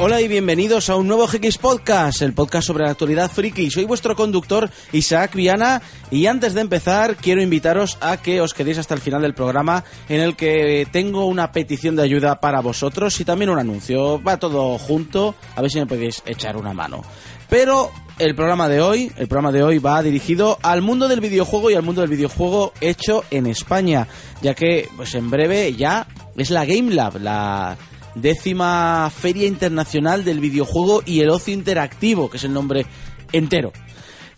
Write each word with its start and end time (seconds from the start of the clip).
Hola 0.00 0.20
y 0.20 0.28
bienvenidos 0.28 0.90
a 0.90 0.96
un 0.96 1.08
nuevo 1.08 1.26
GX 1.26 1.58
Podcast, 1.58 2.22
el 2.22 2.32
podcast 2.32 2.68
sobre 2.68 2.84
la 2.84 2.92
actualidad 2.92 3.28
friki. 3.28 3.68
Soy 3.68 3.84
vuestro 3.84 4.14
conductor 4.14 4.70
Isaac 4.92 5.34
Viana 5.34 5.82
y 6.12 6.26
antes 6.26 6.54
de 6.54 6.60
empezar 6.60 7.16
quiero 7.16 7.42
invitaros 7.42 7.98
a 8.00 8.16
que 8.16 8.40
os 8.40 8.54
quedéis 8.54 8.78
hasta 8.78 8.94
el 8.94 9.00
final 9.00 9.22
del 9.22 9.34
programa 9.34 9.82
en 10.08 10.20
el 10.20 10.36
que 10.36 10.86
tengo 10.92 11.26
una 11.26 11.50
petición 11.50 11.96
de 11.96 12.04
ayuda 12.04 12.38
para 12.38 12.60
vosotros 12.60 13.18
y 13.18 13.24
también 13.24 13.50
un 13.50 13.58
anuncio. 13.58 14.22
Va 14.22 14.36
todo 14.36 14.78
junto, 14.78 15.34
a 15.56 15.62
ver 15.62 15.70
si 15.72 15.80
me 15.80 15.86
podéis 15.86 16.22
echar 16.26 16.56
una 16.56 16.72
mano. 16.72 17.02
Pero 17.48 17.90
el 18.20 18.36
programa 18.36 18.68
de 18.68 18.80
hoy, 18.80 19.10
el 19.16 19.26
programa 19.26 19.50
de 19.50 19.64
hoy 19.64 19.80
va 19.80 20.00
dirigido 20.00 20.60
al 20.62 20.80
mundo 20.80 21.08
del 21.08 21.20
videojuego 21.20 21.72
y 21.72 21.74
al 21.74 21.82
mundo 21.82 22.02
del 22.02 22.10
videojuego 22.10 22.72
hecho 22.80 23.24
en 23.32 23.48
España, 23.48 24.06
ya 24.42 24.54
que 24.54 24.88
pues 24.96 25.16
en 25.16 25.28
breve 25.28 25.74
ya 25.74 26.06
es 26.36 26.50
la 26.50 26.64
Game 26.64 26.94
Lab, 26.94 27.20
la 27.20 27.76
décima 28.20 29.10
Feria 29.14 29.46
Internacional 29.46 30.24
del 30.24 30.40
Videojuego 30.40 31.02
y 31.04 31.20
el 31.20 31.30
Ocio 31.30 31.54
Interactivo, 31.54 32.30
que 32.30 32.36
es 32.36 32.44
el 32.44 32.52
nombre 32.52 32.86
entero, 33.32 33.72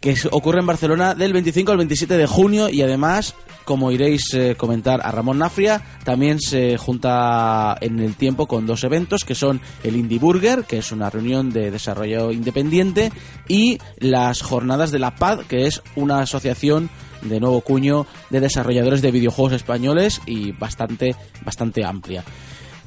que 0.01 0.15
ocurre 0.31 0.61
en 0.61 0.67
Barcelona 0.67 1.15
del 1.15 1.33
25 1.33 1.73
al 1.73 1.79
27 1.79 2.17
de 2.17 2.27
junio 2.27 2.69
y 2.71 2.83
además, 2.83 3.35
como 3.65 3.93
iréis 3.93 4.33
eh, 4.33 4.55
comentar 4.57 5.01
a 5.05 5.11
Ramón 5.11 5.39
Nafria, 5.39 5.83
también 6.05 6.41
se 6.41 6.79
junta 6.79 7.77
en 7.81 8.01
el 8.01 8.17
tiempo 8.17 8.47
con 8.47 8.67
dos 8.67 8.83
eventos 8.85 9.25
que 9.25 9.35
son 9.35 9.61
el 9.85 9.97
Indie 9.97 10.19
Burger, 10.19 10.65
que 10.65 10.79
es 10.79 10.91
una 10.91 11.11
reunión 11.11 11.51
de 11.51 11.71
desarrollo 11.71 12.33
independiente, 12.33 13.13
y 13.47 13.79
las 13.99 14.41
jornadas 14.41 14.91
de 14.91 14.99
la 14.99 15.15
PAD, 15.17 15.41
que 15.41 15.67
es 15.67 15.83
una 15.97 16.21
asociación 16.21 16.89
de 17.23 17.39
nuevo 17.39 17.61
cuño 17.61 18.07
de 18.31 18.41
desarrolladores 18.41 19.03
de 19.03 19.11
videojuegos 19.11 19.53
españoles 19.53 20.23
y 20.27 20.53
bastante, 20.53 21.15
bastante 21.45 21.85
amplia. 21.85 22.25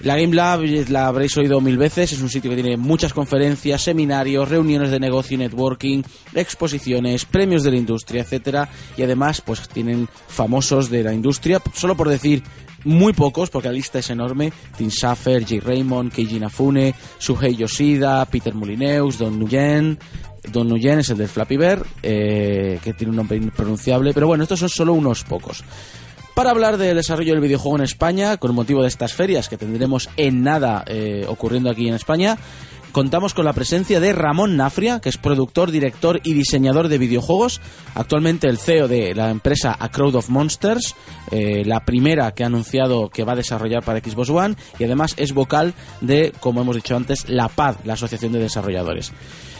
La 0.03 0.17
Game 0.17 0.35
Lab 0.35 0.63
la 0.89 1.07
habréis 1.07 1.37
oído 1.37 1.61
mil 1.61 1.77
veces, 1.77 2.11
es 2.11 2.21
un 2.21 2.29
sitio 2.29 2.49
que 2.49 2.61
tiene 2.61 2.75
muchas 2.75 3.13
conferencias, 3.13 3.83
seminarios, 3.83 4.49
reuniones 4.49 4.91
de 4.91 4.99
negocio 4.99 5.37
networking, 5.37 6.03
exposiciones, 6.33 7.23
premios 7.23 7.63
de 7.63 7.71
la 7.71 7.77
industria, 7.77 8.23
etcétera, 8.23 8.67
y 8.97 9.03
además 9.03 9.39
pues 9.39 9.65
tienen 9.69 10.09
famosos 10.27 10.89
de 10.89 11.03
la 11.03 11.13
industria, 11.13 11.61
solo 11.73 11.95
por 11.95 12.09
decir 12.09 12.43
muy 12.83 13.13
pocos, 13.13 13.49
porque 13.49 13.69
la 13.69 13.75
lista 13.75 13.99
es 13.99 14.09
enorme, 14.09 14.51
Tim 14.77 14.89
Schafer, 14.89 15.45
Jay 15.45 15.61
Raymond, 15.61 16.11
Keiji 16.11 16.37
Nafune, 16.37 16.93
Suhei 17.17 17.55
Yoshida, 17.55 18.25
Peter 18.25 18.53
Mulineus, 18.53 19.17
Don 19.17 19.39
Nguyen, 19.39 19.97
Don 20.51 20.67
Nguyen 20.67 20.99
es 20.99 21.11
el 21.11 21.17
del 21.17 21.29
Flappy 21.29 21.55
Bear, 21.55 21.81
eh, 22.01 22.77
que 22.83 22.91
tiene 22.91 23.11
un 23.11 23.15
nombre 23.15 23.37
impronunciable, 23.37 24.13
pero 24.13 24.27
bueno, 24.27 24.43
estos 24.43 24.59
son 24.59 24.69
solo 24.69 24.91
unos 24.91 25.23
pocos. 25.23 25.63
Para 26.33 26.49
hablar 26.49 26.77
del 26.77 26.95
desarrollo 26.95 27.33
del 27.33 27.41
videojuego 27.41 27.77
en 27.77 27.83
España, 27.83 28.37
con 28.37 28.55
motivo 28.55 28.81
de 28.81 28.87
estas 28.87 29.13
ferias 29.13 29.49
que 29.49 29.57
tendremos 29.57 30.09
en 30.17 30.41
nada 30.41 30.83
eh, 30.87 31.25
ocurriendo 31.27 31.69
aquí 31.69 31.87
en 31.87 31.93
España, 31.93 32.39
contamos 32.91 33.35
con 33.35 33.45
la 33.45 33.53
presencia 33.53 33.99
de 33.99 34.13
Ramón 34.13 34.57
Nafria, 34.57 34.99
que 34.99 35.09
es 35.09 35.17
productor, 35.17 35.69
director 35.69 36.21
y 36.23 36.33
diseñador 36.33 36.87
de 36.87 36.97
videojuegos, 36.97 37.61
actualmente 37.93 38.47
el 38.47 38.57
CEO 38.57 38.87
de 38.87 39.13
la 39.13 39.29
empresa 39.29 39.75
A 39.79 39.89
Crowd 39.89 40.15
of 40.15 40.29
Monsters, 40.29 40.95
eh, 41.29 41.63
la 41.65 41.85
primera 41.85 42.31
que 42.31 42.43
ha 42.43 42.47
anunciado 42.47 43.09
que 43.09 43.23
va 43.23 43.33
a 43.33 43.37
desarrollar 43.37 43.83
para 43.83 43.99
Xbox 43.99 44.31
One, 44.31 44.55
y 44.79 44.85
además 44.85 45.13
es 45.17 45.33
vocal 45.33 45.75
de, 46.01 46.33
como 46.39 46.61
hemos 46.61 46.75
dicho 46.75 46.95
antes, 46.95 47.29
la 47.29 47.47
PAD, 47.47 47.77
la 47.83 47.93
Asociación 47.93 48.31
de 48.31 48.39
Desarrolladores. 48.39 49.11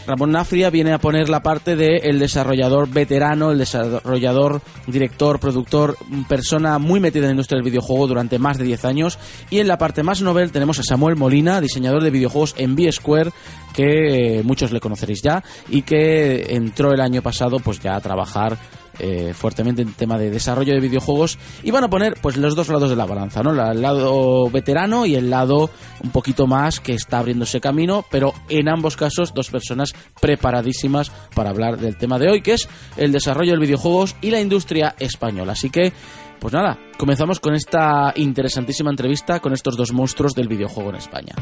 Ramón 0.05 0.31
Nafria 0.31 0.69
viene 0.69 0.91
a 0.91 0.99
poner 0.99 1.29
la 1.29 1.41
parte 1.41 1.75
de 1.75 1.97
el 1.97 2.19
desarrollador 2.19 2.89
veterano, 2.89 3.51
el 3.51 3.57
desarrollador, 3.57 4.61
director, 4.87 5.39
productor, 5.39 5.97
persona 6.27 6.77
muy 6.77 6.99
metida 6.99 7.23
en 7.23 7.27
la 7.27 7.33
industria 7.33 7.57
del 7.57 7.69
videojuego 7.69 8.07
durante 8.07 8.39
más 8.39 8.57
de 8.57 8.65
10 8.65 8.85
años. 8.85 9.17
Y 9.49 9.59
en 9.59 9.67
la 9.67 9.77
parte 9.77 10.03
más 10.03 10.21
novel 10.21 10.51
tenemos 10.51 10.79
a 10.79 10.83
Samuel 10.83 11.15
Molina, 11.15 11.61
diseñador 11.61 12.03
de 12.03 12.11
videojuegos 12.11 12.55
en 12.57 12.75
B-Square, 12.75 13.31
que 13.73 14.39
eh, 14.39 14.43
muchos 14.43 14.71
le 14.71 14.79
conoceréis 14.79 15.21
ya, 15.21 15.43
y 15.69 15.83
que 15.83 16.55
entró 16.55 16.91
el 16.91 17.01
año 17.01 17.21
pasado 17.21 17.59
pues 17.59 17.79
ya 17.79 17.95
a 17.95 18.01
trabajar 18.01 18.57
eh, 18.99 19.33
fuertemente 19.33 19.81
en 19.81 19.93
tema 19.93 20.17
de 20.17 20.29
desarrollo 20.29 20.73
de 20.73 20.79
videojuegos 20.79 21.37
y 21.63 21.71
van 21.71 21.83
a 21.83 21.89
poner 21.89 22.15
pues 22.21 22.37
los 22.37 22.55
dos 22.55 22.69
lados 22.69 22.89
de 22.89 22.95
la 22.95 23.05
balanza, 23.05 23.41
¿no? 23.41 23.49
El 23.51 23.81
lado 23.81 24.49
veterano 24.49 25.05
y 25.05 25.15
el 25.15 25.29
lado 25.29 25.69
un 26.03 26.11
poquito 26.11 26.47
más 26.47 26.79
que 26.79 26.93
está 26.93 27.19
abriéndose 27.19 27.59
camino, 27.59 28.05
pero 28.11 28.33
en 28.49 28.69
ambos 28.69 28.95
casos 28.95 29.33
dos 29.33 29.49
personas 29.49 29.93
preparadísimas 30.19 31.11
para 31.35 31.49
hablar 31.49 31.77
del 31.77 31.97
tema 31.97 32.19
de 32.19 32.29
hoy, 32.29 32.41
que 32.41 32.53
es 32.53 32.67
el 32.97 33.11
desarrollo 33.11 33.53
de 33.53 33.59
videojuegos 33.59 34.15
y 34.21 34.31
la 34.31 34.39
industria 34.39 34.95
española. 34.99 35.53
Así 35.53 35.69
que 35.69 35.93
pues 36.39 36.53
nada, 36.53 36.77
comenzamos 36.97 37.39
con 37.39 37.55
esta 37.55 38.11
interesantísima 38.17 38.89
entrevista 38.89 39.39
con 39.39 39.53
estos 39.53 39.77
dos 39.77 39.93
monstruos 39.93 40.33
del 40.33 40.49
videojuego 40.49 40.89
en 40.89 40.97
España. 40.97 41.35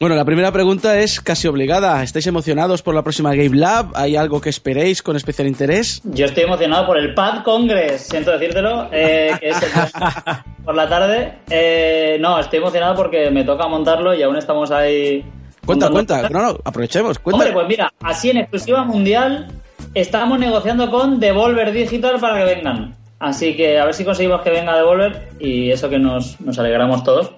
Bueno, 0.00 0.14
la 0.14 0.24
primera 0.24 0.52
pregunta 0.52 1.00
es 1.00 1.20
casi 1.20 1.48
obligada. 1.48 2.04
¿Estáis 2.04 2.24
emocionados 2.28 2.82
por 2.82 2.94
la 2.94 3.02
próxima 3.02 3.34
Game 3.34 3.56
Lab? 3.56 3.90
¿Hay 3.96 4.14
algo 4.14 4.40
que 4.40 4.48
esperéis 4.48 5.02
con 5.02 5.16
especial 5.16 5.48
interés? 5.48 6.00
Yo 6.04 6.26
estoy 6.26 6.44
emocionado 6.44 6.86
por 6.86 6.98
el 6.98 7.14
Pad 7.14 7.42
Congress, 7.42 8.02
siento 8.02 8.30
decírtelo, 8.30 8.88
eh, 8.92 9.32
que 9.40 9.48
es 9.48 9.56
por 10.64 10.76
la 10.76 10.88
tarde. 10.88 11.38
Eh, 11.50 12.16
no, 12.20 12.38
estoy 12.38 12.60
emocionado 12.60 12.94
porque 12.94 13.28
me 13.32 13.42
toca 13.42 13.66
montarlo 13.66 14.14
y 14.14 14.22
aún 14.22 14.36
estamos 14.36 14.70
ahí. 14.70 15.24
Cuenta, 15.66 15.90
cuenta, 15.90 16.28
no, 16.28 16.42
no, 16.42 16.58
aprovechemos. 16.64 17.18
Cuenta. 17.18 17.36
Hombre, 17.36 17.52
pues 17.52 17.66
mira, 17.66 17.92
así 18.00 18.30
en 18.30 18.36
exclusiva 18.36 18.84
mundial 18.84 19.48
estamos 19.94 20.38
negociando 20.38 20.92
con 20.92 21.18
Devolver 21.18 21.72
Digital 21.72 22.20
para 22.20 22.38
que 22.38 22.54
vengan. 22.54 22.96
Así 23.18 23.56
que 23.56 23.80
a 23.80 23.84
ver 23.86 23.94
si 23.94 24.04
conseguimos 24.04 24.42
que 24.42 24.50
venga 24.50 24.76
Devolver 24.76 25.30
y 25.40 25.72
eso 25.72 25.90
que 25.90 25.98
nos, 25.98 26.40
nos 26.40 26.56
alegramos 26.56 27.02
todos. 27.02 27.32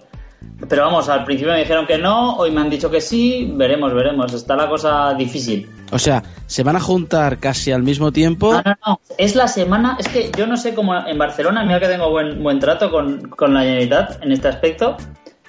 Pero 0.68 0.84
vamos, 0.84 1.08
al 1.08 1.24
principio 1.24 1.52
me 1.52 1.60
dijeron 1.60 1.86
que 1.86 1.98
no, 1.98 2.36
hoy 2.36 2.50
me 2.50 2.60
han 2.60 2.70
dicho 2.70 2.90
que 2.90 3.00
sí, 3.00 3.50
veremos, 3.54 3.94
veremos. 3.94 4.32
Está 4.32 4.56
la 4.56 4.68
cosa 4.68 5.14
difícil. 5.14 5.68
O 5.90 5.98
sea, 5.98 6.22
¿se 6.46 6.62
van 6.62 6.76
a 6.76 6.80
juntar 6.80 7.38
casi 7.38 7.72
al 7.72 7.82
mismo 7.82 8.12
tiempo? 8.12 8.52
No, 8.52 8.62
no, 8.64 8.76
no. 8.86 9.00
Es 9.16 9.34
la 9.34 9.48
semana. 9.48 9.96
Es 9.98 10.08
que 10.08 10.30
yo 10.36 10.46
no 10.46 10.56
sé 10.56 10.74
cómo 10.74 10.94
en 10.94 11.18
Barcelona, 11.18 11.64
mira 11.64 11.80
que 11.80 11.88
tengo 11.88 12.10
buen, 12.10 12.42
buen 12.42 12.58
trato 12.58 12.90
con, 12.90 13.28
con 13.30 13.54
la 13.54 13.60
Generalitat 13.60 14.22
en 14.22 14.32
este 14.32 14.48
aspecto. 14.48 14.96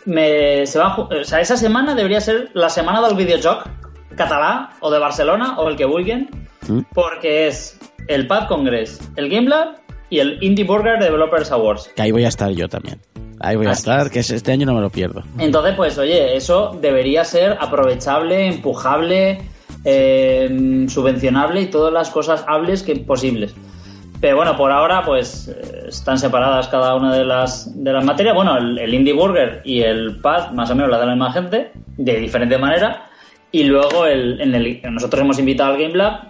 Me, 0.06 0.66
se 0.66 0.79
va, 0.79 0.96
o 0.97 1.23
sea, 1.23 1.41
esa 1.41 1.58
semana 1.58 1.94
debería 1.94 2.22
ser 2.22 2.50
la 2.53 2.69
semana 2.69 3.06
del 3.06 3.16
videojoc 3.16 3.68
catalá 4.16 4.72
o 4.79 4.90
de 4.91 5.00
Barcelona 5.00 5.59
o 5.59 5.69
el 5.69 5.75
que 5.75 5.85
vulguen, 5.85 6.29
¿Mm? 6.68 6.81
porque 6.94 7.47
es 7.47 7.78
el 8.08 8.28
Pad 8.28 8.47
Congress, 8.47 9.00
el 9.16 9.29
Game 9.29 9.47
Lab 9.47 9.75
y 10.09 10.19
el 10.19 10.41
Indie 10.41 10.66
Burger 10.66 11.00
Developers 11.00 11.52
Awards. 11.52 11.91
Que 11.96 12.02
ahí 12.02 12.12
voy 12.12 12.25
a 12.25 12.29
estar 12.29 12.50
yo 12.52 12.68
también. 12.68 13.00
Ahí 13.44 13.56
voy 13.56 13.68
a 13.68 13.72
estar, 13.72 14.09
que 14.12 14.19
este 14.19 14.52
año 14.52 14.66
no 14.66 14.75
me 14.75 14.81
lo 14.81 14.90
pierdo. 14.90 15.24
Entonces, 15.40 15.74
pues 15.75 15.97
oye, 15.97 16.35
eso 16.35 16.78
debería 16.79 17.24
ser 17.24 17.57
aprovechable, 17.59 18.47
empujable, 18.47 19.40
eh, 19.84 20.85
subvencionable 20.88 21.62
y 21.62 21.66
todas 21.68 21.91
las 21.91 22.09
cosas 22.12 22.46
hables 22.47 22.84
que 22.84 22.96
posibles. 22.97 23.56
Pero 24.20 24.35
bueno, 24.35 24.55
por 24.55 24.72
ahora 24.72 25.02
pues 25.03 25.47
eh, 25.47 25.85
están 25.88 26.20
separadas 26.20 26.67
cada 26.67 26.96
una 26.96 27.14
de 27.14 27.26
las, 27.26 27.84
de 27.84 27.91
las 27.91 28.05
materias. 28.05 28.35
Bueno, 28.35 28.55
el, 28.58 28.93
Indie 28.93 29.14
Burger 29.14 29.61
y 29.66 29.82
el 29.82 30.22
Pad 30.22 30.52
más 30.52 30.70
o 30.70 30.76
menos 30.76 30.91
la 30.91 30.99
de 30.99 31.08
la 31.08 31.14
misma 31.14 31.34
gente, 31.34 31.72
de 31.97 32.20
diferente 32.20 32.58
manera. 32.59 33.09
Y 33.52 33.64
luego 33.64 34.05
el, 34.05 34.40
en 34.40 34.53
el, 34.53 34.82
nosotros 34.91 35.22
hemos 35.23 35.40
invitado 35.40 35.73
al 35.73 35.82
Game 35.82 35.96
Lab 35.96 36.29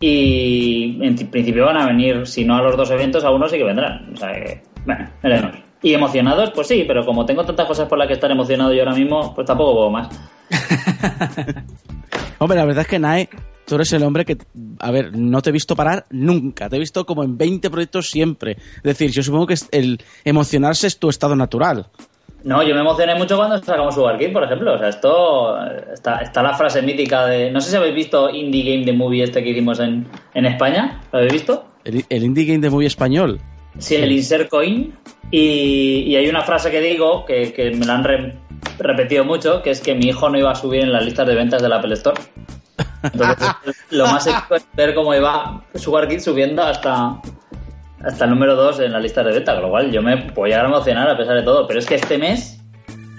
y 0.00 0.98
en 1.00 1.14
principio 1.30 1.66
van 1.66 1.76
a 1.76 1.86
venir, 1.86 2.26
si 2.26 2.44
no 2.44 2.56
a 2.56 2.62
los 2.62 2.76
dos 2.76 2.90
eventos, 2.90 3.22
a 3.22 3.30
uno 3.30 3.48
sí 3.48 3.56
que 3.56 3.64
vendrán. 3.64 4.10
O 4.12 4.16
sea 4.16 4.32
que, 4.32 4.62
bueno, 4.84 5.08
veremos. 5.22 5.69
Y 5.82 5.94
emocionados, 5.94 6.50
pues 6.54 6.68
sí, 6.68 6.84
pero 6.86 7.04
como 7.04 7.24
tengo 7.24 7.44
tantas 7.44 7.66
cosas 7.66 7.88
por 7.88 7.98
las 7.98 8.06
que 8.06 8.14
estar 8.14 8.30
emocionado 8.30 8.72
yo 8.72 8.80
ahora 8.80 8.94
mismo, 8.94 9.34
pues 9.34 9.46
tampoco 9.46 9.74
puedo 9.74 9.90
más. 9.90 10.08
Hombre, 12.38 12.58
la 12.58 12.64
verdad 12.64 12.82
es 12.82 12.88
que 12.88 12.98
Nae, 12.98 13.28
tú 13.66 13.76
eres 13.76 13.92
el 13.92 14.02
hombre 14.02 14.24
que, 14.24 14.36
a 14.78 14.90
ver, 14.90 15.16
no 15.16 15.40
te 15.40 15.50
he 15.50 15.52
visto 15.52 15.76
parar 15.76 16.04
nunca, 16.10 16.68
te 16.68 16.76
he 16.76 16.78
visto 16.78 17.06
como 17.06 17.24
en 17.24 17.38
20 17.38 17.70
proyectos 17.70 18.10
siempre. 18.10 18.52
Es 18.76 18.82
decir, 18.82 19.10
yo 19.10 19.22
supongo 19.22 19.46
que 19.46 19.54
el 19.72 19.98
emocionarse 20.24 20.86
es 20.86 20.98
tu 20.98 21.08
estado 21.08 21.36
natural. 21.36 21.86
No, 22.42 22.62
yo 22.62 22.74
me 22.74 22.80
emocioné 22.80 23.14
mucho 23.14 23.36
cuando 23.36 23.58
sacamos 23.58 23.94
su 23.94 24.04
Kid, 24.18 24.32
por 24.32 24.44
ejemplo. 24.44 24.74
O 24.74 24.78
sea, 24.78 24.88
esto. 24.88 25.56
Está, 25.92 26.20
está 26.20 26.42
la 26.42 26.56
frase 26.56 26.80
mítica 26.80 27.26
de. 27.26 27.50
No 27.50 27.60
sé 27.60 27.70
si 27.70 27.76
habéis 27.76 27.94
visto 27.94 28.30
Indie 28.30 28.72
Game 28.72 28.86
de 28.86 28.92
Movie 28.92 29.24
este 29.24 29.42
que 29.42 29.50
hicimos 29.50 29.78
en, 29.80 30.06
en 30.32 30.46
España. 30.46 31.00
¿Lo 31.12 31.18
habéis 31.18 31.34
visto? 31.34 31.66
El, 31.84 32.04
el 32.08 32.24
Indie 32.24 32.46
Game 32.46 32.60
de 32.60 32.70
Movie 32.70 32.86
español. 32.86 33.40
Sí, 33.78 33.96
el 33.96 34.12
Insert 34.12 34.48
Coin. 34.48 34.94
Y, 35.30 36.02
y 36.08 36.16
hay 36.16 36.28
una 36.28 36.42
frase 36.42 36.70
que 36.70 36.80
digo 36.80 37.24
que, 37.24 37.52
que 37.52 37.70
me 37.70 37.86
la 37.86 37.94
han 37.94 38.04
re- 38.04 38.34
repetido 38.78 39.24
mucho, 39.24 39.62
que 39.62 39.70
es 39.70 39.80
que 39.80 39.94
mi 39.94 40.06
hijo 40.08 40.28
no 40.28 40.38
iba 40.38 40.50
a 40.50 40.54
subir 40.56 40.80
en 40.82 40.92
las 40.92 41.04
listas 41.04 41.26
de 41.26 41.34
ventas 41.36 41.62
del 41.62 41.72
Apple 41.72 41.94
Store. 41.94 42.20
Entonces, 43.02 43.48
lo 43.90 44.06
más 44.06 44.26
épico 44.26 44.56
es 44.56 44.66
ver 44.74 44.94
cómo 44.94 45.14
iba 45.14 45.62
Sugar 45.74 46.08
Kid 46.08 46.18
subiendo 46.20 46.62
hasta, 46.62 47.20
hasta 48.02 48.24
el 48.24 48.30
número 48.30 48.56
2 48.56 48.80
en 48.80 48.92
la 48.92 48.98
lista 49.00 49.22
de 49.22 49.32
ventas, 49.32 49.54
con 49.54 49.62
lo 49.64 49.70
cual 49.70 49.90
yo 49.92 50.02
me 50.02 50.16
puedo 50.16 50.48
llegar 50.48 50.64
a 50.64 50.68
emocionar 50.68 51.08
a 51.08 51.16
pesar 51.16 51.36
de 51.36 51.42
todo. 51.42 51.66
Pero 51.66 51.78
es 51.78 51.86
que 51.86 51.94
este 51.94 52.18
mes, 52.18 52.60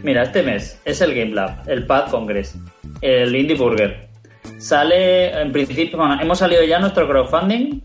mira, 0.04 0.24
este 0.24 0.44
mes 0.44 0.82
es 0.84 1.00
el 1.02 1.14
Game 1.16 1.32
Lab, 1.34 1.64
el 1.68 1.86
Pad 1.86 2.10
Congress, 2.12 2.56
el 3.02 3.34
Indie 3.36 3.56
Burger. 3.56 4.10
Sale, 4.58 5.40
en 5.42 5.52
principio, 5.52 5.98
bueno, 5.98 6.20
hemos 6.22 6.40
salido 6.40 6.64
ya 6.64 6.78
nuestro 6.78 7.08
crowdfunding 7.08 7.82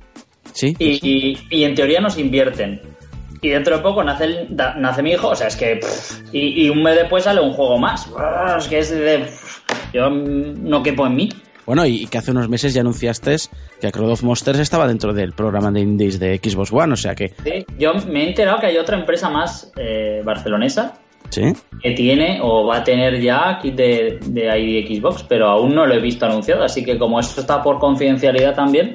Sí. 0.57 0.75
y, 0.79 0.99
y- 1.09 1.39
y 1.51 1.65
en 1.65 1.75
teoría 1.75 2.01
nos 2.01 2.19
invierten. 2.19 2.81
Y 3.43 3.51
dentro 3.51 3.77
de 3.77 3.83
poco 3.83 4.03
nace, 4.03 4.25
el- 4.25 4.47
da- 4.57 4.75
nace 4.75 5.03
mi 5.03 5.13
hijo, 5.13 5.29
o 5.29 5.37
sea, 5.37 5.47
es 5.49 5.57
que... 5.57 5.77
pff, 5.77 6.21
y, 6.35 6.65
y 6.67 6.71
un 6.71 6.83
mes 6.83 6.97
después 6.97 7.25
sale 7.25 7.41
un 7.41 7.53
juego 7.53 7.79
más. 7.79 8.11
Es 8.59 8.67
que 8.67 8.79
es 8.79 8.91
de... 8.91 9.19
pff, 9.19 9.61
yo 9.93 10.09
no 10.11 10.83
quepo 10.83 11.07
en 11.07 11.15
mí. 11.17 11.29
Bueno, 11.67 11.85
y 11.85 12.07
que 12.07 12.19
hace 12.19 12.31
unos 12.31 12.49
meses 12.49 12.73
ya 12.75 12.81
anunciaste 12.81 13.37
que 13.81 13.91
Crowd 13.93 14.13
of 14.13 14.23
Monsters 14.23 14.61
estaba 14.61 14.87
dentro 14.87 15.13
del 15.13 15.33
programa 15.33 15.71
de 15.71 15.81
indies 15.81 16.19
de 16.19 16.41
Xbox 16.43 16.73
One, 16.73 16.93
o 16.93 16.97
sea 16.97 17.15
que... 17.15 17.29
Sí, 17.45 17.67
Yo 17.79 17.93
me 18.09 18.23
he 18.25 18.29
enterado 18.29 18.59
que 18.61 18.67
hay 18.67 18.79
otra 18.79 18.99
empresa 18.99 19.29
más 19.29 19.71
eh, 19.77 20.23
barcelonesa 20.25 20.95
Sí. 21.29 21.43
que 21.83 21.91
tiene 21.91 22.39
o 22.41 22.67
va 22.69 22.77
a 22.79 22.85
tener 22.85 23.21
ya 23.21 23.59
kit 23.61 23.75
de, 23.75 24.21
de 24.29 24.59
ID 24.61 24.97
Xbox, 25.01 25.25
pero 25.25 25.49
aún 25.49 25.75
no 25.75 25.85
lo 25.85 25.93
he 25.95 26.01
visto 26.01 26.25
anunciado, 26.25 26.63
así 26.63 26.85
que 26.85 26.97
como 26.99 27.19
eso 27.19 27.41
está 27.41 27.61
por 27.61 27.81
confidencialidad 27.81 28.55
también, 28.55 28.95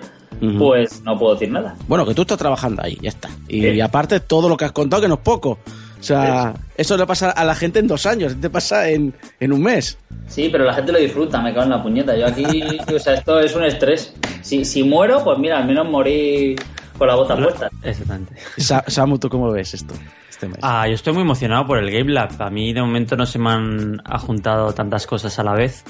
Pues 0.57 1.01
no 1.04 1.18
puedo 1.19 1.33
decir 1.33 1.51
nada. 1.51 1.75
Bueno, 1.88 2.06
que 2.06 2.13
tú 2.16 2.22
estás 2.24 2.38
trabajando 2.38 2.81
ahí, 2.83 2.98
ya 3.01 3.10
está. 3.10 3.30
Y, 3.48 3.62
Sí. 3.62 3.81
aparte 3.81 4.19
todo 4.19 4.50
lo 4.50 4.57
que 4.57 4.66
has 4.66 4.72
contado, 4.72 5.01
que 5.01 5.07
no 5.07 5.16
es 5.16 5.19
poco. 5.22 5.60
O 6.00 6.04
sea, 6.04 6.56
eso 6.78 6.98
le 6.98 7.06
pasa 7.06 7.30
a 7.30 7.45
la 7.45 7.54
gente 7.54 7.78
en 7.78 7.86
dos 7.88 8.07
años, 8.07 8.36
te 8.42 8.50
pasa 8.50 8.89
en, 8.89 9.13
en 9.39 9.54
un 9.54 9.62
mes. 9.62 10.00
Sí, 10.28 10.50
pero 10.51 10.63
la 10.63 10.74
gente 10.74 10.92
lo 10.92 10.98
disfruta, 10.98 11.39
me 11.42 11.51
cago 11.54 11.66
en 11.66 11.69
la 11.69 11.83
puñeta. 11.83 12.18
Yo 12.18 12.25
aquí, 12.25 12.44
o 12.95 12.98
sea, 12.98 13.13
esto 13.13 13.39
es 13.39 13.56
un 13.56 13.66
estrés. 13.66 14.13
Si, 14.42 14.66
si 14.66 14.81
muero, 14.83 15.24
pues 15.24 15.38
mira, 15.38 15.60
al 15.60 15.66
menos 15.68 15.88
morí 15.88 16.56
con 16.98 17.07
la 17.07 17.13
bota 17.16 17.36
puesta. 17.36 17.69
Exactamente. 17.84 18.34
Sa- 18.57 18.84
Samu, 18.88 19.19
¿tú 19.19 19.30
cómo 19.30 19.51
ves 19.51 19.75
esto? 19.75 19.94
Este. 20.43 20.59
Ah, 20.61 20.88
yo 20.88 20.93
estoy 20.93 21.13
muy 21.13 21.23
emocionado 21.23 21.65
por 21.65 21.77
el 21.77 21.91
Game 21.91 22.11
Lab. 22.11 22.41
A 22.41 22.49
mí 22.49 22.73
de 22.73 22.81
momento 22.81 23.15
no 23.15 23.25
se 23.25 23.39
me 23.39 23.51
han 23.51 23.97
juntado 24.19 24.73
tantas 24.73 25.05
cosas 25.07 25.38
a 25.39 25.43
la 25.43 25.53
vez. 25.53 25.83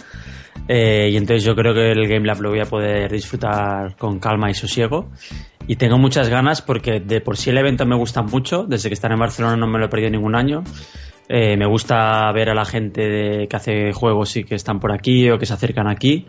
Eh, 0.67 1.09
y 1.11 1.17
entonces 1.17 1.43
yo 1.43 1.55
creo 1.55 1.73
que 1.73 1.91
el 1.91 2.07
Game 2.07 2.25
Lab 2.25 2.41
lo 2.41 2.49
voy 2.49 2.59
a 2.59 2.65
poder 2.65 3.11
disfrutar 3.11 3.95
con 3.97 4.19
calma 4.19 4.49
y 4.49 4.53
sosiego. 4.53 5.09
Y 5.67 5.75
tengo 5.75 5.97
muchas 5.97 6.29
ganas 6.29 6.61
porque 6.61 6.99
de 6.99 7.21
por 7.21 7.37
sí 7.37 7.49
el 7.49 7.57
evento 7.57 7.85
me 7.85 7.95
gusta 7.95 8.21
mucho. 8.21 8.63
Desde 8.63 8.89
que 8.89 8.93
están 8.93 9.11
en 9.11 9.19
Barcelona 9.19 9.55
no 9.55 9.67
me 9.67 9.79
lo 9.79 9.85
he 9.85 9.89
perdido 9.89 10.11
ningún 10.11 10.35
año. 10.35 10.63
Eh, 11.27 11.55
me 11.55 11.65
gusta 11.65 12.31
ver 12.33 12.49
a 12.49 12.53
la 12.53 12.65
gente 12.65 13.47
que 13.47 13.55
hace 13.55 13.93
juegos 13.93 14.35
y 14.35 14.43
que 14.43 14.55
están 14.55 14.79
por 14.79 14.91
aquí 14.91 15.29
o 15.29 15.37
que 15.37 15.45
se 15.45 15.53
acercan 15.53 15.87
aquí. 15.87 16.25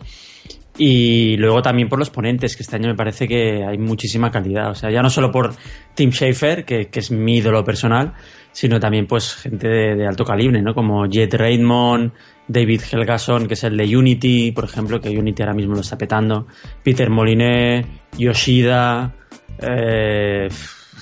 Y 0.78 1.36
luego 1.36 1.60
también 1.60 1.88
por 1.88 1.98
los 1.98 2.10
ponentes, 2.10 2.56
que 2.56 2.62
este 2.62 2.76
año 2.76 2.88
me 2.88 2.94
parece 2.94 3.28
que 3.28 3.64
hay 3.64 3.76
muchísima 3.76 4.30
calidad. 4.30 4.70
O 4.70 4.74
sea, 4.74 4.90
ya 4.90 5.02
no 5.02 5.10
solo 5.10 5.30
por 5.30 5.54
Tim 5.94 6.10
Schafer, 6.10 6.64
que, 6.64 6.88
que 6.88 7.00
es 7.00 7.10
mi 7.10 7.36
ídolo 7.36 7.62
personal, 7.62 8.14
sino 8.52 8.78
también 8.78 9.06
pues 9.06 9.34
gente 9.34 9.68
de, 9.68 10.06
alto 10.06 10.24
calibre, 10.24 10.62
¿no? 10.62 10.74
Como 10.74 11.06
Jet 11.06 11.34
Raymond, 11.34 12.12
David 12.46 12.82
Helgason, 12.90 13.48
que 13.48 13.54
es 13.54 13.64
el 13.64 13.76
de 13.76 13.96
Unity, 13.96 14.52
por 14.52 14.64
ejemplo, 14.64 15.00
que 15.00 15.10
Unity 15.10 15.42
ahora 15.42 15.54
mismo 15.54 15.74
lo 15.74 15.80
está 15.80 15.96
petando, 15.96 16.46
Peter 16.82 17.10
Moliné, 17.10 17.84
Yoshida, 18.16 19.14
eh, 19.58 20.48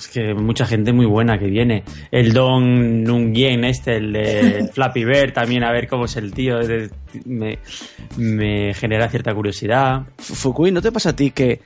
es 0.01 0.07
que 0.09 0.33
mucha 0.33 0.65
gente 0.65 0.93
muy 0.93 1.05
buena 1.05 1.37
que 1.39 1.45
viene. 1.45 1.83
El 2.11 2.33
Don 2.33 3.03
Nungyen, 3.03 3.63
este, 3.65 3.97
el 3.97 4.13
de 4.13 4.69
Flappy 4.73 5.05
Bird, 5.05 5.33
también 5.33 5.63
a 5.63 5.71
ver 5.71 5.87
cómo 5.87 6.05
es 6.05 6.15
el 6.17 6.33
tío, 6.33 6.59
me, 7.25 7.59
me 8.17 8.73
genera 8.73 9.09
cierta 9.09 9.33
curiosidad. 9.33 10.03
Fu- 10.17 10.35
Fukui, 10.35 10.71
¿no 10.71 10.81
te 10.81 10.91
pasa 10.91 11.09
a 11.11 11.15
ti 11.15 11.31
que 11.31 11.59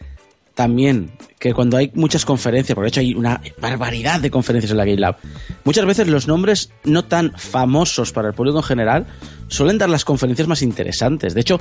también, 0.54 1.12
que 1.38 1.54
cuando 1.54 1.76
hay 1.78 1.92
muchas 1.96 2.24
conferencias, 2.24 2.76
porque 2.76 2.86
de 2.86 2.90
hecho 2.90 3.00
hay 3.02 3.14
una 3.14 3.42
barbaridad 3.60 4.22
de 4.22 4.32
conferencias 4.32 4.72
en 4.72 4.78
la 4.78 4.86
Game 4.86 5.00
Lab, 5.02 5.18
muchas 5.66 5.86
veces 5.86 6.08
los 6.08 6.28
nombres 6.30 6.72
no 6.86 7.04
tan 7.04 7.34
famosos 7.38 8.14
para 8.14 8.30
el 8.30 8.34
público 8.34 8.58
en 8.60 8.64
general 8.64 9.06
suelen 9.50 9.78
dar 9.78 9.90
las 9.90 10.06
conferencias 10.06 10.48
más 10.48 10.62
interesantes. 10.62 11.34
De 11.34 11.42
hecho, 11.42 11.60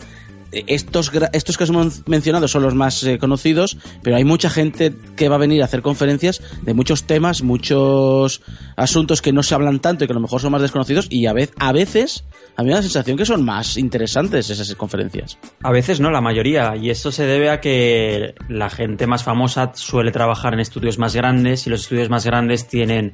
estos, 0.66 1.10
estos 1.32 1.58
que 1.58 1.64
hemos 1.64 2.06
mencionado 2.06 2.48
son 2.48 2.62
los 2.62 2.74
más 2.74 3.02
eh, 3.04 3.18
conocidos, 3.18 3.76
pero 4.02 4.16
hay 4.16 4.24
mucha 4.24 4.50
gente 4.50 4.94
que 5.16 5.28
va 5.28 5.36
a 5.36 5.38
venir 5.38 5.62
a 5.62 5.66
hacer 5.66 5.82
conferencias 5.82 6.42
de 6.62 6.74
muchos 6.74 7.04
temas, 7.04 7.42
muchos 7.42 8.42
asuntos 8.76 9.22
que 9.22 9.32
no 9.32 9.42
se 9.42 9.54
hablan 9.54 9.80
tanto 9.80 10.04
y 10.04 10.06
que 10.06 10.12
a 10.12 10.14
lo 10.14 10.20
mejor 10.20 10.40
son 10.40 10.52
más 10.52 10.62
desconocidos 10.62 11.06
y 11.10 11.26
a, 11.26 11.32
vez, 11.32 11.52
a 11.58 11.72
veces 11.72 12.24
a 12.56 12.62
mí 12.62 12.66
me 12.66 12.72
da 12.72 12.78
la 12.78 12.82
sensación 12.82 13.16
que 13.16 13.26
son 13.26 13.44
más 13.44 13.76
interesantes 13.76 14.50
esas 14.50 14.74
conferencias. 14.76 15.38
A 15.62 15.72
veces 15.72 16.00
no, 16.00 16.10
la 16.10 16.20
mayoría. 16.20 16.76
Y 16.76 16.90
esto 16.90 17.10
se 17.10 17.26
debe 17.26 17.50
a 17.50 17.60
que 17.60 18.34
la 18.48 18.70
gente 18.70 19.06
más 19.06 19.24
famosa 19.24 19.72
suele 19.74 20.12
trabajar 20.12 20.54
en 20.54 20.60
estudios 20.60 20.98
más 20.98 21.14
grandes 21.16 21.66
y 21.66 21.70
los 21.70 21.82
estudios 21.82 22.10
más 22.10 22.24
grandes 22.24 22.68
tienen 22.68 23.12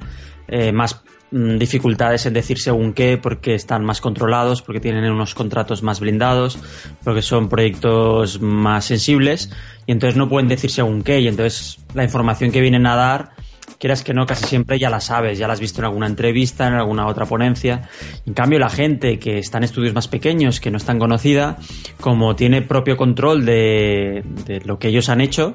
eh, 0.49 0.73
más 0.73 1.03
dificultades 1.31 2.27
en 2.27 2.35
decir 2.35 2.59
según 2.59 2.93
qué 2.93 3.17
porque 3.17 3.55
están 3.55 3.85
más 3.85 4.01
controlados, 4.01 4.63
porque 4.63 4.81
tienen 4.81 5.11
unos 5.11 5.35
contratos 5.35 5.83
más 5.83 6.01
blindados, 6.01 6.59
porque 7.05 7.23
son 7.23 7.49
proyectos 7.49 8.41
más 8.41 8.87
sensibles 8.87 9.51
y 9.87 9.93
entonces 9.93 10.17
no 10.17 10.29
pueden 10.29 10.49
decir 10.49 10.71
según 10.71 11.03
qué 11.03 11.21
y 11.21 11.29
entonces 11.29 11.79
la 11.95 12.05
información 12.05 12.51
que 12.51 12.61
vienen 12.61 12.87
a 12.87 12.97
dar 12.97 13.31
quieras 13.79 14.05
que 14.05 14.13
no, 14.13 14.27
casi 14.27 14.45
siempre 14.45 14.79
ya 14.79 14.91
la 14.91 15.01
sabes, 15.01 15.39
ya 15.39 15.47
la 15.47 15.55
has 15.55 15.61
visto 15.61 15.81
en 15.81 15.87
alguna 15.87 16.07
entrevista, 16.07 16.69
en 16.69 16.75
alguna 16.75 17.07
otra 17.07 17.25
ponencia. 17.25 17.89
En 18.27 18.35
cambio, 18.35 18.59
la 18.59 18.69
gente 18.69 19.19
que 19.19 19.39
está 19.39 19.57
en 19.57 19.65
estudios 19.65 19.95
más 19.95 20.07
pequeños, 20.07 20.61
que 20.61 20.71
no 20.71 20.77
es 20.77 20.85
tan 20.85 20.99
conocida, 20.99 21.57
como 21.99 22.37
tiene 22.37 22.61
propio 22.61 22.99
control 22.99 23.47
de, 23.47 24.23
de 24.45 24.61
lo 24.67 24.79
que 24.79 24.89
ellos 24.89 25.09
han 25.09 25.23
hecho, 25.23 25.55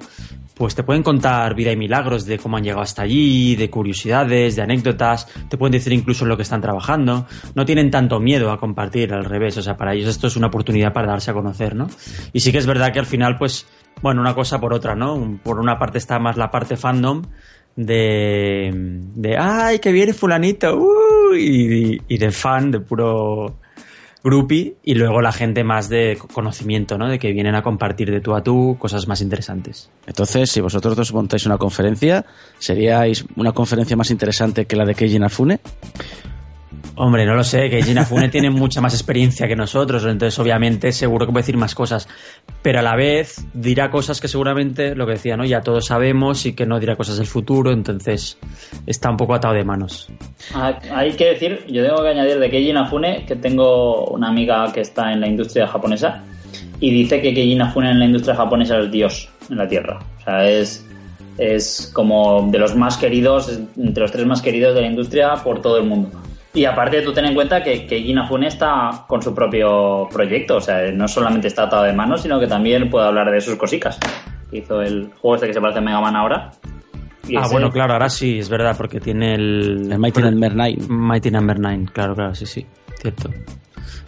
pues 0.55 0.73
te 0.73 0.83
pueden 0.83 1.03
contar 1.03 1.53
vida 1.53 1.71
y 1.71 1.77
milagros 1.77 2.25
de 2.25 2.39
cómo 2.39 2.57
han 2.57 2.63
llegado 2.63 2.81
hasta 2.81 3.03
allí, 3.03 3.55
de 3.55 3.69
curiosidades, 3.69 4.55
de 4.55 4.61
anécdotas, 4.61 5.27
te 5.49 5.57
pueden 5.57 5.73
decir 5.73 5.91
incluso 5.91 6.25
lo 6.25 6.37
que 6.37 6.43
están 6.43 6.61
trabajando. 6.61 7.27
No 7.53 7.65
tienen 7.65 7.91
tanto 7.91 8.19
miedo 8.19 8.51
a 8.51 8.59
compartir, 8.59 9.13
al 9.13 9.25
revés, 9.25 9.57
o 9.57 9.61
sea, 9.61 9.75
para 9.75 9.93
ellos 9.93 10.09
esto 10.09 10.27
es 10.27 10.37
una 10.37 10.47
oportunidad 10.47 10.93
para 10.93 11.07
darse 11.07 11.31
a 11.31 11.33
conocer, 11.33 11.75
¿no? 11.75 11.87
Y 12.31 12.39
sí 12.39 12.51
que 12.51 12.57
es 12.57 12.65
verdad 12.65 12.93
que 12.93 12.99
al 12.99 13.05
final, 13.05 13.37
pues, 13.37 13.67
bueno, 14.01 14.21
una 14.21 14.33
cosa 14.33 14.59
por 14.59 14.73
otra, 14.73 14.95
¿no? 14.95 15.39
Por 15.43 15.59
una 15.59 15.77
parte 15.77 15.97
está 15.97 16.19
más 16.19 16.37
la 16.37 16.49
parte 16.49 16.77
fandom 16.77 17.23
de, 17.75 18.71
de 19.15 19.37
ay, 19.37 19.79
que 19.79 19.91
viene 19.91 20.13
fulanito, 20.13 20.77
uh, 20.77 21.35
y 21.35 22.17
de 22.17 22.31
fan, 22.31 22.71
de 22.71 22.79
puro 22.79 23.57
groupie, 24.25 24.75
y 24.83 24.95
luego 24.95 25.21
la 25.21 25.31
gente 25.31 25.63
más 25.63 25.87
de 25.87 26.17
conocimiento, 26.33 26.97
¿no? 26.97 27.07
De 27.07 27.19
que 27.19 27.31
vienen 27.31 27.53
a 27.53 27.61
compartir 27.61 28.09
de 28.09 28.21
tú 28.21 28.33
a 28.33 28.41
tú 28.41 28.75
cosas 28.79 29.07
más 29.07 29.21
interesantes. 29.21 29.91
Entonces, 30.07 30.49
si 30.49 30.61
vosotros 30.61 30.95
dos 30.95 31.13
montáis 31.13 31.45
una 31.45 31.59
conferencia, 31.59 32.25
¿seríais 32.57 33.23
una 33.35 33.51
conferencia 33.51 33.95
más 33.95 34.09
interesante 34.09 34.65
que 34.65 34.75
la 34.75 34.83
de 34.83 34.95
Keiji 34.95 35.17
Inafune? 35.17 35.59
Hombre, 36.97 37.25
no 37.25 37.35
lo 37.35 37.43
sé, 37.43 37.69
que 37.69 37.81
Gina 37.81 38.05
Fune 38.05 38.29
tiene 38.29 38.49
mucha 38.49 38.79
más 38.79 38.93
experiencia 38.93 39.49
que 39.49 39.55
nosotros, 39.55 40.05
entonces 40.05 40.39
obviamente 40.39 40.93
seguro 40.93 41.25
que 41.25 41.33
puede 41.33 41.41
decir 41.41 41.57
más 41.57 41.75
cosas, 41.75 42.07
pero 42.61 42.79
a 42.79 42.81
la 42.81 42.95
vez 42.95 43.45
dirá 43.53 43.91
cosas 43.91 44.21
que 44.21 44.29
seguramente, 44.29 44.95
lo 44.95 45.05
que 45.05 45.13
decía, 45.13 45.35
¿no? 45.35 45.43
Ya 45.43 45.59
todos 45.59 45.87
sabemos 45.87 46.45
y 46.45 46.53
que 46.53 46.65
no 46.65 46.79
dirá 46.79 46.95
cosas 46.95 47.17
del 47.17 47.27
futuro, 47.27 47.73
entonces 47.73 48.37
está 48.87 49.09
un 49.09 49.17
poco 49.17 49.35
atado 49.35 49.53
de 49.55 49.65
manos. 49.65 50.09
Ah, 50.53 50.79
Hay 50.93 51.11
que 51.13 51.25
decir, 51.25 51.65
yo 51.67 51.83
tengo 51.83 52.01
que 52.01 52.09
añadir 52.09 52.39
de 52.39 52.49
Keiji 52.49 52.69
Inafune 52.69 53.25
que 53.25 53.35
tengo 53.35 54.05
una 54.05 54.29
amiga 54.29 54.71
que 54.71 54.79
está 54.79 55.11
en 55.11 55.19
la 55.19 55.27
industria 55.27 55.67
japonesa 55.67 56.23
y 56.79 56.91
dice 56.91 57.21
que 57.21 57.33
Keiji 57.33 57.53
Inafune 57.53 57.91
en 57.91 57.99
la 57.99 58.05
industria 58.05 58.35
japonesa 58.35 58.79
es 58.79 58.89
Dios 58.89 59.29
en 59.49 59.57
la 59.57 59.67
Tierra. 59.67 59.99
O 60.19 60.23
sea, 60.23 60.49
es, 60.49 60.87
es 61.37 61.91
como 61.93 62.49
de 62.49 62.57
los 62.57 62.73
más 62.73 62.95
queridos, 62.95 63.51
entre 63.77 64.01
los 64.01 64.13
tres 64.13 64.25
más 64.25 64.41
queridos 64.41 64.73
de 64.75 64.81
la 64.81 64.87
industria 64.87 65.33
por 65.43 65.61
todo 65.61 65.77
el 65.77 65.83
mundo. 65.83 66.09
Y 66.55 66.65
aparte 66.65 67.01
tú 67.01 67.11
ten 67.13 67.25
en 67.25 67.35
cuenta 67.35 67.61
que, 67.61 67.85
que 67.85 67.97
Inafune 67.97 68.47
está 68.47 69.03
con 69.07 69.21
su 69.21 69.35
propio 69.35 70.07
proyecto, 70.11 70.55
o 70.57 70.61
sea, 70.61 70.89
no 70.91 71.07
solamente 71.07 71.47
está 71.49 71.63
atado 71.63 71.83
de 71.83 71.91
manos, 71.93 72.21
sino 72.21 72.39
que 72.39 72.47
también 72.47 72.89
puede 72.89 73.05
hablar 73.07 73.29
de 73.29 73.41
sus 73.41 73.55
cosicas. 73.57 73.99
Hizo 74.51 74.81
el 74.81 75.11
juego 75.19 75.35
este 75.35 75.47
que 75.47 75.53
se 75.53 75.59
parece 75.61 75.79
a 75.79 75.81
Mega 75.81 75.99
Man 75.99 76.15
ahora. 76.15 76.51
Y 77.27 77.35
ah, 77.35 77.41
ese- 77.41 77.51
bueno, 77.53 77.69
claro, 77.71 77.93
ahora 77.93 78.09
sí, 78.09 78.39
es 78.39 78.47
verdad, 78.49 78.75
porque 78.77 78.99
tiene 79.01 79.33
el... 79.35 79.89
El 79.91 79.99
Mighty 79.99 80.21
Number 80.21 80.55
9. 80.55 80.75
Mighty 80.87 81.29
Number 81.31 81.59
9, 81.59 81.85
claro, 81.91 82.15
claro, 82.15 82.33
sí, 82.35 82.45
sí, 82.45 82.65
cierto. 83.01 83.29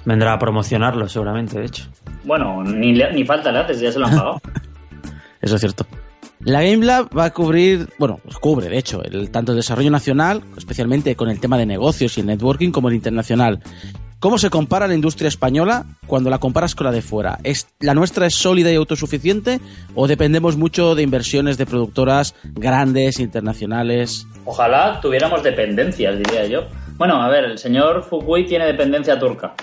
Vendrá 0.06 0.32
a 0.34 0.40
promocionarlo 0.40 1.10
seguramente, 1.10 1.60
de 1.60 1.66
hecho. 1.66 1.84
Bueno, 2.24 2.64
ni, 2.64 2.94
le- 2.94 3.12
ni 3.12 3.26
falta 3.26 3.52
le 3.52 3.60
haces, 3.60 3.82
ya 3.82 3.92
se 3.92 4.00
lo 4.00 4.06
han 4.06 4.12
pagado. 4.16 4.42
Eso 5.42 5.56
es 5.56 5.62
cierto. 5.62 5.86
La 6.40 6.62
Game 6.62 6.86
Lab 6.86 7.10
va 7.18 7.26
a 7.26 7.34
cubrir, 7.34 7.90
bueno, 7.98 8.20
pues 8.24 8.38
cubre 8.38 8.70
de 8.70 8.78
hecho, 8.78 9.04
el, 9.04 9.32
tanto 9.32 9.54
el 9.54 9.58
desarrollo 9.58 9.90
nacional, 9.90 10.44
especialmente 10.56 11.16
con 11.16 11.30
el 11.30 11.40
tema 11.40 11.58
de 11.58 11.66
negocios 11.66 12.18
y 12.18 12.22
el 12.22 12.28
networking, 12.28 12.72
como 12.72 12.90
el 12.90 12.96
internacional. 12.96 13.60
¿Cómo 14.20 14.40
se 14.40 14.50
compara 14.50 14.88
la 14.88 14.96
industria 14.96 15.28
española 15.28 15.86
cuando 16.08 16.32
la 16.32 16.40
comparas 16.40 16.74
con 16.74 16.86
la 16.86 16.92
de 16.92 17.04
fuera? 17.04 17.38
¿Es, 17.44 17.68
¿La 17.80 17.94
nuestra 17.94 18.26
es 18.26 18.34
sólida 18.34 18.72
y 18.72 18.76
autosuficiente 18.76 19.60
o 19.94 20.08
dependemos 20.08 20.58
mucho 20.58 20.96
de 20.96 21.04
inversiones 21.04 21.58
de 21.60 21.68
productoras 21.68 22.34
grandes, 22.44 23.20
internacionales? 23.20 24.26
Ojalá 24.46 25.00
tuviéramos 25.02 25.44
dependencias, 25.44 26.18
diría 26.18 26.48
yo. 26.48 26.62
Bueno, 26.98 27.22
a 27.22 27.30
ver, 27.30 27.46
el 27.46 27.60
señor 27.60 28.04
Fukui 28.04 28.46
tiene 28.48 28.66
dependencia 28.66 29.20
turca. 29.20 29.54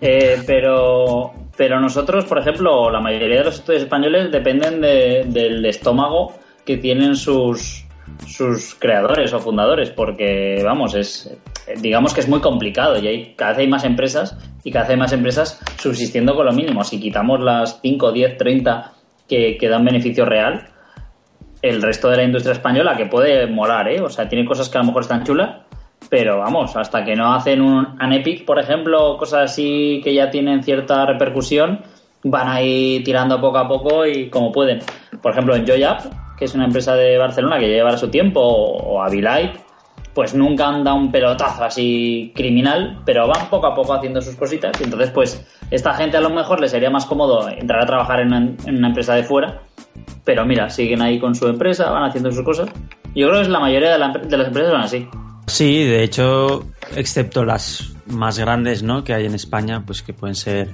Eh, 0.00 0.42
pero, 0.46 1.32
pero 1.56 1.80
nosotros, 1.80 2.24
por 2.26 2.38
ejemplo, 2.38 2.90
la 2.90 3.00
mayoría 3.00 3.38
de 3.38 3.44
los 3.44 3.54
estudios 3.56 3.82
españoles 3.82 4.30
dependen 4.30 4.80
de- 4.80 5.24
del 5.26 5.64
estómago 5.64 6.34
que 6.64 6.76
tienen 6.76 7.16
sus, 7.16 7.84
sus 8.26 8.74
creadores 8.74 9.32
o 9.32 9.38
fundadores, 9.38 9.90
porque 9.90 10.60
vamos, 10.64 10.94
es 10.94 11.34
digamos 11.80 12.14
que 12.14 12.20
es 12.20 12.28
muy 12.28 12.40
complicado 12.40 12.96
y 12.98 13.06
hay, 13.08 13.34
cada 13.34 13.50
vez 13.52 13.60
hay 13.60 13.66
más 13.68 13.82
empresas 13.84 14.36
y 14.62 14.70
cada 14.70 14.84
vez 14.84 14.90
hay 14.92 14.96
más 14.98 15.12
empresas 15.12 15.60
subsistiendo 15.78 16.36
con 16.36 16.46
lo 16.46 16.52
mínimo. 16.52 16.84
Si 16.84 17.00
quitamos 17.00 17.40
las 17.40 17.80
5, 17.82 18.12
10, 18.12 18.36
30 18.36 18.92
que, 19.28 19.56
que 19.58 19.68
dan 19.68 19.84
beneficio 19.84 20.24
real, 20.24 20.68
el 21.62 21.82
resto 21.82 22.08
de 22.10 22.18
la 22.18 22.22
industria 22.22 22.52
española, 22.52 22.96
que 22.96 23.06
puede 23.06 23.46
molar, 23.48 23.88
¿eh? 23.88 24.00
O 24.00 24.08
sea, 24.10 24.28
tiene 24.28 24.44
cosas 24.44 24.68
que 24.68 24.78
a 24.78 24.82
lo 24.82 24.86
mejor 24.88 25.02
están 25.02 25.24
chulas, 25.24 25.56
pero 26.08 26.38
vamos, 26.38 26.76
hasta 26.76 27.04
que 27.04 27.16
no 27.16 27.34
hacen 27.34 27.60
un, 27.60 27.96
un 28.00 28.12
Epic, 28.12 28.44
por 28.44 28.58
ejemplo, 28.58 29.16
cosas 29.18 29.50
así 29.52 30.00
que 30.04 30.14
ya 30.14 30.30
tienen 30.30 30.62
cierta 30.62 31.04
repercusión, 31.06 31.80
van 32.24 32.48
a 32.48 32.62
ir 32.62 33.02
tirando 33.04 33.40
poco 33.40 33.58
a 33.58 33.68
poco 33.68 34.06
y 34.06 34.28
como 34.30 34.52
pueden. 34.52 34.80
Por 35.22 35.32
ejemplo, 35.32 35.54
en 35.56 35.64
que 36.38 36.44
es 36.44 36.54
una 36.54 36.64
empresa 36.66 36.94
de 36.94 37.16
Barcelona 37.18 37.58
que 37.58 37.68
lleva 37.68 37.96
su 37.96 38.08
tiempo, 38.08 38.40
o, 38.40 39.02
Avilite, 39.02 39.52
pues 40.14 40.34
nunca 40.34 40.68
han 40.68 40.82
dado 40.84 40.96
un 40.96 41.10
pelotazo 41.12 41.64
así 41.64 42.32
criminal, 42.34 43.00
pero 43.04 43.26
van 43.28 43.48
poco 43.50 43.66
a 43.66 43.74
poco 43.74 43.92
haciendo 43.94 44.20
sus 44.22 44.34
cositas. 44.36 44.78
Y 44.80 44.84
entonces, 44.84 45.10
pues, 45.10 45.46
esta 45.70 45.92
gente 45.94 46.16
a 46.16 46.20
lo 46.20 46.30
mejor 46.30 46.60
les 46.60 46.70
sería 46.70 46.90
más 46.90 47.04
cómodo 47.06 47.48
entrar 47.48 47.82
a 47.82 47.86
trabajar 47.86 48.20
en 48.20 48.28
una, 48.28 48.38
en 48.66 48.76
una 48.78 48.88
empresa 48.88 49.14
de 49.14 49.22
fuera, 49.24 49.60
pero 50.24 50.44
mira, 50.44 50.68
siguen 50.70 51.02
ahí 51.02 51.18
con 51.18 51.34
su 51.34 51.46
empresa, 51.48 51.90
van 51.90 52.04
haciendo 52.04 52.32
sus 52.32 52.44
cosas. 52.44 52.68
Yo 53.14 53.26
creo 53.28 53.34
que 53.40 53.42
es 53.42 53.48
la 53.48 53.60
mayoría 53.60 53.92
de, 53.92 53.98
la- 53.98 54.08
de 54.08 54.36
las 54.36 54.46
empresas 54.48 54.72
son 54.72 54.80
así. 54.80 55.08
Sí, 55.46 55.84
de 55.84 56.02
hecho, 56.02 56.66
excepto 56.94 57.44
las 57.44 57.92
más 58.06 58.38
grandes, 58.38 58.82
¿no? 58.82 59.04
Que 59.04 59.14
hay 59.14 59.26
en 59.26 59.34
España, 59.34 59.82
pues 59.86 60.02
que 60.02 60.12
pueden 60.12 60.34
ser 60.34 60.68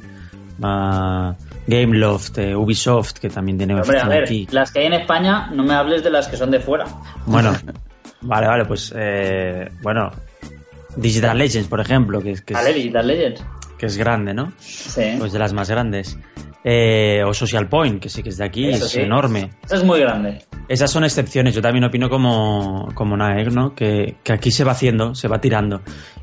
ah, 0.63 1.35
Gameloft, 1.67 2.39
eh, 2.39 2.57
Ubisoft, 2.57 3.13
que 3.15 3.29
también 3.29 3.59
tiene 3.59 3.75
Hombre, 3.75 4.01
a 4.01 4.09
ver, 4.09 4.23
aquí. 4.25 4.47
las 4.51 4.71
que 4.73 4.81
hay 4.81 4.87
en 4.87 4.95
España, 4.95 5.49
no 5.53 5.63
me 5.63 5.75
hables 5.75 6.03
de 6.03 6.11
las 6.11 6.29
que 6.29 6.37
son 6.37 6.51
de 6.51 6.61
fuera. 6.61 6.87
Bueno, 7.27 7.53
vale, 8.23 8.47
vale, 8.47 8.65
pues 8.65 8.93
eh, 8.97 9.69
bueno, 9.83 10.11
Digital 10.97 11.37
Legends, 11.39 11.69
por 11.69 11.81
ejemplo, 11.81 12.21
que, 12.21 12.33
es- 12.33 12.43
que, 12.43 12.55
Vale, 12.55 12.71
es, 12.71 12.77
Digital 12.77 13.07
Legends. 13.07 13.45
que 13.79 13.87
es 13.87 13.97
grande, 13.97 14.33
¿no? 14.35 14.53
Sí. 14.59 15.17
Pues 15.19 15.33
de 15.33 15.39
las 15.39 15.53
más 15.53 15.69
grandes. 15.71 16.19
Eh, 16.65 17.23
o 17.27 17.35
Social 17.35 17.69
Point, 17.69 18.01
que 18.01 18.09
sí 18.09 18.23
que 18.23 18.29
es 18.29 18.37
de 18.37 18.45
aquí, 18.45 18.69
Eso 18.69 18.85
es 18.87 18.93
sí. 18.93 19.01
enorme. 19.01 19.51
Es 19.69 19.83
muy 19.83 19.99
grande. 19.99 20.39
Esas 20.69 20.93
son 20.93 21.03
excepciones, 21.03 21.55
yo 21.57 21.61
también 21.61 21.83
opino 21.85 22.09
como, 22.09 22.89
como 22.95 23.17
Naeg, 23.17 23.53
¿no? 23.53 23.75
Que, 23.75 24.15
que 24.23 24.33
aquí 24.33 24.53
se 24.53 24.63
va 24.63 24.71
haciendo, 24.73 25.15
se 25.17 25.27
va 25.27 25.41
tirando. 25.41 25.81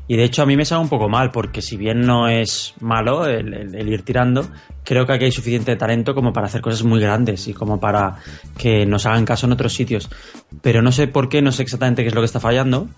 Y 0.08 0.16
de 0.16 0.24
hecho 0.24 0.42
a 0.42 0.46
mí 0.46 0.56
me 0.56 0.64
sabe 0.64 0.80
un 0.82 0.88
poco 0.88 1.10
mal, 1.10 1.30
porque 1.30 1.60
si 1.60 1.76
bien 1.76 2.00
no 2.00 2.26
es 2.26 2.72
malo 2.80 3.26
el, 3.26 3.52
el- 3.52 3.74
el 3.74 3.88
ir 3.90 4.02
tirando, 4.02 4.48
creo 4.82 5.06
que 5.06 5.12
aquí 5.12 5.26
hay 5.26 5.32
suficiente 5.32 5.76
talento 5.76 6.14
como 6.14 6.32
para 6.32 6.46
hacer 6.46 6.62
cosas 6.62 6.84
muy 6.84 7.00
grandes 7.00 7.46
y 7.46 7.52
como 7.52 7.78
para 7.78 8.16
que 8.56 8.86
nos 8.86 9.04
hagan 9.04 9.26
caso 9.26 9.46
en 9.46 9.52
otros 9.52 9.74
sitios. 9.74 10.08
Pero 10.62 10.80
no 10.80 10.90
sé 10.90 11.06
por 11.06 11.28
qué, 11.28 11.42
no 11.42 11.52
sé 11.52 11.62
exactamente 11.62 12.02
qué 12.02 12.08
es 12.08 12.14
lo 12.14 12.22
que 12.22 12.26
está 12.26 12.40
fallando. 12.40 12.88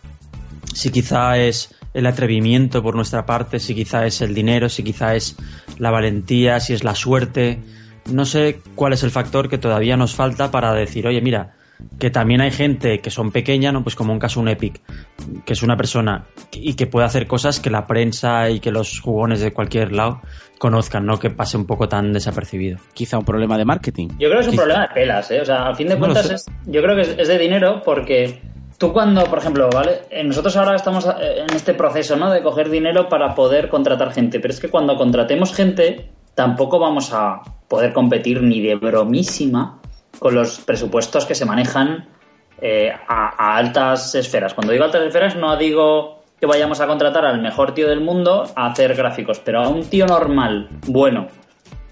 Si 0.72 0.90
quizá 0.90 1.36
es 1.38 1.74
el 1.94 2.06
atrevimiento 2.06 2.82
por 2.82 2.94
nuestra 2.94 3.26
parte, 3.26 3.58
si 3.58 3.74
quizá 3.74 4.06
es 4.06 4.20
el 4.22 4.34
dinero, 4.34 4.68
si 4.68 4.82
quizá 4.82 5.14
es 5.14 5.36
la 5.78 5.90
valentía, 5.90 6.58
si 6.60 6.72
es 6.72 6.84
la 6.84 6.94
suerte. 6.94 7.58
No 8.10 8.24
sé 8.24 8.60
cuál 8.74 8.92
es 8.94 9.02
el 9.02 9.10
factor 9.10 9.48
que 9.48 9.58
todavía 9.58 9.96
nos 9.96 10.14
falta 10.14 10.50
para 10.50 10.72
decir, 10.74 11.06
oye, 11.06 11.20
mira, 11.20 11.54
que 11.98 12.10
también 12.10 12.40
hay 12.40 12.50
gente 12.52 13.00
que 13.00 13.10
son 13.10 13.32
pequeñas, 13.32 13.72
¿no? 13.72 13.82
Pues 13.82 13.96
como 13.96 14.12
un 14.12 14.18
caso 14.20 14.38
un 14.40 14.48
Epic, 14.48 14.80
que 15.44 15.52
es 15.52 15.62
una 15.62 15.76
persona 15.76 16.26
y 16.52 16.74
que 16.74 16.86
puede 16.86 17.06
hacer 17.06 17.26
cosas 17.26 17.58
que 17.60 17.70
la 17.70 17.86
prensa 17.86 18.48
y 18.50 18.60
que 18.60 18.70
los 18.70 19.00
jugones 19.00 19.40
de 19.40 19.52
cualquier 19.52 19.92
lado 19.92 20.20
conozcan, 20.58 21.04
¿no? 21.04 21.18
Que 21.18 21.30
pase 21.30 21.56
un 21.56 21.66
poco 21.66 21.88
tan 21.88 22.12
desapercibido. 22.12 22.78
Quizá 22.94 23.18
un 23.18 23.24
problema 23.24 23.58
de 23.58 23.64
marketing. 23.64 24.08
Yo 24.18 24.28
creo 24.28 24.34
que 24.36 24.40
es 24.40 24.46
un 24.46 24.52
Quizá- 24.52 24.62
problema 24.62 24.86
de 24.86 24.94
pelas, 24.94 25.30
¿eh? 25.32 25.40
O 25.40 25.44
sea, 25.44 25.66
al 25.66 25.76
fin 25.76 25.88
de 25.88 25.94
No 25.94 26.00
cuentas, 26.00 26.30
es, 26.30 26.46
yo 26.66 26.82
creo 26.82 26.94
que 26.94 27.02
es, 27.02 27.08
es 27.18 27.28
de 27.28 27.38
dinero 27.38 27.82
porque 27.84 28.40
tú 28.82 28.92
cuando, 28.92 29.22
por 29.26 29.38
ejemplo, 29.38 29.70
¿vale? 29.72 30.00
Eh, 30.10 30.24
Nosotros 30.24 30.56
ahora 30.56 30.74
estamos 30.74 31.06
eh, 31.06 31.44
en 31.48 31.54
este 31.54 31.72
proceso, 31.72 32.16
¿no? 32.16 32.32
De 32.32 32.42
coger 32.42 32.68
dinero 32.68 33.08
para 33.08 33.32
poder 33.32 33.68
contratar 33.68 34.12
gente, 34.12 34.40
pero 34.40 34.52
es 34.52 34.58
que 34.58 34.70
cuando 34.70 34.96
contratemos 34.96 35.54
gente 35.54 36.10
tampoco 36.34 36.80
vamos 36.80 37.12
a 37.12 37.42
poder 37.68 37.92
competir 37.92 38.42
ni 38.42 38.60
de 38.60 38.74
bromísima 38.74 39.78
con 40.18 40.34
los 40.34 40.58
presupuestos 40.58 41.26
que 41.26 41.36
se 41.36 41.44
manejan 41.44 42.08
eh, 42.60 42.90
a, 43.06 43.28
a 43.38 43.56
altas 43.56 44.16
esferas. 44.16 44.52
Cuando 44.52 44.72
digo 44.72 44.84
altas 44.84 45.02
esferas 45.02 45.36
no 45.36 45.56
digo 45.56 46.24
que 46.40 46.46
vayamos 46.46 46.80
a 46.80 46.88
contratar 46.88 47.24
al 47.24 47.40
mejor 47.40 47.74
tío 47.74 47.88
del 47.88 48.00
mundo 48.00 48.46
a 48.56 48.66
hacer 48.66 48.96
gráficos, 48.96 49.38
pero 49.38 49.60
a 49.60 49.68
un 49.68 49.84
tío 49.84 50.06
normal, 50.06 50.68
bueno, 50.88 51.28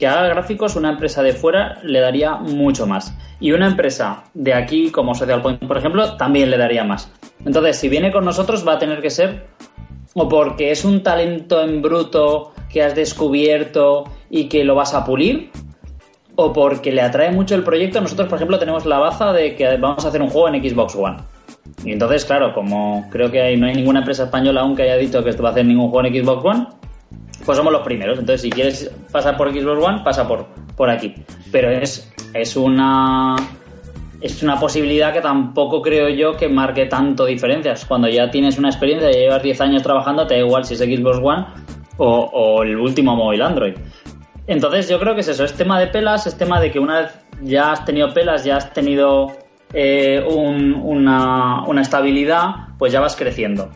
que 0.00 0.06
haga 0.06 0.28
gráficos, 0.28 0.76
una 0.76 0.90
empresa 0.90 1.22
de 1.22 1.34
fuera 1.34 1.78
le 1.84 2.00
daría 2.00 2.36
mucho 2.36 2.86
más. 2.86 3.14
Y 3.38 3.52
una 3.52 3.68
empresa 3.68 4.24
de 4.32 4.54
aquí, 4.54 4.90
como 4.90 5.14
Social 5.14 5.42
Point, 5.42 5.64
por 5.66 5.76
ejemplo, 5.76 6.16
también 6.16 6.50
le 6.50 6.56
daría 6.56 6.84
más. 6.84 7.12
Entonces, 7.44 7.76
si 7.76 7.90
viene 7.90 8.10
con 8.10 8.24
nosotros, 8.24 8.66
va 8.66 8.74
a 8.74 8.78
tener 8.78 9.02
que 9.02 9.10
ser 9.10 9.46
o 10.14 10.26
porque 10.28 10.70
es 10.70 10.84
un 10.84 11.02
talento 11.02 11.62
en 11.62 11.82
bruto 11.82 12.52
que 12.70 12.82
has 12.82 12.94
descubierto 12.94 14.04
y 14.30 14.48
que 14.48 14.64
lo 14.64 14.74
vas 14.74 14.94
a 14.94 15.04
pulir, 15.04 15.50
o 16.34 16.52
porque 16.52 16.92
le 16.92 17.02
atrae 17.02 17.30
mucho 17.30 17.54
el 17.54 17.62
proyecto. 17.62 18.00
Nosotros, 18.00 18.28
por 18.28 18.36
ejemplo, 18.36 18.58
tenemos 18.58 18.86
la 18.86 18.98
baza 18.98 19.32
de 19.34 19.54
que 19.54 19.76
vamos 19.76 20.04
a 20.04 20.08
hacer 20.08 20.22
un 20.22 20.30
juego 20.30 20.48
en 20.48 20.62
Xbox 20.62 20.96
One. 20.96 21.18
Y 21.84 21.92
entonces, 21.92 22.24
claro, 22.24 22.54
como 22.54 23.06
creo 23.10 23.30
que 23.30 23.56
no 23.58 23.66
hay 23.66 23.74
ninguna 23.74 24.00
empresa 24.00 24.24
española 24.24 24.62
aún 24.62 24.74
que 24.74 24.84
haya 24.84 24.96
dicho 24.96 25.22
que 25.22 25.30
esto 25.30 25.42
va 25.42 25.50
a 25.50 25.52
hacer 25.52 25.66
ningún 25.66 25.90
juego 25.90 26.08
en 26.08 26.24
Xbox 26.24 26.44
One, 26.44 26.66
pues 27.44 27.56
somos 27.58 27.72
los 27.72 27.82
primeros. 27.82 28.18
Entonces, 28.18 28.42
si 28.42 28.50
quieres 28.50 28.90
pasar 29.12 29.36
por 29.36 29.50
Xbox 29.52 29.84
One, 29.84 30.00
pasa 30.04 30.26
por, 30.28 30.46
por 30.76 30.90
aquí. 30.90 31.14
Pero 31.52 31.70
es, 31.70 32.12
es 32.34 32.56
una 32.56 33.36
es 34.20 34.42
una 34.42 34.60
posibilidad 34.60 35.14
que 35.14 35.22
tampoco 35.22 35.80
creo 35.80 36.10
yo 36.10 36.36
que 36.36 36.46
marque 36.48 36.84
tanto 36.86 37.24
diferencias. 37.24 37.86
Cuando 37.86 38.06
ya 38.08 38.30
tienes 38.30 38.58
una 38.58 38.68
experiencia, 38.68 39.10
ya 39.10 39.18
llevas 39.18 39.42
10 39.42 39.60
años 39.62 39.82
trabajando, 39.82 40.26
te 40.26 40.34
da 40.34 40.40
igual 40.40 40.64
si 40.66 40.74
es 40.74 40.80
Xbox 40.80 41.18
One 41.22 41.46
o, 41.96 42.24
o 42.32 42.62
el 42.62 42.76
último 42.76 43.16
móvil 43.16 43.40
Android. 43.40 43.74
Entonces 44.46 44.88
yo 44.90 44.98
creo 45.00 45.14
que 45.14 45.20
es 45.22 45.28
eso, 45.28 45.44
es 45.44 45.54
tema 45.54 45.80
de 45.80 45.86
pelas, 45.86 46.26
es 46.26 46.36
tema 46.36 46.60
de 46.60 46.70
que 46.70 46.78
una 46.78 47.00
vez 47.00 47.18
ya 47.42 47.72
has 47.72 47.84
tenido 47.86 48.12
pelas, 48.12 48.44
ya 48.44 48.56
has 48.56 48.72
tenido 48.74 49.28
eh, 49.72 50.22
un- 50.28 50.74
una, 50.74 51.62
una 51.66 51.80
estabilidad, 51.80 52.50
pues 52.78 52.92
ya 52.92 53.00
vas 53.00 53.16
creciendo. 53.16 53.70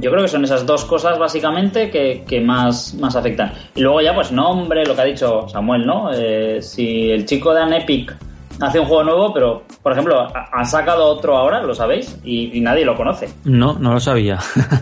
Yo 0.00 0.10
creo 0.10 0.22
que 0.22 0.28
son 0.28 0.44
esas 0.44 0.66
dos 0.66 0.84
cosas 0.84 1.18
básicamente 1.18 1.90
que, 1.90 2.24
que 2.26 2.40
más, 2.40 2.94
más 2.94 3.16
afectan. 3.16 3.52
Y 3.74 3.80
luego 3.80 4.00
ya, 4.00 4.14
pues 4.14 4.32
nombre, 4.32 4.84
lo 4.84 4.94
que 4.94 5.00
ha 5.02 5.04
dicho 5.04 5.48
Samuel, 5.48 5.86
¿no? 5.86 6.10
Eh, 6.12 6.60
si 6.62 7.10
el 7.10 7.26
chico 7.26 7.54
de 7.54 7.62
Anepic 7.62 8.16
hace 8.60 8.78
un 8.78 8.86
juego 8.86 9.02
nuevo, 9.04 9.32
pero, 9.34 9.62
por 9.82 9.92
ejemplo, 9.92 10.20
ha, 10.20 10.48
ha 10.52 10.64
sacado 10.64 11.04
otro 11.06 11.36
ahora, 11.36 11.60
lo 11.62 11.74
sabéis, 11.74 12.18
y, 12.24 12.56
y 12.56 12.60
nadie 12.60 12.84
lo 12.84 12.94
conoce. 12.96 13.28
No, 13.44 13.74
no 13.74 13.92
lo 13.92 14.00
sabía. 14.00 14.38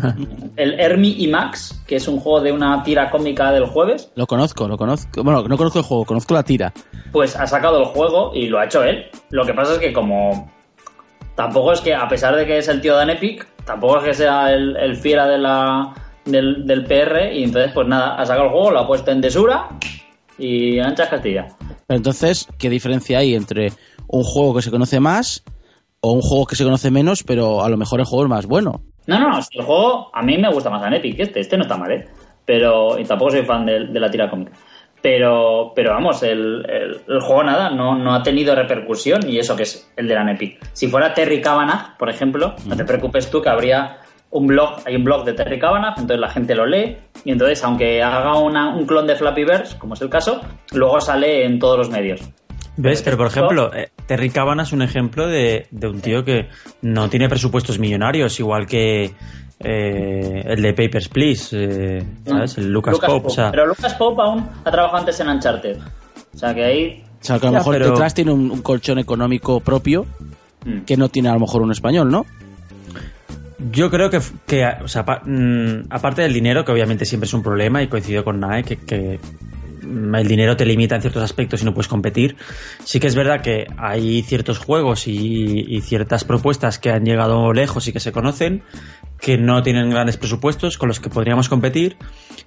El 0.56 0.78
Hermi 0.78 1.14
y 1.18 1.26
Max, 1.28 1.82
que 1.86 1.96
es 1.96 2.06
un 2.06 2.18
juego 2.18 2.40
de 2.40 2.52
una 2.52 2.82
tira 2.82 3.10
cómica 3.10 3.50
del 3.52 3.64
jueves, 3.66 4.10
Lo 4.14 4.26
conozco, 4.26 4.68
lo 4.68 4.76
conozco. 4.76 5.22
Bueno, 5.24 5.42
no 5.48 5.56
conozco 5.56 5.78
el 5.78 5.84
juego, 5.84 6.04
conozco 6.04 6.34
la 6.34 6.42
tira. 6.42 6.72
pues 7.12 7.34
ha 7.36 7.46
sacado 7.46 7.78
el 7.80 7.86
juego 7.86 8.32
y 8.34 8.46
lo 8.48 8.58
ha 8.58 8.66
hecho 8.66 8.82
él. 8.82 9.06
Lo 9.30 9.44
que 9.44 9.54
pasa 9.54 9.74
es 9.74 9.78
que 9.78 9.92
como 9.92 10.50
tampoco 11.34 11.72
es 11.72 11.80
que, 11.80 11.94
a 11.94 12.08
pesar 12.08 12.36
de 12.36 12.46
que 12.46 12.58
es 12.58 12.68
el 12.68 12.80
tío 12.80 12.96
de 12.96 13.02
Anepic, 13.02 13.46
tampoco 13.64 13.98
es 13.98 14.04
que 14.04 14.14
sea 14.14 14.52
el, 14.52 14.76
el 14.76 14.96
fiera 14.96 15.26
de 15.26 15.38
la, 15.38 15.94
del, 16.24 16.66
del 16.66 16.84
PR 16.84 17.32
y 17.32 17.44
entonces 17.44 17.72
pues 17.74 17.86
nada, 17.88 18.16
ha 18.16 18.24
sacado 18.24 18.46
el 18.46 18.52
juego, 18.52 18.70
lo 18.70 18.80
ha 18.80 18.86
puesto 18.86 19.10
en 19.10 19.20
desura 19.20 19.68
y 20.38 20.78
anchas 20.78 21.08
Castilla. 21.08 21.46
Pero 21.86 21.96
entonces, 21.98 22.48
¿qué 22.58 22.68
diferencia 22.70 23.18
hay 23.18 23.34
entre 23.34 23.68
un 24.08 24.22
juego 24.22 24.54
que 24.54 24.62
se 24.62 24.70
conoce 24.70 25.00
más 25.00 25.44
o 26.00 26.12
un 26.12 26.20
juego 26.20 26.46
que 26.46 26.56
se 26.56 26.64
conoce 26.64 26.90
menos, 26.90 27.22
pero 27.22 27.62
a 27.62 27.68
lo 27.68 27.76
mejor 27.76 28.00
el 28.00 28.06
juego 28.06 28.24
es 28.24 28.30
más 28.30 28.46
bueno? 28.46 28.82
No, 29.06 29.18
no, 29.18 29.30
no, 29.30 29.42
si 29.42 29.58
el 29.58 29.64
juego 29.64 30.10
a 30.14 30.22
mí 30.22 30.38
me 30.38 30.52
gusta 30.52 30.70
más 30.70 30.82
Anepic 30.82 31.16
que 31.16 31.22
este, 31.22 31.40
este 31.40 31.56
no 31.56 31.62
está 31.62 31.76
mal, 31.76 31.90
¿eh? 31.90 32.04
Pero, 32.44 32.98
y 32.98 33.04
tampoco 33.04 33.32
soy 33.32 33.44
fan 33.44 33.64
de, 33.64 33.86
de 33.86 34.00
la 34.00 34.10
tira 34.10 34.28
cómica. 34.28 34.52
Pero, 35.02 35.72
pero 35.74 35.90
vamos, 35.90 36.22
el, 36.22 36.64
el- 36.68 37.00
el 37.08 37.20
juego 37.20 37.42
nada, 37.42 37.70
no, 37.70 37.96
no 37.96 38.14
ha 38.14 38.22
tenido 38.22 38.54
repercusión 38.54 39.28
y 39.28 39.38
eso 39.38 39.56
que 39.56 39.64
es 39.64 39.92
el 39.96 40.06
de 40.06 40.14
la 40.14 40.30
Epic. 40.30 40.58
Si 40.72 40.86
fuera 40.88 41.12
Terry 41.12 41.40
Cavanagh, 41.40 41.96
por 41.98 42.08
ejemplo, 42.08 42.54
no 42.66 42.76
te 42.76 42.84
preocupes 42.84 43.28
tú 43.30 43.42
que 43.42 43.48
habría 43.48 43.98
un 44.30 44.46
blog, 44.46 44.76
hay 44.86 44.96
un 44.96 45.04
blog 45.04 45.24
de 45.24 45.34
Terry 45.34 45.58
Cavanagh, 45.58 45.94
entonces 45.98 46.18
la 46.20 46.28
gente 46.30 46.54
lo 46.54 46.64
lee 46.66 46.96
y 47.24 47.32
entonces 47.32 47.62
aunque 47.64 48.02
haga 48.02 48.38
una- 48.38 48.74
un 48.74 48.86
clon 48.86 49.06
de 49.06 49.16
Flappy 49.16 49.44
Birds, 49.44 49.74
como 49.74 49.94
es 49.94 50.00
el 50.02 50.08
caso, 50.08 50.40
luego 50.72 51.00
sale 51.00 51.44
en 51.44 51.58
todos 51.58 51.76
los 51.76 51.90
medios. 51.90 52.20
¿Ves? 52.76 53.02
Pero 53.02 53.16
por 53.18 53.26
ejemplo, 53.26 53.72
eh, 53.74 53.90
Terry 54.06 54.30
Cabana 54.30 54.62
es 54.62 54.72
un 54.72 54.82
ejemplo 54.82 55.26
de, 55.28 55.66
de 55.70 55.88
un 55.88 56.00
tío 56.00 56.24
que 56.24 56.48
no 56.80 57.08
tiene 57.10 57.28
presupuestos 57.28 57.78
millonarios, 57.78 58.38
igual 58.40 58.66
que 58.66 59.12
eh, 59.60 60.42
el 60.46 60.62
de 60.62 60.72
Papers, 60.72 61.08
Please, 61.08 61.48
eh, 61.52 62.02
¿sabes? 62.26 62.56
El 62.58 62.72
Lucas, 62.72 62.94
Lucas 62.94 63.10
Pope. 63.10 63.20
Pope. 63.22 63.32
o 63.32 63.34
sea, 63.34 63.50
Pero 63.50 63.66
Lucas 63.66 63.94
Pope 63.94 64.22
aún 64.22 64.48
ha 64.64 64.70
trabajado 64.70 64.98
antes 65.00 65.20
en 65.20 65.28
Uncharted. 65.28 65.76
O 66.34 66.38
sea 66.38 66.54
que 66.54 66.64
ahí. 66.64 67.04
O 67.20 67.24
sea, 67.24 67.38
que 67.38 67.46
a 67.46 67.50
lo 67.50 67.58
mejor 67.58 67.74
pero- 67.74 67.90
detrás 67.90 68.14
tiene 68.14 68.32
un, 68.32 68.50
un 68.50 68.62
colchón 68.62 68.98
económico 68.98 69.60
propio 69.60 70.06
mm. 70.64 70.80
que 70.80 70.96
no 70.96 71.08
tiene 71.10 71.28
a 71.28 71.34
lo 71.34 71.40
mejor 71.40 71.62
un 71.62 71.70
español, 71.72 72.10
¿no? 72.10 72.24
Yo 73.70 73.90
creo 73.90 74.10
que, 74.10 74.20
que, 74.46 74.66
o 74.82 74.88
sea, 74.88 75.04
pa- 75.04 75.20
mm, 75.24 75.84
aparte 75.90 76.22
del 76.22 76.32
dinero, 76.32 76.64
que 76.64 76.72
obviamente 76.72 77.04
siempre 77.04 77.26
es 77.28 77.34
un 77.34 77.42
problema, 77.44 77.80
y 77.82 77.86
coincido 77.86 78.24
con 78.24 78.40
Nae, 78.40 78.64
que, 78.64 78.76
que, 78.76 79.20
mm, 79.20 79.61
el 79.82 80.28
dinero 80.28 80.56
te 80.56 80.64
limita 80.64 80.96
en 80.96 81.02
ciertos 81.02 81.22
aspectos 81.22 81.62
y 81.62 81.64
no 81.64 81.74
puedes 81.74 81.88
competir. 81.88 82.36
Sí 82.84 83.00
que 83.00 83.06
es 83.06 83.14
verdad 83.14 83.42
que 83.42 83.66
hay 83.76 84.22
ciertos 84.22 84.58
juegos 84.58 85.06
y, 85.06 85.64
y 85.68 85.80
ciertas 85.80 86.24
propuestas 86.24 86.78
que 86.78 86.90
han 86.90 87.04
llegado 87.04 87.52
lejos 87.52 87.88
y 87.88 87.92
que 87.92 88.00
se 88.00 88.12
conocen, 88.12 88.62
que 89.20 89.38
no 89.38 89.62
tienen 89.62 89.90
grandes 89.90 90.16
presupuestos 90.16 90.78
con 90.78 90.88
los 90.88 91.00
que 91.00 91.10
podríamos 91.10 91.48
competir, 91.48 91.96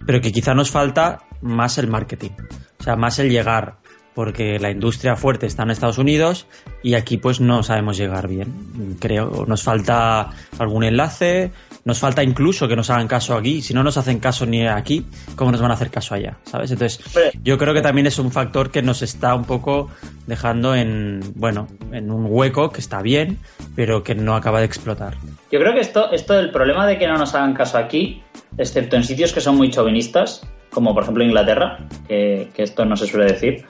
pero 0.06 0.22
que 0.22 0.32
quizá 0.32 0.54
nos 0.54 0.72
falta 0.72 1.20
más 1.42 1.78
el 1.78 1.88
marketing. 1.88 2.32
O 2.80 2.84
sea, 2.84 2.96
más 2.96 3.20
el 3.20 3.30
llegar, 3.30 3.78
porque 4.16 4.58
la 4.60 4.72
industria 4.72 5.16
fuerte 5.18 5.46
está 5.46 5.64
en 5.64 5.72
Estados 5.72 5.98
Unidos 5.98 6.48
y 6.82 6.96
aquí 6.96 7.18
pues 7.18 7.42
no 7.42 7.62
sabemos 7.62 7.98
llegar 7.98 8.28
bien, 8.28 8.98
creo. 9.00 9.46
Nos 9.46 9.62
falta 9.62 10.30
algún 10.58 10.86
enlace, 10.86 11.52
nos 11.84 12.00
falta 12.00 12.24
incluso 12.24 12.68
que 12.68 12.76
nos 12.78 12.90
hagan 12.90 13.08
caso 13.08 13.36
aquí. 13.36 13.62
Si 13.62 13.74
no 13.74 13.84
nos 13.84 13.98
hacen 13.98 14.20
caso 14.20 14.46
ni 14.46 14.66
aquí, 14.66 15.06
¿cómo 15.36 15.52
nos 15.52 15.62
van 15.62 15.72
a 15.72 15.74
hacer 15.74 15.92
caso 15.92 16.16
allá? 16.16 16.38
¿Sabes? 16.46 16.72
Entonces, 16.72 17.04
yo 17.44 17.58
creo 17.58 17.74
que 17.74 17.82
también 17.82 18.08
es 18.08 18.18
un 18.18 18.32
factor 18.32 18.72
que 18.72 18.82
nos 18.82 19.02
está 19.02 19.36
un 19.36 19.44
poco 19.44 19.92
dejando 20.28 20.74
en, 20.76 21.20
bueno, 21.36 21.68
en 21.92 22.10
un 22.10 22.26
hueco 22.30 22.72
que 22.72 22.80
está 22.80 23.02
bien, 23.02 23.38
pero 23.76 24.02
que 24.02 24.16
no 24.16 24.36
acaba 24.36 24.60
de 24.60 24.66
explotar. 24.66 25.16
Yo 25.52 25.60
creo 25.60 25.74
que 25.74 25.82
esto, 25.82 26.12
esto 26.12 26.34
del 26.34 26.52
problema 26.52 26.88
de 26.88 26.98
que 26.98 27.06
no 27.06 27.18
nos 27.18 27.36
hagan 27.36 27.54
caso 27.54 27.78
aquí, 27.78 28.24
excepto 28.58 28.96
en 28.96 29.04
sitios 29.04 29.34
que 29.34 29.42
son 29.42 29.58
muy 29.58 29.70
chauvinistas, 29.70 30.42
como 30.72 30.94
por 30.94 31.04
ejemplo 31.04 31.24
Inglaterra, 31.24 31.80
que, 32.08 32.50
que 32.54 32.64
esto 32.64 32.86
no 32.86 32.96
se 32.96 33.08
suele 33.08 33.32
decir, 33.32 33.66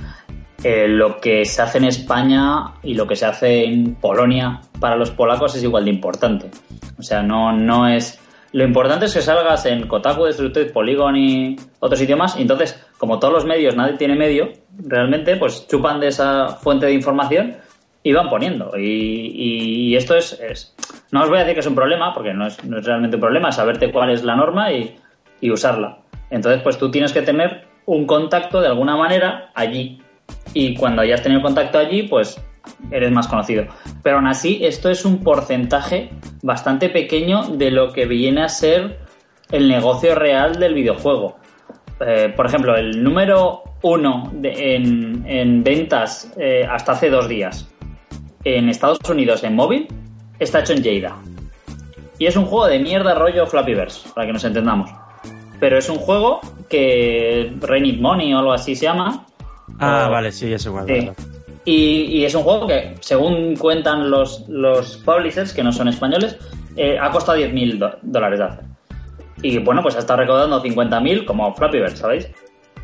eh, 0.64 0.88
lo 0.88 1.20
que 1.20 1.46
se 1.46 1.62
hace 1.62 1.78
en 1.78 1.86
España 1.86 2.74
y 2.82 2.94
lo 2.94 3.06
que 3.06 3.16
se 3.16 3.26
hace 3.26 3.66
en 3.66 3.96
Polonia 3.96 4.62
para 4.80 4.96
los 4.96 5.12
polacos 5.12 5.56
es 5.56 5.64
igual 5.64 5.86
de 5.86 5.92
importante. 5.92 6.50
O 6.98 7.04
sea, 7.04 7.22
no, 7.22 7.52
no 7.52 7.88
es... 7.88 8.20
Lo 8.52 8.64
importante 8.64 9.06
es 9.06 9.14
que 9.14 9.22
salgas 9.22 9.66
en 9.66 9.86
Kotaku, 9.86 10.24
Destructoid, 10.24 10.72
Polygon 10.72 11.18
y 11.18 11.58
otros 11.80 12.02
idiomas, 12.02 12.38
y 12.38 12.44
entonces, 12.44 12.82
como 12.98 13.20
todos 13.20 13.34
los 13.34 13.46
medios, 13.46 13.76
nadie 13.76 13.98
tiene 13.98 14.16
medio, 14.16 14.54
realmente, 14.78 15.36
pues 15.36 15.68
chupan 15.68 16.00
de 16.00 16.08
esa 16.08 16.48
fuente 16.48 16.86
de 16.86 16.94
información 16.94 17.58
y 18.02 18.14
van 18.14 18.30
poniendo. 18.30 18.72
Y, 18.78 19.94
esto 19.96 20.16
es, 20.16 20.74
No 21.12 21.24
os 21.24 21.30
voy 21.30 21.40
a 21.40 21.42
decir 21.42 21.56
que 21.56 21.60
es 21.60 21.68
un 21.68 21.76
problema, 21.76 22.14
porque 22.14 22.34
no 22.34 22.48
es, 22.48 22.64
no 22.64 22.80
es 22.80 22.86
realmente 22.86 23.18
un 23.18 23.22
problema, 23.22 23.52
saberte 23.52 23.92
cuál 23.92 24.12
es 24.12 24.24
la 24.24 24.38
norma 24.38 24.72
y, 24.72 24.96
y 25.42 25.52
usarla. 25.52 25.98
Entonces, 26.30 26.62
pues 26.64 26.78
tú 26.78 26.90
tienes 26.90 27.12
que 27.12 27.24
tener 27.24 27.66
un 27.86 28.06
contacto 28.06 28.62
de 28.62 28.68
alguna 28.68 28.96
manera 28.96 29.52
allí. 29.54 30.02
Y 30.54 30.76
cuando 30.76 31.02
hayas 31.02 31.22
tenido 31.22 31.42
contacto 31.42 31.78
allí, 31.78 32.04
pues 32.04 32.42
eres 32.92 33.12
más 33.12 33.28
conocido. 33.28 33.66
Pero 34.04 34.18
aún 34.18 34.28
así, 34.28 34.60
esto 34.64 34.90
es 34.90 35.06
un 35.06 35.24
porcentaje 35.24 36.10
bastante 36.42 36.90
pequeño 36.90 37.44
de 37.44 37.72
lo 37.72 37.92
que 37.92 38.06
viene 38.06 38.44
a 38.44 38.50
ser 38.50 39.00
el 39.52 39.68
negocio 39.68 40.16
real 40.16 40.60
del 40.60 40.74
videojuego. 40.74 41.38
Eh, 42.00 42.34
por 42.36 42.46
ejemplo, 42.46 42.76
el 42.76 43.04
número 43.04 43.64
uno 43.82 44.32
en, 44.44 45.24
en 45.28 45.64
ventas 45.64 46.34
eh, 46.38 46.66
hasta 46.70 46.94
hace 46.94 47.10
dos 47.10 47.28
días 47.30 47.68
en 48.46 48.70
Estados 48.70 49.00
Unidos 49.10 49.44
en 49.44 49.56
móvil 49.56 49.88
está 50.40 50.60
hecho 50.60 50.74
en 50.74 50.84
Jada. 50.84 51.18
Y 52.18 52.28
es 52.28 52.38
un 52.38 52.46
juego 52.46 52.68
de 52.68 52.80
mierda 52.80 53.16
rollo 53.16 53.46
Flappyverse, 53.46 54.08
para 54.14 54.28
que 54.28 54.34
nos 54.34 54.46
entendamos. 54.46 54.90
Pero 55.60 55.78
es 55.78 55.90
un 55.90 55.98
juego 55.98 56.40
que 56.70 57.54
Rain 57.60 57.86
It 57.86 58.00
Money 58.00 58.34
o 58.34 58.40
algo 58.40 58.54
así 58.54 58.76
se 58.76 58.86
llama. 58.86 59.26
Ah, 59.80 60.06
O- 60.08 60.12
vale, 60.12 60.32
sí, 60.32 60.52
es 60.54 60.66
igual. 60.66 60.86
Sí. 60.88 60.94
verdad. 60.94 61.14
Y, 61.66 62.20
y 62.20 62.26
es 62.26 62.36
un 62.36 62.44
juego 62.44 62.68
que, 62.68 62.96
según 63.00 63.56
cuentan 63.56 64.10
los, 64.12 64.46
los 64.48 64.98
publishers, 64.98 65.52
que 65.52 65.64
no 65.64 65.72
son 65.72 65.88
españoles, 65.88 66.38
eh, 66.78 66.98
ha 67.02 67.10
costado 67.12 67.38
10.000 67.40 67.80
do- 67.80 67.98
dólares 68.04 68.40
de 68.40 68.46
hacer. 68.46 68.64
Y 69.42 69.58
bueno, 69.60 69.82
pues 69.82 69.96
ha 69.96 70.00
estado 70.00 70.20
recaudando 70.20 70.62
50.000 70.62 71.26
como 71.26 71.54
Flappyverse, 71.56 71.98
¿sabéis? 71.98 72.30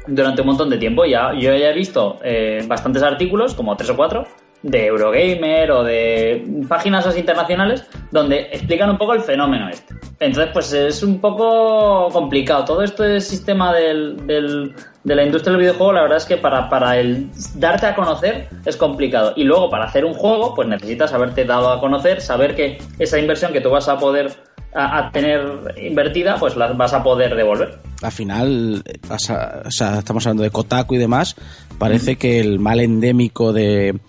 Durante 0.07 0.41
un 0.41 0.47
montón 0.47 0.69
de 0.69 0.77
tiempo. 0.77 1.05
Ya, 1.05 1.31
yo 1.33 1.55
ya 1.55 1.69
he 1.69 1.73
visto 1.73 2.17
eh, 2.23 2.63
bastantes 2.67 3.03
artículos, 3.03 3.53
como 3.53 3.75
tres 3.77 3.91
o 3.91 3.95
cuatro, 3.95 4.25
de 4.63 4.85
Eurogamer 4.87 5.71
o 5.71 5.83
de 5.83 6.45
páginas 6.69 7.05
así 7.07 7.19
internacionales, 7.19 7.83
donde 8.11 8.41
explican 8.51 8.89
un 8.91 8.97
poco 8.97 9.13
el 9.13 9.21
fenómeno 9.21 9.69
este. 9.69 9.93
Entonces, 10.19 10.51
pues 10.53 10.71
es 10.73 11.01
un 11.01 11.19
poco 11.19 12.09
complicado. 12.11 12.63
Todo 12.65 12.83
este 12.83 13.19
sistema 13.21 13.73
del, 13.73 14.27
del- 14.27 14.73
de 15.03 15.15
la 15.15 15.23
industria 15.23 15.53
del 15.53 15.61
videojuego, 15.61 15.93
la 15.93 16.03
verdad 16.03 16.17
es 16.19 16.25
que 16.25 16.37
para, 16.37 16.69
para 16.69 16.99
el 16.99 17.27
darte 17.55 17.87
a 17.87 17.95
conocer 17.95 18.47
es 18.65 18.77
complicado. 18.77 19.33
Y 19.35 19.43
luego, 19.45 19.67
para 19.71 19.85
hacer 19.85 20.05
un 20.05 20.13
juego, 20.13 20.53
pues 20.53 20.67
necesitas 20.67 21.11
haberte 21.11 21.43
dado 21.43 21.71
a 21.71 21.79
conocer, 21.79 22.21
saber 22.21 22.55
que 22.55 22.77
esa 22.99 23.17
inversión 23.17 23.51
que 23.51 23.61
tú 23.61 23.71
vas 23.71 23.89
a 23.89 23.97
poder 23.97 24.31
a, 24.75 24.99
a 25.07 25.11
tener 25.11 25.41
invertida, 25.81 26.35
pues 26.39 26.55
la 26.55 26.67
vas 26.73 26.93
a 26.93 27.01
poder 27.01 27.35
devolver. 27.35 27.79
Al 28.03 28.11
final, 28.11 28.83
eh, 28.85 28.99
o 29.09 29.17
sea, 29.17 29.63
estamos 29.97 30.25
hablando 30.27 30.43
de 30.43 30.51
Kotaku 30.51 30.93
y 30.95 30.97
demás, 30.99 31.35
parece 31.79 32.15
que 32.15 32.39
el 32.39 32.59
mal 32.59 32.79
endémico 32.79 33.51
de, 33.53 33.99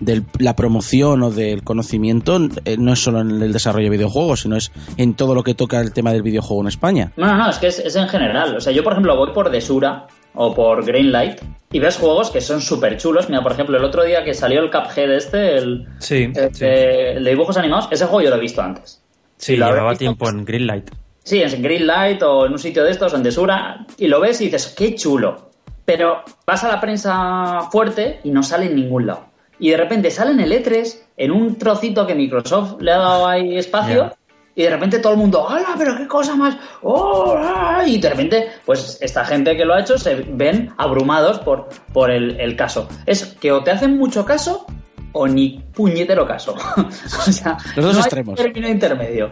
de 0.00 0.22
la 0.38 0.54
promoción 0.56 1.22
o 1.22 1.30
del 1.30 1.62
conocimiento 1.62 2.38
eh, 2.64 2.76
no 2.78 2.92
es 2.92 2.98
solo 3.02 3.20
en 3.20 3.30
el 3.42 3.52
desarrollo 3.52 3.84
de 3.90 3.96
videojuegos, 3.96 4.40
sino 4.42 4.56
es 4.56 4.70
en 4.96 5.14
todo 5.14 5.34
lo 5.34 5.42
que 5.42 5.54
toca 5.54 5.80
el 5.80 5.92
tema 5.92 6.12
del 6.12 6.22
videojuego 6.22 6.62
en 6.62 6.68
España. 6.68 7.12
No, 7.16 7.26
no, 7.26 7.36
no, 7.36 7.50
es 7.50 7.58
que 7.58 7.68
es, 7.68 7.78
es 7.78 7.96
en 7.96 8.08
general. 8.08 8.56
O 8.56 8.60
sea, 8.60 8.72
yo, 8.72 8.82
por 8.84 8.92
ejemplo, 8.92 9.16
voy 9.16 9.32
por 9.32 9.50
Desura 9.50 10.06
o 10.34 10.54
por 10.54 10.84
Greenlight 10.84 11.40
y 11.72 11.78
ves 11.78 11.96
juegos 11.96 12.30
que 12.30 12.40
son 12.40 12.60
súper 12.60 12.96
chulos. 12.98 13.28
Mira, 13.28 13.42
por 13.42 13.52
ejemplo, 13.52 13.76
el 13.78 13.84
otro 13.84 14.04
día 14.04 14.22
que 14.22 14.34
salió 14.34 14.60
el 14.60 14.70
Cuphead 14.70 15.10
este, 15.14 15.56
el, 15.56 15.86
Sí, 15.98 16.30
el 16.34 16.54
sí. 16.54 16.64
de, 16.64 17.12
el 17.12 17.24
de 17.24 17.30
dibujos 17.30 17.56
animados, 17.56 17.88
ese 17.90 18.04
juego 18.04 18.22
yo 18.22 18.30
lo 18.30 18.36
he 18.36 18.40
visto 18.40 18.60
antes. 18.62 19.02
Sí, 19.38 19.56
¿Lo 19.56 19.66
llevaba 19.66 19.94
tiempo 19.94 20.28
en 20.28 20.44
Greenlight. 20.44 20.90
Sí, 21.22 21.42
en 21.42 21.62
Greenlight 21.62 22.22
o 22.22 22.46
en 22.46 22.52
un 22.52 22.58
sitio 22.58 22.84
de 22.84 22.90
estos, 22.92 23.12
en 23.12 23.22
Desura, 23.22 23.84
y 23.98 24.06
lo 24.06 24.20
ves 24.20 24.40
y 24.40 24.44
dices, 24.44 24.74
qué 24.76 24.94
chulo. 24.94 25.50
Pero 25.84 26.22
vas 26.46 26.64
a 26.64 26.68
la 26.68 26.80
prensa 26.80 27.60
fuerte 27.70 28.20
y 28.24 28.30
no 28.30 28.42
sale 28.42 28.66
en 28.66 28.76
ningún 28.76 29.06
lado. 29.06 29.25
Y 29.58 29.70
de 29.70 29.76
repente 29.76 30.10
sale 30.10 30.32
en 30.32 30.40
el 30.40 30.52
E3, 30.52 30.98
en 31.16 31.30
un 31.30 31.56
trocito 31.56 32.06
que 32.06 32.14
Microsoft 32.14 32.80
le 32.80 32.92
ha 32.92 32.98
dado 32.98 33.26
ahí 33.26 33.56
espacio, 33.56 34.12
y 34.54 34.62
de 34.62 34.70
repente 34.70 34.98
todo 34.98 35.12
el 35.12 35.18
mundo, 35.18 35.48
¡hala, 35.48 35.74
pero 35.76 35.96
qué 35.96 36.06
cosa 36.06 36.34
más! 36.34 36.56
¡Oh! 36.82 37.34
ah", 37.36 37.82
Y 37.86 37.98
de 37.98 38.08
repente, 38.10 38.48
pues 38.64 38.98
esta 39.00 39.24
gente 39.24 39.56
que 39.56 39.64
lo 39.64 39.74
ha 39.74 39.80
hecho 39.80 39.98
se 39.98 40.14
ven 40.14 40.72
abrumados 40.78 41.38
por, 41.40 41.68
por 41.92 42.10
el, 42.10 42.40
el 42.40 42.56
caso. 42.56 42.88
Es 43.04 43.24
que 43.40 43.52
o 43.52 43.62
te 43.62 43.70
hacen 43.70 43.98
mucho 43.98 44.24
caso 44.24 44.66
o 45.12 45.26
ni 45.26 45.62
puñetero 45.74 46.26
caso. 46.26 46.54
o 46.76 47.32
sea, 47.32 47.56
Los 47.74 47.84
dos 47.84 47.94
no 47.94 47.98
hay 47.98 48.04
extremos. 48.04 48.34
término 48.36 48.68
intermedio. 48.68 49.30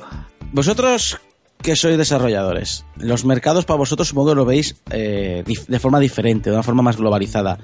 Vosotros 0.53 1.19
que 1.63 1.77
sois 1.77 1.97
desarrolladores, 1.97 2.85
los 2.97 3.25
mercados 3.25 3.65
para 3.65 3.79
vosotros 3.79 4.09
supongo 4.09 4.31
que 4.31 4.35
lo 4.35 4.45
veis 4.45 4.77
eh, 4.91 5.43
de 5.45 5.79
forma 5.79 5.99
diferente, 5.99 6.51
de 6.51 6.57
una 6.57 6.63
forma 6.63 6.83
más 6.83 6.99
globalizada. 6.99 7.59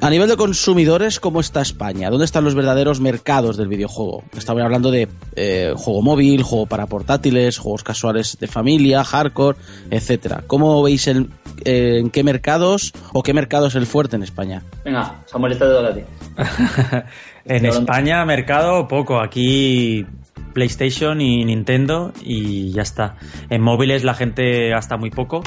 A 0.00 0.10
nivel 0.10 0.28
de 0.28 0.36
consumidores, 0.36 1.18
¿cómo 1.18 1.40
está 1.40 1.60
España? 1.60 2.08
¿Dónde 2.08 2.24
están 2.24 2.44
los 2.44 2.54
verdaderos 2.54 3.00
mercados 3.00 3.56
del 3.56 3.66
videojuego? 3.66 4.22
Estamos 4.36 4.62
hablando 4.62 4.92
de 4.92 5.08
eh, 5.34 5.72
juego 5.76 6.02
móvil, 6.02 6.44
juego 6.44 6.66
para 6.66 6.86
portátiles, 6.86 7.58
juegos 7.58 7.82
casuales 7.82 8.38
de 8.38 8.46
familia, 8.46 9.02
hardcore, 9.02 9.58
etcétera. 9.90 10.44
¿Cómo 10.46 10.80
veis 10.84 11.08
el, 11.08 11.30
eh, 11.64 11.98
en 11.98 12.10
qué 12.10 12.22
mercados 12.22 12.92
o 13.12 13.24
qué 13.24 13.34
mercado 13.34 13.66
es 13.66 13.74
el 13.74 13.86
fuerte 13.86 14.14
en 14.14 14.22
España? 14.22 14.62
Venga, 14.84 15.20
Samuel, 15.26 15.52
este 15.52 15.64
dedo 15.64 15.86
a 15.86 15.94
ti. 15.94 16.02
En 17.44 17.64
España, 17.64 18.22
mercado, 18.26 18.86
poco. 18.88 19.20
Aquí 19.20 20.04
PlayStation 20.52 21.22
y 21.22 21.46
Nintendo 21.46 22.12
y 22.22 22.72
ya 22.72 22.82
está. 22.82 23.16
En 23.48 23.62
móviles 23.62 24.04
la 24.04 24.12
gente 24.12 24.68
gasta 24.68 24.98
muy 24.98 25.08
poco 25.08 25.42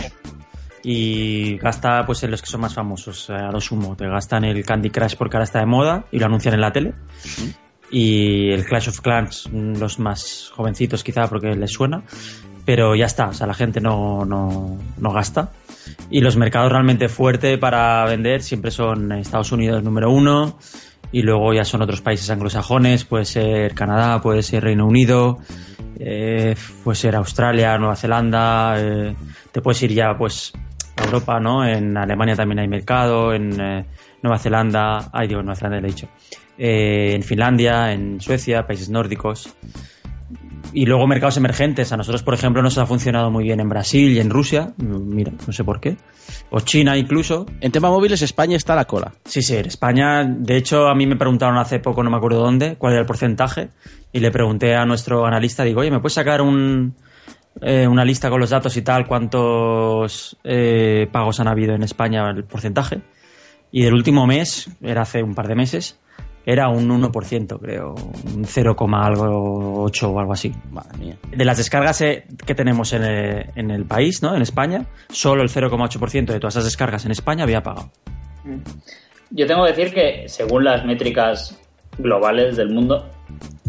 y 0.83 1.57
gasta 1.57 2.05
pues 2.05 2.23
en 2.23 2.31
los 2.31 2.41
que 2.41 2.47
son 2.47 2.61
más 2.61 2.73
famosos, 2.73 3.29
eh, 3.29 3.33
a 3.33 3.51
lo 3.51 3.61
sumo. 3.61 3.95
Te 3.95 4.07
gastan 4.07 4.43
el 4.45 4.65
Candy 4.65 4.89
Crush 4.89 5.15
porque 5.15 5.37
ahora 5.37 5.45
está 5.45 5.59
de 5.59 5.65
moda 5.65 6.05
y 6.11 6.19
lo 6.19 6.25
anuncian 6.25 6.53
en 6.53 6.61
la 6.61 6.71
tele. 6.71 6.93
Y 7.91 8.51
el 8.51 8.65
Clash 8.65 8.89
of 8.89 9.01
Clans, 9.01 9.49
mm, 9.51 9.77
los 9.77 9.99
más 9.99 10.51
jovencitos 10.55 11.03
quizá 11.03 11.27
porque 11.27 11.55
les 11.55 11.71
suena. 11.71 12.03
Pero 12.65 12.95
ya 12.95 13.05
está, 13.05 13.27
o 13.27 13.33
sea, 13.33 13.47
la 13.47 13.53
gente 13.53 13.81
no, 13.81 14.23
no, 14.25 14.77
no 14.97 15.11
gasta. 15.11 15.51
Y 16.09 16.21
los 16.21 16.37
mercados 16.37 16.71
realmente 16.71 17.09
fuertes 17.09 17.57
para 17.57 18.05
vender 18.05 18.41
siempre 18.43 18.71
son 18.71 19.11
Estados 19.13 19.51
Unidos 19.51 19.83
número 19.83 20.11
uno, 20.11 20.57
y 21.11 21.23
luego 21.23 21.53
ya 21.53 21.65
son 21.65 21.81
otros 21.81 22.01
países 22.01 22.29
anglosajones, 22.29 23.03
puede 23.05 23.25
ser 23.25 23.73
Canadá, 23.73 24.21
puede 24.21 24.43
ser 24.43 24.63
Reino 24.63 24.85
Unido, 24.85 25.39
eh, 25.99 26.55
puede 26.83 26.95
ser 26.95 27.15
Australia, 27.15 27.77
Nueva 27.77 27.95
Zelanda, 27.95 28.75
eh, 28.77 29.15
te 29.51 29.61
puedes 29.61 29.81
ir 29.83 29.93
ya 29.93 30.15
pues 30.17 30.53
Europa, 31.03 31.39
¿no? 31.39 31.65
En 31.65 31.97
Alemania 31.97 32.35
también 32.35 32.59
hay 32.59 32.67
mercado, 32.67 33.33
en 33.33 33.59
eh, 33.59 33.85
Nueva 34.21 34.39
Zelanda, 34.39 35.09
ay 35.11 35.27
digo, 35.27 35.41
Nueva 35.41 35.55
Zelanda 35.55 35.79
le 35.79 35.87
he 35.87 35.91
dicho, 35.91 36.07
eh, 36.57 37.13
en 37.15 37.23
Finlandia, 37.23 37.91
en 37.91 38.21
Suecia, 38.21 38.65
países 38.67 38.89
nórdicos. 38.89 39.55
Y 40.73 40.85
luego 40.85 41.05
mercados 41.05 41.35
emergentes. 41.35 41.91
A 41.91 41.97
nosotros, 41.97 42.23
por 42.23 42.33
ejemplo, 42.33 42.61
nos 42.61 42.77
ha 42.77 42.85
funcionado 42.85 43.29
muy 43.29 43.43
bien 43.43 43.59
en 43.59 43.67
Brasil 43.67 44.11
y 44.11 44.19
en 44.19 44.29
Rusia. 44.29 44.73
Mira, 44.77 45.33
no 45.45 45.51
sé 45.51 45.65
por 45.65 45.81
qué. 45.81 45.97
O 46.49 46.61
China 46.61 46.95
incluso. 46.97 47.45
En 47.59 47.73
tema 47.73 47.89
móviles, 47.89 48.21
España 48.21 48.55
está 48.55 48.73
a 48.73 48.77
la 48.77 48.85
cola. 48.85 49.11
Sí, 49.25 49.41
sí, 49.41 49.57
en 49.57 49.65
España. 49.65 50.23
De 50.23 50.55
hecho, 50.55 50.87
a 50.87 50.95
mí 50.95 51.05
me 51.07 51.17
preguntaron 51.17 51.57
hace 51.57 51.79
poco, 51.79 52.03
no 52.03 52.09
me 52.09 52.15
acuerdo 52.15 52.39
dónde, 52.39 52.77
cuál 52.77 52.93
era 52.93 53.01
el 53.01 53.07
porcentaje. 53.07 53.69
Y 54.13 54.19
le 54.19 54.31
pregunté 54.31 54.75
a 54.75 54.85
nuestro 54.85 55.25
analista, 55.25 55.63
digo, 55.63 55.81
oye, 55.81 55.91
¿me 55.91 55.99
puedes 55.99 56.13
sacar 56.13 56.41
un, 56.41 56.95
eh, 57.61 57.87
una 57.87 58.03
lista 58.03 58.29
con 58.29 58.39
los 58.39 58.49
datos 58.49 58.75
y 58.75 58.81
tal, 58.81 59.07
cuántos 59.07 60.37
eh, 60.43 61.07
pagos 61.11 61.39
han 61.39 61.47
habido 61.47 61.75
en 61.75 61.83
España, 61.83 62.29
el 62.29 62.43
porcentaje? 62.43 63.01
Y 63.71 63.83
del 63.83 63.93
último 63.93 64.27
mes, 64.27 64.69
era 64.81 65.03
hace 65.03 65.23
un 65.23 65.33
par 65.35 65.47
de 65.47 65.55
meses, 65.55 65.99
era 66.45 66.69
un 66.69 66.89
1%, 66.89 67.59
creo, 67.59 67.93
un 68.35 68.45
0, 68.45 68.75
algo 68.93 69.83
8 69.83 70.09
o 70.09 70.19
algo 70.19 70.33
así. 70.33 70.51
Madre 70.71 70.97
mía. 70.97 71.17
De 71.29 71.45
las 71.45 71.57
descargas 71.57 72.01
eh, 72.01 72.25
que 72.45 72.55
tenemos 72.55 72.93
en 72.93 73.03
el, 73.03 73.45
en 73.55 73.71
el 73.71 73.85
país, 73.85 74.23
¿no? 74.23 74.35
En 74.35 74.41
España, 74.41 74.85
solo 75.09 75.43
el 75.43 75.49
0,8% 75.49 76.25
de 76.25 76.39
todas 76.39 76.55
esas 76.55 76.65
descargas 76.65 77.05
en 77.05 77.11
España 77.11 77.43
había 77.43 77.61
pagado. 77.61 77.91
Yo 79.29 79.45
tengo 79.45 79.63
que 79.65 79.71
decir 79.71 79.93
que, 79.93 80.27
según 80.27 80.63
las 80.63 80.83
métricas 80.83 81.57
globales 81.97 82.57
del 82.57 82.69
mundo, 82.69 83.07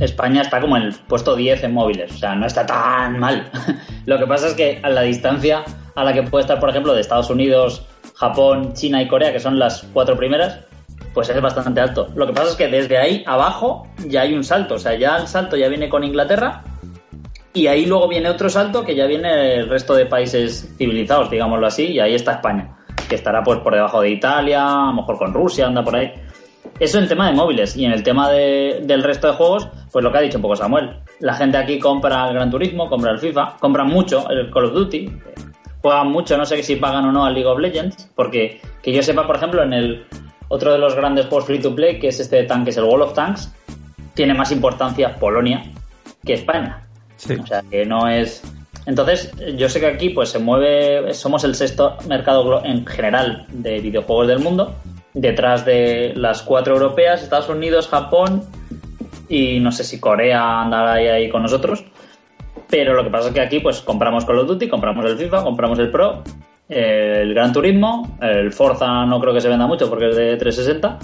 España 0.01 0.43
está 0.43 0.61
como 0.61 0.77
en 0.77 0.85
el 0.85 0.95
puesto 0.95 1.37
10 1.37 1.65
en 1.65 1.75
móviles, 1.75 2.13
o 2.13 2.19
sea, 2.19 2.35
no 2.35 2.47
está 2.47 2.67
tan 2.67 3.19
mal. 3.19 3.51
Lo 4.07 4.19
que 4.19 4.27
pasa 4.27 4.49
es 4.49 4.55
que 4.55 4.81
a 4.83 4.89
la 4.89 5.03
distancia 5.03 5.65
a 5.95 6.05
la 6.05 6.13
que 6.13 6.23
puede 6.23 6.43
estar, 6.43 6.59
por 6.59 6.71
ejemplo, 6.71 6.95
de 6.95 7.01
Estados 7.01 7.31
Unidos, 7.31 7.87
Japón, 8.15 8.73
China 8.75 9.03
y 9.03 9.09
Corea, 9.09 9.33
que 9.33 9.41
son 9.41 9.59
las 9.59 9.85
cuatro 9.93 10.17
primeras, 10.17 10.61
pues 11.15 11.29
es 11.29 11.41
bastante 11.41 11.81
alto. 11.81 12.09
Lo 12.15 12.27
que 12.27 12.33
pasa 12.33 12.51
es 12.51 12.57
que 12.57 12.69
desde 12.69 12.99
ahí 12.99 13.23
abajo 13.27 13.87
ya 14.09 14.23
hay 14.23 14.35
un 14.35 14.45
salto, 14.45 14.75
o 14.75 14.79
sea, 14.79 14.95
ya 14.95 15.17
el 15.19 15.27
salto 15.27 15.57
ya 15.57 15.69
viene 15.69 15.89
con 15.89 16.05
Inglaterra 16.05 16.63
y 17.53 17.67
ahí 17.67 17.85
luego 17.85 18.09
viene 18.09 18.31
otro 18.31 18.49
salto 18.49 18.85
que 18.85 18.95
ya 18.95 19.07
viene 19.07 19.57
el 19.57 19.69
resto 19.69 19.95
de 19.95 20.07
países 20.07 20.75
civilizados, 20.79 21.31
digámoslo 21.31 21.67
así, 21.67 21.89
y 21.89 22.01
ahí 22.01 22.15
está 22.15 22.33
España, 22.33 22.77
que 23.09 23.15
estará 23.15 23.43
pues 23.43 23.59
por 23.61 23.75
debajo 23.75 24.01
de 24.01 24.11
Italia, 24.11 24.65
a 24.65 24.87
lo 24.87 24.95
mejor 24.95 25.19
con 25.19 25.35
Rusia, 25.35 25.67
anda 25.67 25.85
por 25.85 25.97
ahí. 25.97 26.13
Eso 26.79 26.99
en 26.99 27.09
tema 27.09 27.29
de 27.29 27.35
móviles 27.35 27.77
y 27.77 27.85
en 27.85 27.93
el 27.93 28.03
tema 28.03 28.31
de, 28.31 28.81
del 28.85 29.03
resto 29.03 29.29
de 29.29 29.35
juegos, 29.35 29.69
pues 29.93 30.03
lo 30.03 30.11
que 30.11 30.19
ha 30.19 30.21
dicho 30.23 30.39
un 30.39 30.43
poco 30.43 30.57
Samuel. 30.57 30.97
La 31.21 31.35
gente 31.35 31.57
aquí 31.57 31.79
compra 31.79 32.29
el 32.29 32.35
Gran 32.35 32.51
Turismo, 32.51 32.89
compra 32.89 33.13
el 33.13 33.19
FIFA, 33.19 33.57
compran 33.61 33.89
mucho 33.89 34.29
el 34.31 34.51
Call 34.51 34.67
of 34.67 34.73
Duty, 34.73 35.13
juegan 35.81 36.09
mucho, 36.09 36.37
no 36.37 36.45
sé 36.45 36.63
si 36.63 36.77
pagan 36.77 37.05
o 37.05 37.13
no 37.13 37.25
al 37.25 37.35
League 37.35 37.49
of 37.49 37.59
Legends, 37.59 38.11
porque 38.15 38.61
que 38.83 38.93
yo 38.93 39.03
sepa, 39.03 39.27
por 39.27 39.37
ejemplo, 39.37 39.63
en 39.63 39.73
el 39.73 40.07
otro 40.49 40.73
de 40.73 40.79
los 40.79 40.95
grandes 40.95 41.27
juegos 41.27 41.47
free 41.47 41.61
to 41.61 41.75
play, 41.75 41.99
que 41.99 42.09
es 42.09 42.21
este 42.21 42.37
de 42.37 42.45
tanques, 42.45 42.77
el 42.77 42.85
Wall 42.85 43.03
of 43.03 43.15
Tanks, 43.15 43.53
tiene 44.15 44.35
más 44.35 44.53
importancia 44.53 45.15
Polonia 45.17 45.65
que 46.25 46.35
España. 46.35 46.87
Sí. 47.17 47.35
O 47.35 47.47
sea, 47.47 47.63
que 47.63 47.85
no 47.85 48.09
es... 48.09 48.43
Entonces, 48.87 49.33
yo 49.57 49.69
sé 49.69 49.79
que 49.81 49.87
aquí 49.87 50.11
pues 50.11 50.31
se 50.31 50.39
mueve, 50.39 51.15
somos 51.15 51.45
el 51.45 51.55
sexto 51.55 51.97
mercado 52.09 52.65
en 52.65 52.85
general 52.85 53.47
de 53.51 53.81
videojuegos 53.81 54.27
del 54.27 54.41
mundo, 54.41 54.75
detrás 55.15 55.65
de 55.65 56.13
las 56.17 56.43
cuatro 56.43 56.75
europeas, 56.75 57.23
Estados 57.23 57.49
Unidos, 57.49 57.89
Japón 57.89 58.43
y 59.29 59.61
no 59.61 59.73
sé 59.73 59.85
si 59.85 60.01
Corea 60.01 60.63
andará 60.63 60.95
ahí, 60.95 61.09
ahí 61.09 61.29
con 61.29 61.43
nosotros. 61.43 61.85
Pero 62.69 62.95
lo 62.95 63.05
que 63.05 63.11
pasa 63.11 63.29
es 63.29 63.35
que 63.35 63.41
aquí 63.41 63.61
pues 63.61 63.81
compramos 63.81 64.25
Call 64.25 64.39
of 64.39 64.47
Duty, 64.47 64.69
compramos 64.69 65.05
el 65.05 65.19
FIFA, 65.19 65.45
compramos 65.45 65.79
el 65.79 65.91
Pro, 65.91 66.23
el 66.69 67.35
Gran 67.35 67.53
Turismo, 67.53 68.17
el 68.21 68.53
Forza 68.53 69.05
no 69.05 69.21
creo 69.21 69.35
que 69.35 69.41
se 69.41 69.49
venda 69.49 69.67
mucho 69.67 69.89
porque 69.89 70.09
es 70.09 70.17
de 70.17 70.37
360 70.37 70.99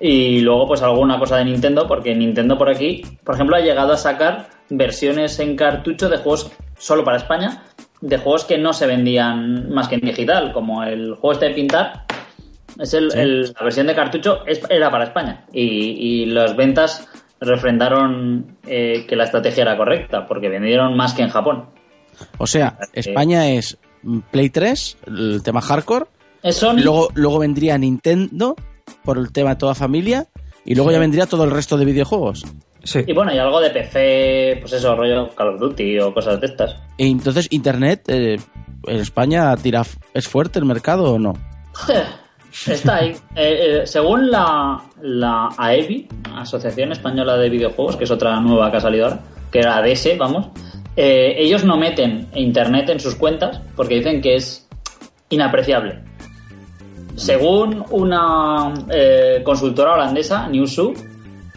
y 0.00 0.40
luego 0.40 0.68
pues 0.68 0.82
alguna 0.82 1.18
cosa 1.18 1.36
de 1.36 1.44
Nintendo 1.44 1.86
porque 1.86 2.14
Nintendo 2.14 2.56
por 2.56 2.68
aquí, 2.68 3.02
por 3.24 3.34
ejemplo, 3.34 3.56
ha 3.56 3.60
llegado 3.60 3.92
a 3.92 3.96
sacar 3.96 4.48
versiones 4.70 5.38
en 5.40 5.56
cartucho 5.56 6.08
de 6.08 6.18
juegos 6.18 6.52
solo 6.78 7.04
para 7.04 7.16
España, 7.16 7.64
de 8.00 8.18
juegos 8.18 8.44
que 8.44 8.58
no 8.58 8.72
se 8.72 8.86
vendían 8.86 9.70
más 9.70 9.88
que 9.88 9.96
en 9.96 10.02
digital, 10.02 10.52
como 10.52 10.84
el 10.84 11.14
juego 11.14 11.32
este 11.32 11.48
de 11.48 11.54
pintar. 11.54 12.04
Es 12.78 12.94
el, 12.94 13.12
el- 13.16 13.42
la 13.58 13.62
versión 13.64 13.86
de 13.86 13.94
cartucho 13.94 14.46
es- 14.46 14.60
era 14.70 14.90
para 14.90 15.04
España 15.04 15.44
y, 15.52 15.62
y 15.62 16.26
las 16.26 16.56
ventas 16.56 17.08
refrendaron 17.40 18.56
eh, 18.66 19.04
que 19.08 19.16
la 19.16 19.24
estrategia 19.24 19.62
era 19.62 19.76
correcta 19.76 20.26
porque 20.26 20.48
vendieron 20.48 20.96
más 20.96 21.14
que 21.14 21.22
en 21.22 21.28
Japón. 21.30 21.66
O 22.38 22.46
sea, 22.46 22.78
España 22.92 23.48
es 23.50 23.78
mm, 24.02 24.18
Play 24.30 24.50
3, 24.50 24.96
el 25.06 25.42
tema 25.42 25.60
hardcore, 25.60 26.06
Es 26.42 26.56
Sony. 26.56 26.78
luego, 26.78 27.08
luego 27.14 27.38
vendría 27.40 27.78
Nintendo 27.78 28.56
por 29.04 29.18
el 29.18 29.32
tema 29.32 29.50
de 29.50 29.56
toda 29.56 29.74
familia 29.74 30.26
y 30.64 30.74
luego 30.74 30.90
ya 30.92 30.98
vendría 30.98 31.26
todo 31.26 31.44
el 31.44 31.50
resto 31.50 31.76
de 31.76 31.84
videojuegos. 31.84 32.44
Sí. 32.84 33.00
Y 33.06 33.12
bueno, 33.12 33.34
y 33.34 33.38
algo 33.38 33.60
de 33.60 33.70
PC, 33.70 34.58
pues 34.60 34.72
eso, 34.72 34.94
rollo 34.94 35.34
Call 35.34 35.54
of 35.54 35.60
Duty 35.60 35.98
o 36.00 36.14
cosas 36.14 36.40
de 36.40 36.46
estas. 36.46 36.76
E 36.96 37.06
entonces, 37.06 37.48
Internet, 37.50 38.04
eh, 38.08 38.38
en 38.86 38.96
España 38.96 39.56
tira, 39.56 39.82
¿es 40.14 40.28
fuerte 40.28 40.58
el 40.58 40.64
mercado 40.64 41.14
o 41.14 41.18
no? 41.18 41.34
Está 42.66 42.96
ahí. 42.96 43.10
Eh, 43.36 43.80
eh, 43.82 43.86
según 43.86 44.30
la, 44.30 44.82
la 45.02 45.48
AEBI, 45.56 46.08
Asociación 46.36 46.92
Española 46.92 47.36
de 47.36 47.48
Videojuegos, 47.48 47.96
que 47.96 48.04
es 48.04 48.10
otra 48.10 48.40
nueva 48.40 48.70
que 48.70 48.76
ha 48.78 48.80
salido 48.80 49.06
ahora, 49.06 49.20
que 49.50 49.58
era 49.60 49.76
ADS, 49.76 50.16
vamos, 50.18 50.48
eh, 50.96 51.34
ellos 51.38 51.64
no 51.64 51.76
meten 51.76 52.28
internet 52.34 52.88
en 52.90 53.00
sus 53.00 53.14
cuentas 53.14 53.60
porque 53.76 53.96
dicen 53.96 54.20
que 54.20 54.36
es 54.36 54.68
inapreciable. 55.30 56.00
Según 57.16 57.84
una 57.90 58.72
consultora 59.42 59.94
holandesa, 59.94 60.48
Newzoo, 60.48 60.94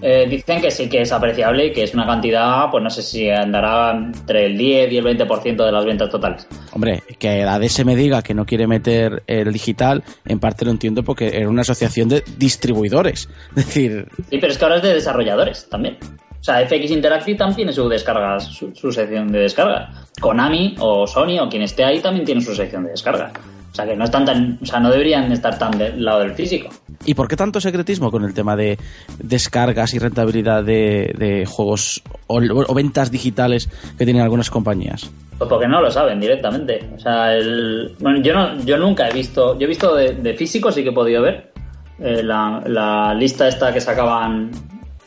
eh, 0.01 0.27
dicen 0.27 0.61
que 0.61 0.71
sí 0.71 0.89
que 0.89 1.01
es 1.01 1.11
apreciable 1.11 1.67
y 1.67 1.71
que 1.71 1.83
es 1.83 1.93
una 1.93 2.05
cantidad, 2.05 2.69
pues 2.71 2.83
no 2.83 2.89
sé 2.89 3.01
si 3.01 3.29
andará 3.29 3.91
entre 3.91 4.47
el 4.47 4.57
10 4.57 4.91
y 4.91 4.97
el 4.97 5.05
20% 5.05 5.65
de 5.65 5.71
las 5.71 5.85
ventas 5.85 6.09
totales. 6.09 6.47
Hombre, 6.73 7.03
que 7.19 7.43
la 7.43 7.55
ADS 7.55 7.85
me 7.85 7.95
diga 7.95 8.21
que 8.21 8.33
no 8.33 8.45
quiere 8.45 8.67
meter 8.67 9.23
el 9.27 9.51
digital, 9.53 10.03
en 10.25 10.39
parte 10.39 10.65
lo 10.65 10.71
entiendo 10.71 11.03
porque 11.03 11.27
era 11.27 11.49
una 11.49 11.61
asociación 11.61 12.09
de 12.09 12.23
distribuidores. 12.37 13.29
Es 13.61 13.65
decir, 13.67 14.07
Sí, 14.29 14.37
pero 14.39 14.51
es 14.51 14.57
que 14.57 14.65
ahora 14.65 14.77
es 14.77 14.81
de 14.81 14.93
desarrolladores 14.93 15.67
también. 15.69 15.97
O 16.39 16.43
sea, 16.43 16.65
FX 16.65 16.89
Interactive 16.89 17.37
también 17.37 17.55
tiene 17.57 17.73
su 17.73 17.87
descarga, 17.87 18.39
su, 18.39 18.73
su 18.73 18.91
sección 18.91 19.31
de 19.31 19.39
descarga. 19.39 19.91
Konami 20.19 20.75
o 20.79 21.05
Sony 21.05 21.39
o 21.39 21.47
quien 21.47 21.61
esté 21.61 21.83
ahí 21.83 21.99
también 21.99 22.25
tiene 22.25 22.41
su 22.41 22.55
sección 22.55 22.83
de 22.83 22.91
descarga. 22.91 23.31
O 23.71 23.73
sea, 23.73 23.86
que 23.86 23.95
no 23.95 24.03
están 24.03 24.25
tan, 24.25 24.60
o 24.62 24.65
sea, 24.65 24.79
no 24.81 24.91
deberían 24.91 25.31
estar 25.31 25.57
tan 25.57 25.71
del 25.77 26.03
lado 26.03 26.19
del 26.19 26.34
físico. 26.34 26.69
¿y 27.05 27.13
por 27.13 27.27
qué 27.27 27.36
tanto 27.36 27.60
secretismo 27.62 28.12
con 28.12 28.23
el 28.23 28.34
tema 28.34 28.55
de 28.55 28.77
descargas 29.17 29.93
y 29.93 29.99
rentabilidad 29.99 30.63
de, 30.63 31.15
de 31.17 31.45
juegos 31.45 32.01
o, 32.27 32.39
o 32.39 32.73
ventas 32.73 33.12
digitales 33.12 33.69
que 33.97 34.05
tienen 34.05 34.21
algunas 34.21 34.49
compañías? 34.49 35.10
Pues 35.38 35.49
porque 35.49 35.67
no 35.67 35.81
lo 35.81 35.89
saben 35.89 36.19
directamente. 36.19 36.88
O 36.95 36.99
sea, 36.99 37.34
el, 37.34 37.95
bueno, 37.99 38.21
yo, 38.21 38.34
no, 38.34 38.60
yo 38.63 38.77
nunca 38.77 39.07
he 39.07 39.13
visto, 39.13 39.57
yo 39.57 39.65
he 39.65 39.69
visto 39.69 39.95
de, 39.95 40.13
de 40.13 40.34
físico, 40.36 40.71
sí 40.71 40.84
que 40.84 40.89
he 40.89 40.93
podido 40.93 41.21
ver 41.21 41.51
eh, 41.99 42.21
la, 42.21 42.62
la 42.67 43.13
lista 43.13 43.47
esta 43.47 43.73
que 43.73 43.81
sacaban 43.81 44.51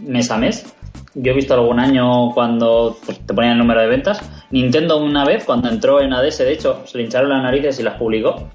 mes 0.00 0.30
a 0.30 0.38
mes. 0.38 0.74
Yo 1.14 1.32
he 1.32 1.34
visto 1.34 1.54
algún 1.54 1.78
año 1.78 2.30
cuando 2.32 2.96
te 3.26 3.34
ponían 3.34 3.52
el 3.52 3.58
número 3.58 3.80
de 3.80 3.86
ventas. 3.86 4.46
Nintendo 4.50 4.98
una 4.98 5.24
vez, 5.24 5.44
cuando 5.44 5.68
entró 5.68 6.00
en 6.00 6.12
ADS, 6.12 6.38
de 6.38 6.52
hecho, 6.52 6.82
se 6.86 6.98
le 6.98 7.04
hincharon 7.04 7.30
las 7.30 7.42
narices 7.42 7.78
y 7.78 7.82
las 7.84 7.96
publicó. 7.96 8.50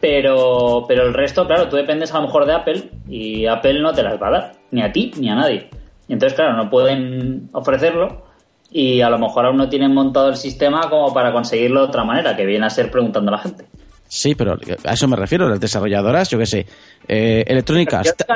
Pero, 0.00 0.84
pero 0.88 1.06
el 1.06 1.14
resto, 1.14 1.46
claro, 1.46 1.68
tú 1.68 1.76
dependes 1.76 2.12
a 2.12 2.20
lo 2.20 2.26
mejor 2.26 2.46
de 2.46 2.52
Apple 2.52 2.90
y 3.08 3.46
Apple 3.46 3.80
no 3.80 3.92
te 3.92 4.02
las 4.02 4.20
va 4.20 4.28
a 4.28 4.30
dar, 4.30 4.52
ni 4.70 4.82
a 4.82 4.92
ti 4.92 5.12
ni 5.18 5.28
a 5.28 5.34
nadie. 5.34 5.68
Y 6.08 6.12
entonces, 6.12 6.36
claro, 6.36 6.56
no 6.56 6.70
pueden 6.70 7.48
ofrecerlo 7.52 8.24
y 8.70 9.00
a 9.00 9.10
lo 9.10 9.18
mejor 9.18 9.46
aún 9.46 9.56
no 9.56 9.68
tienen 9.68 9.94
montado 9.94 10.28
el 10.28 10.36
sistema 10.36 10.88
como 10.88 11.12
para 11.12 11.32
conseguirlo 11.32 11.80
de 11.80 11.86
otra 11.86 12.04
manera, 12.04 12.36
que 12.36 12.46
viene 12.46 12.66
a 12.66 12.70
ser 12.70 12.90
preguntando 12.90 13.30
a 13.30 13.36
la 13.36 13.42
gente. 13.42 13.66
Sí, 14.08 14.34
pero 14.34 14.56
a 14.84 14.92
eso 14.92 15.08
me 15.08 15.16
refiero, 15.16 15.48
las 15.48 15.60
desarrolladoras, 15.60 16.28
yo 16.30 16.38
qué 16.38 16.46
sé, 16.46 16.66
eh, 17.08 17.44
que 17.46 17.62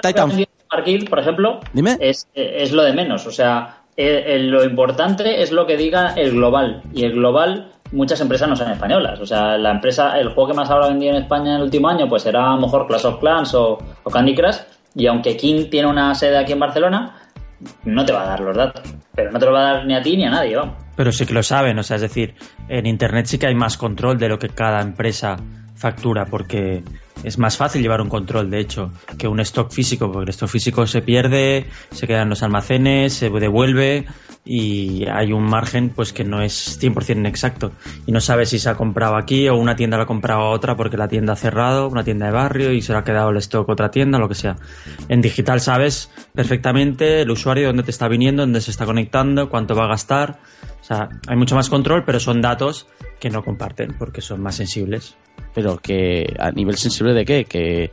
Titan... 0.03 0.31
Por 1.09 1.19
ejemplo, 1.19 1.61
Dime. 1.73 1.97
Es, 2.01 2.29
es 2.35 2.71
lo 2.73 2.85
de 2.85 2.93
menos. 2.93 3.27
O 3.27 3.33
sea, 3.33 3.81
eh, 3.97 4.25
eh, 4.27 4.39
lo 4.39 4.65
importante 4.65 5.43
es 5.43 5.51
lo 5.51 5.67
que 5.67 5.77
diga 5.77 6.15
el 6.17 6.33
global. 6.33 6.83
Y 6.95 7.05
el 7.05 7.13
global, 7.13 7.73
muchas 7.91 8.21
empresas 8.21 8.49
no 8.49 8.55
son 8.55 8.71
españolas. 8.71 9.19
O 9.21 9.27
sea, 9.27 9.59
la 9.59 9.73
empresa, 9.73 10.19
el 10.19 10.29
juego 10.29 10.51
que 10.51 10.57
más 10.57 10.71
habrá 10.71 10.89
vendido 10.89 11.17
en 11.17 11.23
España 11.23 11.51
en 11.51 11.57
el 11.57 11.63
último 11.63 11.89
año, 11.89 12.09
pues 12.09 12.23
será 12.23 12.53
a 12.53 12.55
lo 12.55 12.61
mejor 12.61 12.87
Clash 12.87 13.07
of 13.07 13.19
Clans 13.19 13.53
o, 13.55 13.79
o 14.05 14.11
Candy 14.11 14.35
Crush. 14.35 14.59
Y 14.95 15.07
aunque 15.07 15.37
King 15.37 15.69
tiene 15.71 15.89
una 15.89 16.15
sede 16.15 16.39
aquí 16.39 16.53
en 16.53 16.61
Barcelona, 16.61 17.17
no 17.85 18.05
te 18.05 18.13
va 18.13 18.23
a 18.23 18.27
dar 18.27 18.41
los 18.41 18.57
datos. 18.57 18.83
Pero 19.15 19.33
no 19.33 19.39
te 19.39 19.47
lo 19.47 19.53
va 19.53 19.61
a 19.61 19.73
dar 19.75 19.87
ni 19.87 19.95
a 19.95 20.03
ti 20.03 20.17
ni 20.17 20.25
a 20.25 20.31
nadie, 20.31 20.57
vamos. 20.57 20.77
Pero 20.97 21.13
sí 21.13 21.27
que 21.27 21.35
lo 21.35 21.43
saben, 21.43 21.79
o 21.79 21.83
sea, 21.83 21.97
es 21.97 22.03
decir, 22.03 22.35
en 22.69 22.87
Internet 22.87 23.27
sí 23.27 23.39
que 23.39 23.47
hay 23.47 23.55
más 23.55 23.77
control 23.77 24.19
de 24.19 24.29
lo 24.29 24.39
que 24.39 24.51
cada 24.51 24.81
empresa 24.81 25.37
factura, 25.81 26.27
porque 26.27 26.85
es 27.25 27.39
más 27.39 27.57
fácil 27.57 27.81
llevar 27.81 28.03
un 28.03 28.09
control, 28.09 28.51
de 28.51 28.61
hecho, 28.61 28.93
que 29.19 29.27
un 29.27 29.41
stock 29.41 29.73
físico, 29.73 30.13
porque 30.13 30.25
el 30.25 30.31
stock 30.31 30.51
físico 30.51 30.87
se 30.87 31.01
pierde, 31.01 31.67
se 31.91 32.07
queda 32.07 32.23
en 32.23 32.29
los 32.29 32.43
almacenes, 32.43 33.15
se 33.15 33.31
devuelve 33.31 34.07
y 34.45 35.07
hay 35.07 35.33
un 35.33 35.45
margen 35.45 35.91
pues 35.91 36.13
que 36.13 36.25
no 36.25 36.43
es 36.43 36.81
100% 36.81 37.27
exacto 37.29 37.73
y 38.07 38.13
no 38.13 38.21
sabes 38.21 38.49
si 38.49 38.59
se 38.59 38.71
ha 38.71 38.75
comprado 38.75 39.17
aquí 39.17 39.49
o 39.49 39.57
una 39.57 39.77
tienda 39.77 39.99
la 39.99 40.05
ha 40.05 40.07
comprado 40.07 40.41
a 40.41 40.51
otra 40.51 40.77
porque 40.77 40.97
la 40.97 41.09
tienda 41.09 41.35
ha 41.35 41.37
cerrado, 41.37 41.89
una 41.89 42.05
tienda 42.05 42.27
de 42.27 42.33
barrio 42.33 42.73
y 42.73 42.81
se 42.81 42.93
le 42.93 42.99
ha 42.99 43.05
quedado 43.05 43.31
el 43.31 43.37
stock 43.39 43.69
a 43.69 43.73
otra 43.73 43.91
tienda, 43.91 44.19
lo 44.19 44.29
que 44.29 44.35
sea. 44.35 44.57
En 45.09 45.21
digital 45.21 45.61
sabes 45.61 46.11
perfectamente 46.35 47.23
el 47.23 47.31
usuario 47.31 47.67
dónde 47.67 47.83
te 47.83 47.91
está 47.91 48.09
viniendo, 48.09 48.43
dónde 48.43 48.61
se 48.61 48.71
está 48.71 48.87
conectando, 48.87 49.51
cuánto 49.51 49.75
va 49.75 49.85
a 49.85 49.89
gastar. 49.89 50.41
O 50.81 50.85
sea, 50.85 51.09
hay 51.27 51.37
mucho 51.37 51.55
más 51.55 51.69
control, 51.69 52.05
pero 52.05 52.19
son 52.19 52.41
datos 52.41 52.87
que 53.21 53.31
no 53.31 53.45
comparten 53.45 53.95
porque 53.99 54.23
son 54.23 54.41
más 54.41 54.57
sensibles. 54.57 55.17
Pero 55.55 55.79
que 55.79 56.33
a 56.39 56.51
nivel 56.53 56.77
sensible 56.77 57.13
de 57.13 57.25
qué? 57.25 57.45
Que, 57.45 57.91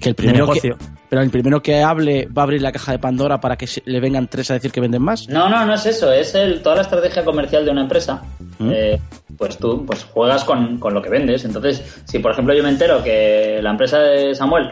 que 0.00 0.08
el 0.08 0.14
primero 0.14 0.48
que, 0.48 0.74
pero 1.08 1.22
el 1.22 1.30
primero 1.30 1.62
que 1.62 1.82
hable 1.82 2.26
va 2.26 2.42
a 2.42 2.44
abrir 2.44 2.60
la 2.62 2.72
caja 2.72 2.92
de 2.92 2.98
Pandora 2.98 3.38
para 3.40 3.56
que 3.56 3.66
se- 3.68 3.82
le 3.86 4.00
vengan 4.00 4.26
tres 4.26 4.50
a 4.50 4.54
decir 4.54 4.72
que 4.72 4.80
venden 4.80 5.02
más. 5.02 5.28
No, 5.28 5.48
no, 5.48 5.64
no 5.64 5.74
es 5.74 5.86
eso, 5.86 6.12
es 6.12 6.34
el, 6.34 6.62
toda 6.62 6.76
la 6.76 6.82
estrategia 6.82 7.24
comercial 7.24 7.64
de 7.64 7.70
una 7.70 7.82
empresa. 7.82 8.22
¿Mm? 8.58 8.70
Eh, 8.72 9.00
pues 9.38 9.56
tú 9.58 9.84
pues 9.86 10.02
juegas 10.04 10.42
con, 10.44 10.78
con 10.78 10.94
lo 10.94 11.00
que 11.02 11.08
vendes. 11.10 11.44
Entonces, 11.44 12.00
si 12.06 12.18
por 12.18 12.32
ejemplo 12.32 12.54
yo 12.54 12.62
me 12.64 12.70
entero 12.70 13.02
que 13.04 13.60
la 13.62 13.70
empresa 13.70 14.00
de 14.00 14.34
Samuel 14.34 14.70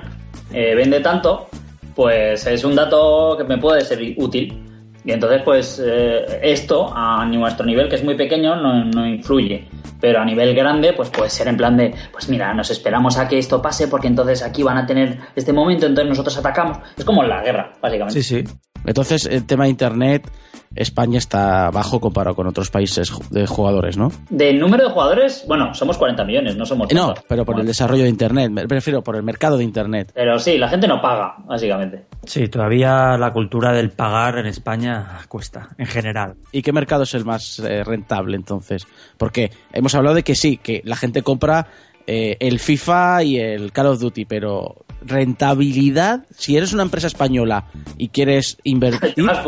eh, 0.53 0.75
vende 0.75 0.99
tanto, 1.01 1.49
pues 1.95 2.45
es 2.49 2.65
un 2.65 2.75
dato 2.75 3.37
que 3.39 3.45
me 3.45 3.59
puede 3.59 3.83
ser 3.83 4.01
útil. 4.17 4.61
Y 5.05 5.13
entonces, 5.13 5.43
pues 5.43 5.83
eh, 5.85 6.41
esto 6.43 6.91
a 6.95 7.27
nuestro 7.27 7.67
nivel, 7.67 7.89
que 7.89 7.97
es 7.97 8.05
muy 8.05 8.15
pequeño, 8.15 8.57
no, 8.57 8.85
no 8.85 9.07
influye. 9.07 9.69
Pero 10.01 10.21
a 10.21 10.25
nivel 10.25 10.55
grande, 10.55 10.93
pues 10.93 11.11
puede 11.11 11.31
ser 11.31 11.49
en 11.49 11.57
plan 11.57 11.77
de, 11.77 11.95
pues 12.11 12.29
mira, 12.29 12.53
nos 12.55 12.71
esperamos 12.71 13.19
a 13.19 13.29
que 13.29 13.39
esto 13.39 13.61
pase 13.61 13.89
porque 13.89 14.09
entonces 14.09 14.43
aquí 14.43 14.63
van 14.63 14.79
a 14.79 14.87
tener 14.87 15.19
este 15.37 15.53
momento, 15.53 15.87
entonces 15.87 16.09
nosotros 16.09 16.37
atacamos. 16.39 16.79
Es 16.97 17.05
como 17.05 17.23
la 17.23 17.43
guerra, 17.43 17.73
básicamente. 17.81 18.23
sí. 18.23 18.45
Entonces, 18.85 19.27
el 19.27 19.47
tema 19.47 19.65
de 19.65 19.71
Internet, 19.71 20.31
España 20.75 21.19
está 21.19 21.71
bajo 21.71 22.01
comparado 22.01 22.35
con 22.35 22.47
otros 22.49 22.71
países 22.71 23.13
de 23.31 23.47
jugadores, 23.47 23.97
¿no? 23.97 24.11
De 24.29 24.53
número 24.53 24.85
de 24.85 24.91
jugadores, 24.91 25.45
bueno, 25.47 25.73
somos 25.75 25.97
40 25.99 26.25
millones, 26.25 26.57
no 26.57 26.67
somos 26.67 26.93
No, 26.93 27.07
tantos. 27.09 27.25
pero 27.29 27.45
por 27.45 27.61
el 27.61 27.67
desarrollo 27.67 28.03
de 28.03 28.09
Internet, 28.09 28.51
me 28.51 28.67
prefiero 28.67 29.03
por 29.03 29.15
el 29.17 29.23
mercado 29.23 29.57
de 29.57 29.65
Internet. 29.65 30.11
Pero 30.15 30.39
sí, 30.39 30.59
la 30.59 30.69
gente 30.69 30.89
no 30.89 31.01
paga, 31.01 31.37
básicamente. 31.47 32.07
Sí, 32.25 32.49
todavía 32.49 33.17
la 33.17 33.33
cultura 33.33 33.73
del 33.73 33.91
pagar 33.91 34.39
en 34.39 34.47
España 34.47 35.07
cuesta, 35.29 35.69
en 35.79 35.87
general. 35.87 36.35
¿Y 36.51 36.63
qué 36.63 36.73
mercado 36.73 37.05
es 37.05 37.15
el 37.15 37.25
más 37.25 37.61
eh, 37.61 37.85
rentable 37.85 38.37
entonces? 38.37 38.87
Porque 39.17 39.51
hemos 39.73 39.95
hablado 39.95 40.17
de 40.17 40.23
que 40.25 40.35
sí, 40.35 40.57
que 40.57 40.83
la 40.85 40.97
gente 40.97 41.23
compra 41.23 41.69
eh, 42.07 42.37
el 42.41 42.59
FIFA 42.59 43.23
y 43.23 43.39
el 43.39 43.73
Call 43.73 43.87
of 43.87 44.01
Duty, 44.01 44.25
pero 44.25 44.84
rentabilidad, 45.07 46.25
si 46.37 46.57
eres 46.57 46.73
una 46.73 46.83
empresa 46.83 47.07
española 47.07 47.67
y 47.99 48.09
quieres 48.09 48.59
invertir, 48.65 49.25
Más 49.25 49.45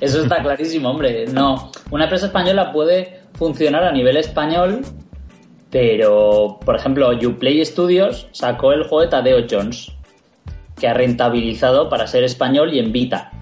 eso 0.00 0.22
está 0.22 0.42
clarísimo, 0.42 0.90
hombre. 0.90 1.26
No, 1.26 1.70
una 1.90 2.04
empresa 2.04 2.26
española 2.26 2.72
puede 2.72 3.20
funcionar 3.34 3.84
a 3.84 3.92
nivel 3.92 4.16
español, 4.16 4.82
pero, 5.70 6.58
por 6.64 6.76
ejemplo, 6.76 7.10
Uplay 7.10 7.64
Studios 7.64 8.28
sacó 8.32 8.72
el 8.72 8.84
juego 8.84 9.02
de 9.02 9.08
Tadeo 9.08 9.46
Jones, 9.48 9.92
que 10.78 10.88
ha 10.88 10.94
rentabilizado 10.94 11.88
para 11.88 12.06
ser 12.06 12.24
español 12.24 12.72
y 12.72 12.78
en 12.78 12.92
Vita. 12.92 13.32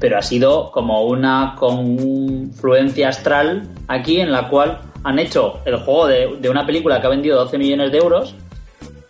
Pero 0.00 0.18
ha 0.18 0.22
sido 0.22 0.72
como 0.72 1.04
una 1.04 1.54
confluencia 1.58 3.10
astral 3.10 3.68
aquí 3.86 4.20
en 4.20 4.32
la 4.32 4.48
cual 4.48 4.80
han 5.04 5.18
hecho 5.18 5.60
el 5.66 5.76
juego 5.76 6.06
de 6.08 6.48
una 6.48 6.66
película 6.66 7.00
que 7.00 7.06
ha 7.06 7.10
vendido 7.10 7.36
12 7.36 7.58
millones 7.58 7.92
de 7.92 7.98
euros, 7.98 8.34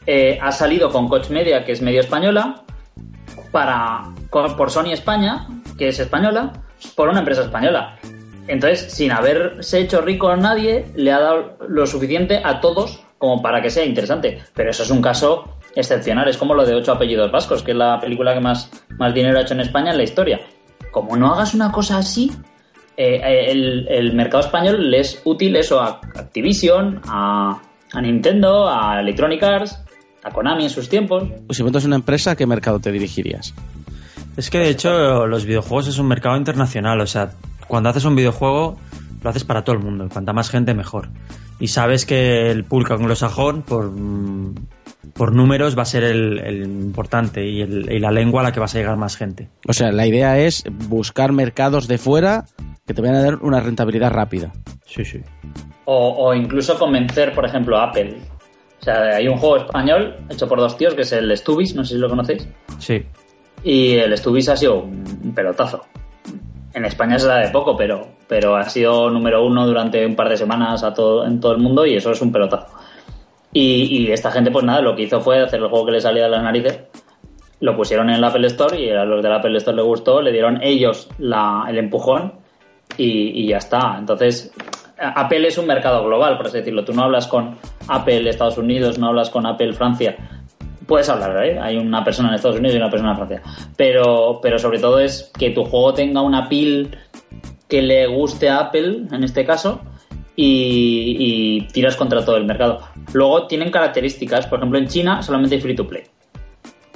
eh, 0.07 0.39
ha 0.41 0.53
salido 0.53 0.91
con 0.91 1.09
Coach 1.09 1.31
Media, 1.31 1.65
que 1.65 1.73
es 1.73 1.83
medio 1.83 2.01
española, 2.01 2.65
para 3.51 4.03
por 4.31 4.71
Sony 4.71 4.93
España, 4.93 5.47
que 5.79 5.89
es 5.89 5.99
española, 5.99 6.53
por 6.97 7.09
una 7.09 7.21
empresa 7.21 7.43
española. 7.43 7.97
Entonces, 8.47 8.93
sin 8.93 9.11
haberse 9.13 9.81
hecho 9.81 10.01
rico 10.01 10.29
a 10.29 10.37
nadie, 10.37 10.87
le 10.97 11.13
ha 11.13 11.21
dado 11.21 11.57
lo 11.69 11.87
suficiente 11.87 12.41
a 12.45 12.61
todos 12.61 13.05
como 13.19 13.41
para 13.41 13.63
que 13.63 13.71
sea 13.71 13.85
interesante. 13.85 14.43
Pero 14.55 14.71
eso 14.71 14.83
es 14.83 14.91
un 14.91 15.01
caso 15.01 15.57
excepcional, 15.75 16.29
es 16.29 16.37
como 16.37 16.55
lo 16.55 16.67
de 16.67 16.75
Ocho 16.75 16.93
Apellidos 16.93 17.33
Vascos, 17.33 17.63
que 17.63 17.71
es 17.71 17.77
la 17.77 17.99
película 18.01 18.35
que 18.35 18.41
más, 18.41 18.71
más 18.99 19.15
dinero 19.15 19.39
ha 19.39 19.43
hecho 19.43 19.55
en 19.55 19.61
España 19.61 19.93
en 19.93 19.97
la 19.97 20.03
historia. 20.03 20.41
Como 20.91 21.17
no 21.17 21.33
hagas 21.33 21.55
una 21.55 21.73
cosa 21.73 21.99
así, 21.99 22.31
eh, 22.97 23.21
eh, 23.25 23.51
el, 23.89 24.13
mercado 24.15 24.45
español 24.45 24.91
le 24.91 25.01
es 25.01 25.23
útil 25.25 25.57
eso 25.57 25.81
a 25.81 26.01
Activision, 26.15 27.01
a 27.09 27.61
Nintendo, 28.01 28.69
a 28.69 29.01
Electronic 29.01 29.43
Arts, 29.43 29.84
a 30.25 30.31
Konami 30.31 30.65
en 30.65 30.71
sus 30.71 30.89
tiempos. 30.89 31.25
pues 31.47 31.57
si 31.57 31.63
montas 31.63 31.85
una 31.85 31.97
empresa, 31.97 32.33
¿a 32.33 32.37
qué 32.37 32.47
mercado 32.47 32.81
te 32.81 32.91
dirigirías? 32.91 33.55
Es 34.37 34.51
que 34.51 34.59
de 34.59 34.71
hecho 34.71 35.27
los 35.27 35.45
videojuegos 35.45 35.87
es 35.89 35.99
un 35.99 36.09
mercado 36.09 36.37
internacional, 36.37 37.01
o 37.01 37.07
sea, 37.07 37.31
cuando 37.69 37.89
haces 37.91 38.05
un 38.05 38.17
videojuego 38.17 38.77
lo 39.23 39.31
haces 39.31 39.45
para 39.45 39.63
todo 39.65 39.77
el 39.77 39.83
mundo, 39.83 40.09
cuanta 40.13 40.33
más 40.33 40.51
gente 40.51 40.75
mejor. 40.75 41.09
Y 41.61 41.69
sabes 41.69 42.05
que 42.05 42.51
el 42.51 42.65
público 42.65 42.95
anglosajón 42.95 43.63
por, 43.63 43.91
mm, 43.91 44.55
por 45.15 45.33
números 45.35 45.79
va 45.79 45.83
a 45.83 45.87
ser 45.87 46.03
el, 46.05 46.39
el 46.41 46.63
importante 46.65 47.47
y, 47.47 47.63
el- 47.63 47.91
y 47.93 48.01
la 48.01 48.11
lengua 48.11 48.41
a 48.41 48.45
la 48.45 48.53
que 48.53 48.61
vas 48.61 48.75
a 48.75 48.79
llegar 48.79 48.97
más 48.97 49.17
gente. 49.17 49.49
O 49.69 49.73
sea, 49.73 49.93
la 49.93 50.07
idea 50.07 50.39
es 50.41 50.65
buscar 50.89 51.33
mercados 51.33 51.87
de 51.87 51.97
fuera 51.99 52.45
que 52.87 52.93
te 52.93 53.01
vayan 53.01 53.17
a 53.17 53.23
dar 53.23 53.37
una 53.37 53.61
rentabilidad 53.61 54.11
rápida. 54.11 54.53
Sí, 54.85 55.05
sí. 55.05 55.21
O, 55.87 56.27
o 56.29 56.35
incluso 56.35 56.79
convencer, 56.79 57.33
por 57.35 57.47
ejemplo, 57.47 57.79
a 57.79 57.85
Apple. 57.85 58.17
O 58.85 58.87
sea, 58.87 59.17
hay 59.17 59.27
un 59.27 59.39
juego 59.39 59.57
español 59.57 60.15
hecho 60.29 60.47
por 60.47 60.61
dos 60.61 60.77
tíos 60.77 60.93
que 60.93 61.01
es 61.01 61.13
el 61.13 61.35
Stubis, 61.35 61.75
no 61.75 61.83
sé 61.85 61.95
si 61.95 61.99
lo 61.99 62.07
conocéis. 62.07 62.47
Sí. 62.79 63.03
Y 63.63 63.95
el 63.95 64.15
Stubis 64.15 64.51
ha 64.51 64.57
sido 64.59 64.81
un 64.81 65.33
pelotazo. 65.35 65.87
En 66.75 66.85
España 66.85 67.19
se 67.19 67.27
da 67.27 67.39
de 67.39 67.49
poco, 67.49 67.75
pero, 67.79 68.07
pero 68.29 68.57
ha 68.57 68.69
sido 68.69 69.09
número 69.09 69.43
uno 69.43 69.67
durante 69.67 70.05
un 70.05 70.15
par 70.15 70.29
de 70.29 70.37
semanas 70.37 70.85
a 70.85 70.93
todo, 70.93 71.25
en 71.25 71.41
todo 71.41 71.53
el 71.53 71.63
mundo 71.63 71.87
y 71.87 71.95
eso 71.97 72.11
es 72.11 72.21
un 72.21 72.31
pelotazo. 72.31 72.67
Y, 73.55 74.03
y 74.03 74.13
esta 74.13 74.31
gente, 74.31 74.51
pues 74.51 74.67
nada, 74.67 74.83
lo 74.83 74.95
que 74.95 75.05
hizo 75.05 75.19
fue 75.23 75.41
hacer 75.41 75.61
el 75.61 75.69
juego 75.69 75.87
que 75.87 75.93
le 75.93 76.01
salía 76.03 76.25
de 76.25 76.29
las 76.29 76.43
narices. 76.43 76.79
Lo 77.61 77.75
pusieron 77.75 78.11
en 78.11 78.17
el 78.17 78.25
Apple 78.25 78.47
Store 78.49 78.79
y 78.79 78.91
a 78.91 79.07
los 79.07 79.23
del 79.23 79.33
Apple 79.33 79.57
Store 79.57 79.79
le 79.79 79.83
gustó, 79.83 80.21
le 80.21 80.31
dieron 80.31 80.63
ellos 80.63 81.09
la, 81.17 81.65
el 81.71 81.79
empujón 81.79 82.35
y, 82.99 83.45
y 83.45 83.49
ya 83.49 83.57
está. 83.57 83.97
Entonces, 83.99 84.53
Apple 84.99 85.47
es 85.47 85.59
un 85.59 85.67
mercado 85.67 86.05
global, 86.05 86.37
por 86.37 86.47
así 86.47 86.59
decirlo. 86.59 86.85
Tú 86.85 86.93
no 86.93 87.05
hablas 87.05 87.27
con 87.27 87.57
Apple 87.89 88.29
Estados 88.29 88.59
Unidos, 88.59 88.99
no 88.99 89.09
hablas 89.09 89.31
con 89.31 89.47
Apple 89.47 89.73
Francia. 89.73 90.17
Puedes 90.87 91.09
hablar, 91.09 91.45
¿eh? 91.45 91.59
Hay 91.59 91.77
una 91.77 92.05
persona 92.05 92.29
en 92.29 92.35
Estados 92.35 92.59
Unidos 92.59 92.75
y 92.75 92.79
una 92.79 92.91
persona 92.91 93.11
en 93.11 93.17
Francia. 93.17 93.43
Pero, 93.77 94.39
pero 94.43 94.59
sobre 94.59 94.79
todo 94.79 95.01
es 95.01 95.31
que 95.39 95.51
tu 95.51 95.65
juego 95.65 95.95
tenga 95.95 96.21
una 96.21 96.49
pil 96.49 96.97
que 97.69 97.81
le 97.81 98.07
guste 98.07 98.49
a 98.49 98.59
Apple, 98.59 99.07
en 99.11 99.25
este 99.25 99.45
caso, 99.45 99.81
y, 100.37 101.17
y 101.19 101.73
tiras 101.73 101.97
contra 101.97 102.25
todo 102.25 102.37
el 102.37 102.45
mercado. 102.45 102.81
Luego 103.13 103.47
tienen 103.47 103.71
características, 103.71 104.47
por 104.47 104.59
ejemplo, 104.59 104.79
en 104.79 104.89
China 104.89 105.23
solamente 105.23 105.57
hay 105.57 105.61
free 105.61 105.75
to 105.75 105.89
play. 105.89 106.03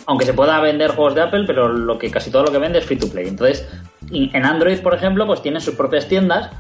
Aunque 0.07 0.25
se 0.25 0.35
pueda 0.35 0.61
vender 0.61 0.93
juegos 0.93 1.15
de 1.15 1.23
Apple, 1.23 1.45
pero 1.47 1.69
lo 1.69 1.99
que 1.99 2.11
casi 2.11 2.31
todo 2.31 2.45
lo 2.45 2.53
que 2.53 2.59
vende 2.59 2.79
es 2.79 2.85
free 2.85 2.99
to 2.99 3.11
play. 3.11 3.27
Entonces, 3.29 3.69
en 4.11 4.45
Android, 4.45 4.79
por 4.81 4.95
ejemplo, 4.95 5.27
pues 5.27 5.43
tienes 5.43 5.65
sus 5.65 5.75
propias 5.75 6.09
tiendas 6.09 6.51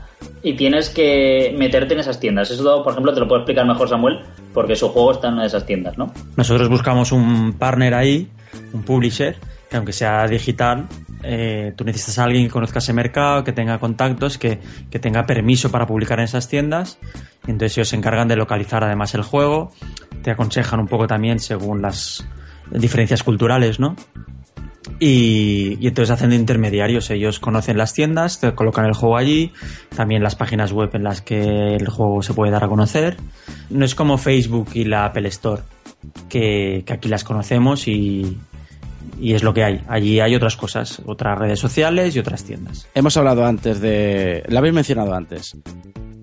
y 0.42 0.54
tienes 0.54 0.88
que 0.88 1.54
meterte 1.57 1.94
en 1.94 2.00
esas 2.00 2.20
tiendas. 2.20 2.50
Eso, 2.50 2.83
por 2.83 2.92
ejemplo, 2.92 3.12
te 3.12 3.20
lo 3.20 3.28
puede 3.28 3.42
explicar 3.42 3.66
mejor 3.66 3.88
Samuel, 3.88 4.20
porque 4.54 4.76
su 4.76 4.88
juego 4.88 5.12
está 5.12 5.28
en 5.28 5.35
una 5.35 5.42
de 5.42 5.48
esas 5.48 5.66
tiendas, 5.66 5.98
¿no? 5.98 6.12
Nosotros 6.37 6.68
buscamos 6.68 7.12
un 7.12 7.54
partner 7.54 7.94
ahí, 7.94 8.28
un 8.72 8.83
publisher, 8.83 9.37
que 9.68 9.76
aunque 9.76 9.92
sea 9.92 10.26
digital, 10.26 10.87
eh, 11.22 11.72
tú 11.76 11.85
necesitas 11.85 12.18
a 12.18 12.24
alguien 12.24 12.44
que 12.44 12.50
conozca 12.50 12.78
ese 12.78 12.92
mercado, 12.92 13.44
que 13.44 13.52
tenga 13.52 13.78
contactos, 13.78 14.38
que, 14.38 14.61
que 14.90 14.98
tenga 14.98 15.26
permiso 15.26 15.70
para 15.70 15.87
publicar 15.87 16.18
en 16.20 16.24
esas 16.24 16.48
tiendas. 16.48 16.98
Y 17.46 17.50
entonces 17.50 17.76
ellos 17.76 17.88
se 17.88 17.96
encargan 17.96 18.28
de 18.28 18.37
localizar 18.37 18.85
además 18.85 19.14
el 19.14 19.22
juego, 19.22 19.72
te 20.22 20.31
aconsejan 20.31 20.81
un 20.81 20.87
poco 20.87 21.07
también 21.07 21.40
según 21.40 21.83
las 21.83 22.26
diferencias 22.70 23.22
culturales, 23.22 23.81
¿no? 23.81 23.96
Y, 25.00 25.78
y 25.80 25.87
entonces 25.87 26.11
hacen 26.11 26.30
de 26.30 26.37
intermediarios. 26.37 27.11
Ellos 27.11 27.38
conocen 27.38 27.78
las 27.78 27.94
tiendas, 27.94 28.40
te 28.40 28.52
colocan 28.54 28.84
el 28.84 28.94
juego 28.94 29.16
allí, 29.16 29.52
también 29.94 30.22
las 30.22 30.34
páginas 30.34 30.72
web 30.72 30.90
en 30.94 31.04
las 31.04 31.22
que 31.22 31.76
el 31.76 31.88
juego 31.88 32.22
se 32.22 32.34
puede 32.34 32.50
dar 32.50 32.64
a 32.64 32.68
conocer. 32.68 33.16
No 33.70 33.84
es 33.84 33.94
como 33.94 34.18
Facebook 34.18 34.70
y 34.74 34.84
la 34.84 35.04
Apple 35.04 35.28
Store, 35.28 35.62
que, 36.28 36.82
que 36.84 36.92
aquí 36.92 37.08
las 37.08 37.22
conocemos 37.22 37.87
y, 37.87 38.38
y 39.20 39.34
es 39.34 39.42
lo 39.42 39.54
que 39.54 39.64
hay. 39.64 39.80
Allí 39.88 40.20
hay 40.20 40.34
otras 40.34 40.56
cosas, 40.56 41.00
otras 41.06 41.38
redes 41.38 41.61
sociales 41.61 42.16
y 42.16 42.18
otras 42.18 42.44
tiendas. 42.44 42.88
Hemos 42.94 43.16
hablado 43.16 43.44
antes 43.44 43.80
de... 43.80 44.42
Lo 44.48 44.58
habéis 44.58 44.74
mencionado 44.74 45.14
antes. 45.14 45.56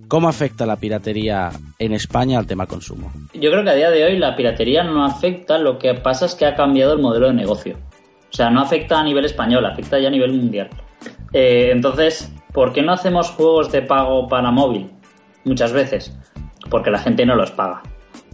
¿Cómo 0.07 0.29
afecta 0.29 0.65
la 0.65 0.75
piratería 0.75 1.49
en 1.79 1.93
España 1.93 2.38
al 2.38 2.45
tema 2.45 2.67
consumo? 2.67 3.11
Yo 3.33 3.49
creo 3.51 3.63
que 3.63 3.69
a 3.71 3.75
día 3.75 3.89
de 3.89 4.03
hoy 4.03 4.19
la 4.19 4.35
piratería 4.35 4.83
no 4.83 5.03
afecta, 5.03 5.57
lo 5.57 5.79
que 5.79 5.95
pasa 5.95 6.27
es 6.27 6.35
que 6.35 6.45
ha 6.45 6.55
cambiado 6.55 6.93
el 6.93 7.01
modelo 7.01 7.27
de 7.27 7.33
negocio. 7.33 7.77
O 8.31 8.35
sea, 8.35 8.49
no 8.49 8.61
afecta 8.61 8.99
a 8.99 9.03
nivel 9.03 9.25
español, 9.25 9.65
afecta 9.65 9.99
ya 9.99 10.07
a 10.07 10.11
nivel 10.11 10.33
mundial. 10.33 10.69
Eh, 11.33 11.69
entonces, 11.71 12.33
¿por 12.53 12.73
qué 12.73 12.81
no 12.81 12.91
hacemos 12.93 13.29
juegos 13.31 13.71
de 13.71 13.81
pago 13.81 14.27
para 14.27 14.51
móvil? 14.51 14.89
Muchas 15.43 15.71
veces. 15.73 16.17
Porque 16.69 16.91
la 16.91 16.99
gente 16.99 17.25
no 17.25 17.35
los 17.35 17.51
paga. 17.51 17.81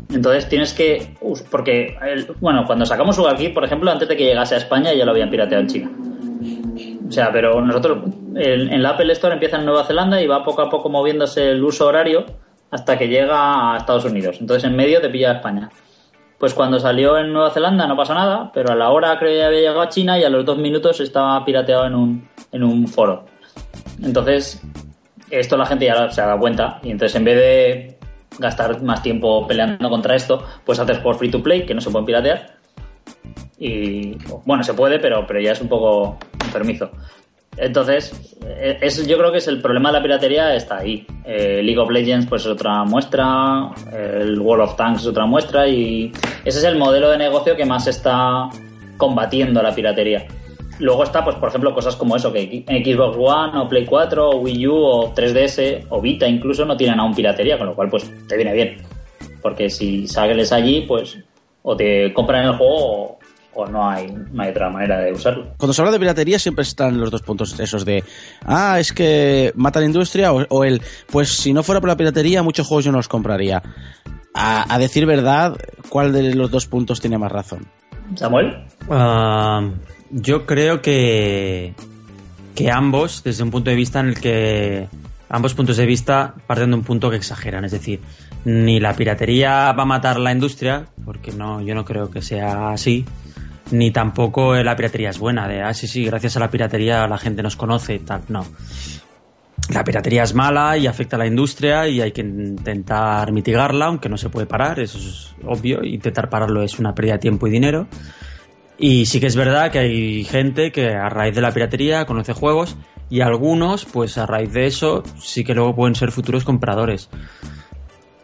Entonces 0.10 0.48
tienes 0.50 0.74
que. 0.74 1.16
Porque, 1.50 1.98
bueno, 2.40 2.66
cuando 2.66 2.86
sacamos 2.86 3.20
aquí, 3.28 3.50
por 3.50 3.64
ejemplo, 3.64 3.92
antes 3.92 4.08
de 4.08 4.18
que 4.18 4.26
llegase 4.26 4.56
a 4.56 4.58
España 4.58 4.94
ya 4.94 5.06
lo 5.06 5.12
habían 5.12 5.30
pirateado 5.30 5.62
en 5.62 5.68
China. 5.68 5.92
O 7.08 7.12
sea, 7.12 7.32
pero 7.32 7.62
nosotros 7.62 8.06
en, 8.36 8.82
la 8.82 8.92
Apple 8.92 9.12
Store 9.14 9.34
empieza 9.34 9.58
en 9.58 9.66
Nueva 9.66 9.84
Zelanda 9.84 10.22
y 10.22 10.28
va 10.28 10.44
poco 10.44 10.62
a 10.62 10.70
poco 10.70 10.90
moviéndose 10.90 11.52
el 11.52 11.64
uso 11.64 11.88
horario 11.88 12.26
hasta 12.72 12.98
que 12.98 13.08
llega 13.08 13.74
a 13.74 13.78
Estados 13.78 14.06
Unidos. 14.06 14.38
Entonces 14.40 14.64
en 14.70 14.76
medio 14.76 15.02
te 15.02 15.10
pilla 15.10 15.32
a 15.32 15.34
España. 15.36 15.70
Pues 16.42 16.56
cuando 16.56 16.80
salió 16.80 17.20
en 17.20 17.32
Nueva 17.32 17.52
Zelanda 17.52 17.86
no 17.86 17.96
pasa 17.96 18.16
nada, 18.16 18.52
pero 18.52 18.74
a 18.74 18.76
la 18.76 18.90
hora 18.90 19.20
creo 19.20 19.32
que 19.32 19.44
había 19.44 19.60
llegado 19.60 19.82
a 19.82 19.90
China 19.90 20.18
y 20.18 20.24
a 20.24 20.30
los 20.30 20.44
dos 20.44 20.58
minutos 20.58 21.00
estaba 21.00 21.46
pirateado 21.46 21.86
en 21.86 21.94
un, 21.94 22.30
en 22.52 22.64
un 22.64 22.88
foro. 22.88 23.26
Entonces, 24.02 24.60
esto 25.30 25.56
la 25.56 25.68
gente 25.68 25.86
ya 25.86 26.10
se 26.10 26.20
ha 26.20 26.26
dado 26.26 26.40
cuenta 26.40 26.80
y 26.82 26.90
entonces 26.90 27.16
en 27.16 27.26
vez 27.26 27.38
de 27.38 28.00
gastar 28.40 28.82
más 28.82 29.04
tiempo 29.04 29.46
peleando 29.46 29.88
contra 29.88 30.16
esto, 30.16 30.44
pues 30.66 30.80
haces 30.80 30.98
por 30.98 31.16
free 31.16 31.30
to 31.30 31.44
play, 31.44 31.64
que 31.64 31.76
no 31.76 31.82
se 31.82 31.92
pueden 31.92 32.08
piratear, 32.08 32.58
y 33.60 34.18
bueno, 34.44 34.64
se 34.64 34.74
puede, 34.74 34.98
pero, 34.98 35.28
pero 35.28 35.40
ya 35.40 35.52
es 35.52 35.62
un 35.62 35.70
poco 35.70 36.18
enfermizo. 36.44 36.90
Entonces, 37.58 38.38
e, 38.46 38.78
es, 38.82 39.06
yo 39.06 39.18
creo 39.18 39.32
que 39.32 39.40
es 39.40 39.48
el 39.48 39.62
problema 39.62 39.90
de 39.90 39.98
la 39.98 40.02
piratería 40.02 40.56
está 40.56 40.78
ahí. 40.78 41.06
Eh, 41.26 41.62
League 41.64 41.80
of 41.80 41.90
Legends 41.90 42.26
pues 42.28 42.44
es 42.44 42.48
otra 42.48 42.84
muestra, 42.84 43.70
el 43.92 44.40
World 44.40 44.64
of 44.64 44.76
Tanks 44.76 45.02
es 45.02 45.08
otra 45.08 45.26
muestra 45.26 45.68
y 45.68 46.12
ese 46.46 46.60
es 46.60 46.64
el 46.64 46.78
modelo 46.78 47.10
de 47.10 47.18
negocio 47.18 47.56
que 47.56 47.66
más 47.66 47.88
está 47.88 48.50
combatiendo 48.98 49.62
la 49.62 49.74
piratería. 49.74 50.26
Luego 50.80 51.04
está, 51.04 51.24
pues 51.24 51.36
por 51.36 51.50
ejemplo, 51.50 51.76
cosas 51.76 51.96
como 51.96 52.16
eso, 52.16 52.34
que 52.34 52.64
Xbox 52.68 53.16
One 53.18 53.60
o 53.60 53.68
Play 53.68 53.86
4 53.86 54.30
o 54.30 54.38
Wii 54.38 54.68
U 54.68 54.76
o 54.76 55.14
3DS 55.14 55.86
o 55.90 56.02
Vita 56.02 56.28
incluso 56.28 56.66
no 56.66 56.76
tienen 56.76 57.00
aún 57.00 57.14
piratería, 57.14 57.58
con 57.58 57.68
lo 57.68 57.76
cual 57.76 57.90
pues 57.90 58.10
te 58.28 58.36
viene 58.36 58.54
bien. 58.54 58.78
Porque 59.44 59.70
si 59.70 60.08
sales 60.08 60.52
allí, 60.52 60.82
pues 60.88 61.20
o 61.64 61.76
te 61.76 62.12
compran 62.14 62.46
el 62.46 62.54
juego 62.54 62.76
o 62.78 63.20
no 63.70 63.90
hay, 63.90 64.08
no 64.32 64.44
hay 64.44 64.50
otra 64.50 64.70
manera 64.70 65.00
de 65.00 65.12
usarlo. 65.12 65.54
Cuando 65.58 65.74
se 65.74 65.82
habla 65.82 65.92
de 65.92 66.00
piratería 66.00 66.40
siempre 66.40 66.64
están 66.64 67.00
los 67.00 67.12
dos 67.12 67.22
puntos 67.22 67.60
esos 67.60 67.86
de, 67.86 68.04
ah, 68.46 68.80
es 68.80 68.94
que 68.94 69.52
mata 69.56 69.80
la 69.80 69.86
industria 69.86 70.32
o, 70.34 70.64
el, 70.64 70.82
pues 71.12 71.30
si 71.30 71.54
no 71.54 71.64
fuera 71.64 71.82
por 71.82 71.90
la 71.90 71.98
piratería 71.98 72.44
muchos 72.44 72.68
juegos 72.68 72.86
yo 72.86 72.92
no 72.92 72.98
los 72.98 73.08
compraría. 73.08 73.62
A, 74.34 74.80
decir 74.80 75.06
verdad, 75.06 75.58
¿cuál 75.90 76.14
de 76.14 76.34
los 76.34 76.50
dos 76.50 76.66
puntos 76.66 77.02
tiene 77.02 77.18
más 77.18 77.32
razón? 77.32 77.68
Samuel. 78.16 78.64
Ah, 78.90 79.70
yo 80.10 80.46
creo 80.46 80.82
que, 80.82 81.74
que 82.56 82.72
ambos, 82.72 83.24
desde 83.24 83.44
un 83.44 83.52
punto 83.52 83.70
de 83.70 83.76
vista 83.76 84.00
en 84.00 84.08
el 84.08 84.20
que 84.20 84.88
ambos 85.30 85.54
puntos 85.54 85.78
de 85.78 85.86
vista 85.86 86.34
parten 86.48 86.70
de 86.72 86.78
un 86.78 86.84
punto 86.84 87.10
que 87.10 87.18
exageran, 87.18 87.66
es 87.66 87.72
decir, 87.72 88.00
ni 88.46 88.80
la 88.80 88.96
piratería 88.96 89.72
va 89.74 89.84
a 89.84 89.86
matar 89.86 90.20
la 90.20 90.32
industria, 90.32 90.86
porque 91.06 91.32
no, 91.32 91.62
yo 91.62 91.76
no 91.76 91.86
creo 91.86 92.10
que 92.10 92.22
sea 92.22 92.72
así, 92.72 93.06
ni 93.72 93.92
tampoco 93.92 94.56
la 94.56 94.76
piratería 94.76 95.10
es 95.10 95.20
buena, 95.20 95.48
de, 95.48 95.62
ah, 95.62 95.74
sí, 95.74 95.88
sí, 95.88 96.06
gracias 96.06 96.38
a 96.38 96.40
la 96.40 96.50
piratería 96.50 97.08
la 97.08 97.18
gente 97.18 97.44
nos 97.44 97.56
conoce, 97.56 98.00
tal, 98.00 98.22
no. 98.30 98.46
La 99.70 99.84
piratería 99.84 100.24
es 100.24 100.34
mala 100.34 100.78
y 100.78 100.88
afecta 100.88 101.16
a 101.16 101.20
la 101.20 101.28
industria 101.28 101.88
y 101.88 102.02
hay 102.02 102.12
que 102.12 102.22
intentar 102.22 103.32
mitigarla, 103.32 103.86
aunque 103.86 104.10
no 104.10 104.18
se 104.18 104.30
puede 104.30 104.46
parar, 104.48 104.80
eso 104.80 104.98
es 104.98 105.36
obvio, 105.46 105.84
intentar 105.84 106.30
pararlo 106.30 106.64
es 106.64 106.80
una 106.80 106.94
pérdida 106.94 107.14
de 107.14 107.20
tiempo 107.20 107.48
y 107.48 107.52
dinero. 107.52 107.88
Y 108.78 109.06
sí 109.06 109.20
que 109.20 109.28
es 109.28 109.36
verdad 109.36 109.72
que 109.72 109.80
hay 109.80 110.24
gente 110.24 110.72
que 110.72 110.90
a 110.90 111.08
raíz 111.08 111.36
de 111.36 111.42
la 111.42 111.52
piratería 111.52 112.06
conoce 112.06 112.34
juegos 112.34 112.76
y 113.10 113.22
algunos, 113.22 113.86
pues 113.86 114.18
a 114.18 114.26
raíz 114.26 114.52
de 114.54 114.66
eso, 114.66 115.04
sí 115.20 115.44
que 115.44 115.54
luego 115.54 115.76
pueden 115.76 115.96
ser 115.96 116.12
futuros 116.12 116.44
compradores. 116.44 117.10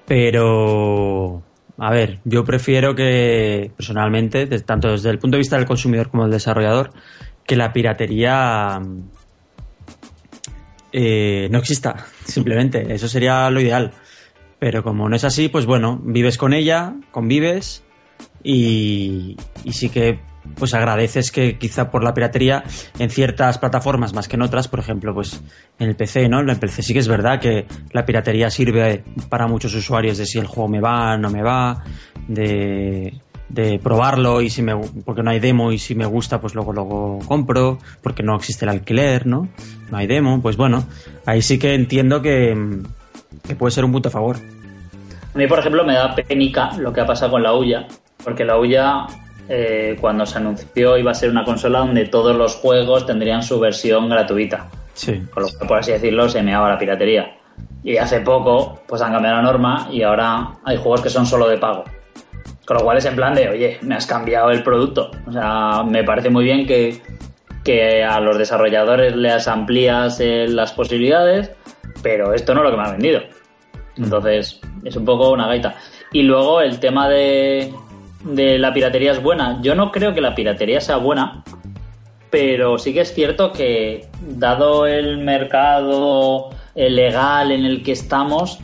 Pero 0.08 1.44
a 1.78 1.92
ver, 1.92 2.20
yo 2.24 2.44
prefiero 2.44 2.96
que, 2.96 3.72
personalmente, 3.76 4.48
tanto 4.62 4.92
desde 4.92 5.10
el 5.10 5.20
punto 5.20 5.36
de 5.36 5.40
vista 5.40 5.58
del 5.58 5.66
consumidor 5.66 6.10
como 6.10 6.24
del 6.24 6.32
desarrollador, 6.32 6.92
que 7.46 7.56
la 7.56 7.72
piratería 7.72 8.82
eh, 10.92 11.48
no 11.52 11.60
exista, 11.60 12.06
simplemente. 12.26 12.94
Eso 12.94 13.08
sería 13.08 13.50
lo 13.50 13.62
ideal. 13.62 13.92
Pero 14.60 14.84
como 14.84 15.08
no 15.08 15.16
es 15.16 15.24
así, 15.24 15.50
pues 15.50 15.68
bueno, 15.68 16.02
vives 16.04 16.38
con 16.38 16.54
ella, 16.54 16.96
convives 17.12 17.84
y, 18.44 19.36
sí 19.72 19.90
que 19.90 20.20
pues 20.56 20.74
agradeces 20.74 21.32
que 21.32 21.58
quizá 21.58 21.92
por 21.92 22.04
la 22.04 22.14
piratería 22.14 22.64
en 23.00 23.10
ciertas 23.10 23.58
plataformas 23.58 24.14
más 24.14 24.30
que 24.30 24.38
en 24.38 24.44
otras, 24.44 24.68
por 24.70 24.80
ejemplo, 24.80 25.14
pues 25.14 25.42
en 25.78 25.90
el 25.90 25.96
PC, 25.96 26.30
¿no? 26.30 26.40
En 26.40 26.50
el 26.50 26.58
PC 26.58 26.84
sí 26.84 26.94
que 26.94 27.00
es 27.00 27.08
verdad 27.08 27.40
que 27.40 27.66
la 27.92 28.06
piratería 28.06 28.50
sirve 28.50 29.04
para 29.30 29.48
muchos 29.48 29.76
usuarios 29.76 30.18
de 30.18 30.26
si 30.26 30.40
el 30.40 30.48
juego 30.48 30.70
me 30.70 30.80
va, 30.80 31.18
no 31.18 31.30
me 31.30 31.44
va, 31.44 31.84
de, 32.28 33.20
probarlo 33.84 34.42
y 34.42 34.50
si 34.50 34.62
me 34.62 34.76
porque 35.06 35.24
no 35.24 35.32
hay 35.32 35.40
demo 35.40 35.72
y 35.72 35.80
si 35.80 35.96
me 35.96 36.06
gusta 36.06 36.40
pues 36.40 36.54
luego 36.54 36.74
luego 36.74 37.20
compro 37.28 37.80
porque 38.02 38.22
no 38.22 38.36
existe 38.36 38.66
el 38.66 38.70
alquiler 38.70 39.26
no 39.26 39.48
no 39.90 39.98
hay 39.98 40.06
demo 40.06 40.42
pues 40.42 40.58
bueno 40.58 40.86
ahí 41.26 41.42
sí 41.42 41.58
que 41.58 41.74
entiendo 41.74 42.22
que, 42.22 42.56
puede 43.58 43.72
ser 43.72 43.86
un 43.86 43.92
punto 43.94 44.10
a 44.10 44.12
favor. 44.12 44.38
A 45.34 45.38
mí 45.38 45.48
por 45.48 45.60
ejemplo 45.60 45.86
me 45.86 45.94
da 45.94 46.14
penica 46.14 46.72
lo 46.78 46.92
que 46.92 47.02
ha 47.02 47.06
pasado 47.06 47.32
con 47.32 47.44
la 47.44 47.54
Uya 47.54 47.88
porque 48.28 48.44
la 48.44 48.60
Uya 48.60 49.08
eh, 49.48 49.96
cuando 50.02 50.26
se 50.26 50.38
anunció 50.38 50.98
iba 50.98 51.12
a 51.12 51.14
ser 51.14 51.30
una 51.30 51.46
consola 51.46 51.80
donde 51.80 52.08
todos 52.08 52.36
los 52.36 52.56
juegos 52.56 53.06
tendrían 53.06 53.42
su 53.42 53.58
versión 53.58 54.10
gratuita. 54.10 54.68
Sí. 54.96 55.24
Con 55.34 55.44
lo 55.44 55.50
que, 55.58 55.66
por 55.66 55.80
así 55.80 55.94
decirlo, 55.94 56.28
se 56.28 56.44
meaba 56.44 56.68
la 56.68 56.78
piratería. 56.78 57.38
Y 57.86 57.96
hace 57.96 58.20
poco, 58.20 58.82
pues 58.86 59.02
han 59.02 59.14
cambiado 59.14 59.38
la 59.38 59.44
norma 59.44 59.88
y 59.94 60.04
ahora 60.04 60.56
hay 60.66 60.76
juegos 60.76 61.04
que 61.04 61.10
son 61.10 61.26
solo 61.26 61.48
de 61.48 61.58
pago. 61.58 61.86
Con 62.66 62.76
lo 62.76 62.84
cual 62.84 62.98
es 62.98 63.06
en 63.06 63.16
plan 63.16 63.34
de, 63.34 63.48
oye, 63.48 63.78
me 63.82 63.96
has 63.96 64.06
cambiado 64.06 64.52
el 64.52 64.62
producto. 64.62 65.10
O 65.26 65.32
sea, 65.32 65.84
me 65.84 66.04
parece 66.04 66.30
muy 66.30 66.44
bien 66.44 66.68
que, 66.68 67.02
que 67.64 68.04
a 68.04 68.20
los 68.20 68.38
desarrolladores 68.38 69.16
les 69.16 69.48
amplías 69.48 70.20
eh, 70.20 70.48
las 70.50 70.74
posibilidades, 70.74 71.50
pero 72.04 72.34
esto 72.34 72.54
no 72.54 72.60
es 72.60 72.66
lo 72.66 72.72
que 72.72 72.78
me 72.78 72.90
ha 72.90 72.92
vendido. 72.92 73.22
Entonces, 73.96 74.60
es 74.84 74.98
un 74.98 75.06
poco 75.06 75.32
una 75.32 75.48
gaita. 75.48 75.78
Y 76.12 76.24
luego 76.24 76.60
el 76.60 76.80
tema 76.82 77.08
de, 77.08 77.74
de 78.24 78.58
la 78.58 78.74
piratería 78.74 79.12
es 79.12 79.22
buena. 79.22 79.60
Yo 79.62 79.76
no 79.76 79.92
creo 79.92 80.14
que 80.14 80.22
la 80.22 80.36
piratería 80.36 80.82
sea 80.82 80.98
buena, 80.98 81.44
pero 82.30 82.78
sí 82.78 82.94
que 82.94 83.02
es 83.02 83.14
cierto 83.14 83.52
que 83.52 84.08
dado 84.22 84.86
el 84.88 85.18
mercado 85.20 86.50
legal 86.76 87.52
en 87.52 87.66
el 87.66 87.84
que 87.84 87.94
estamos, 87.94 88.60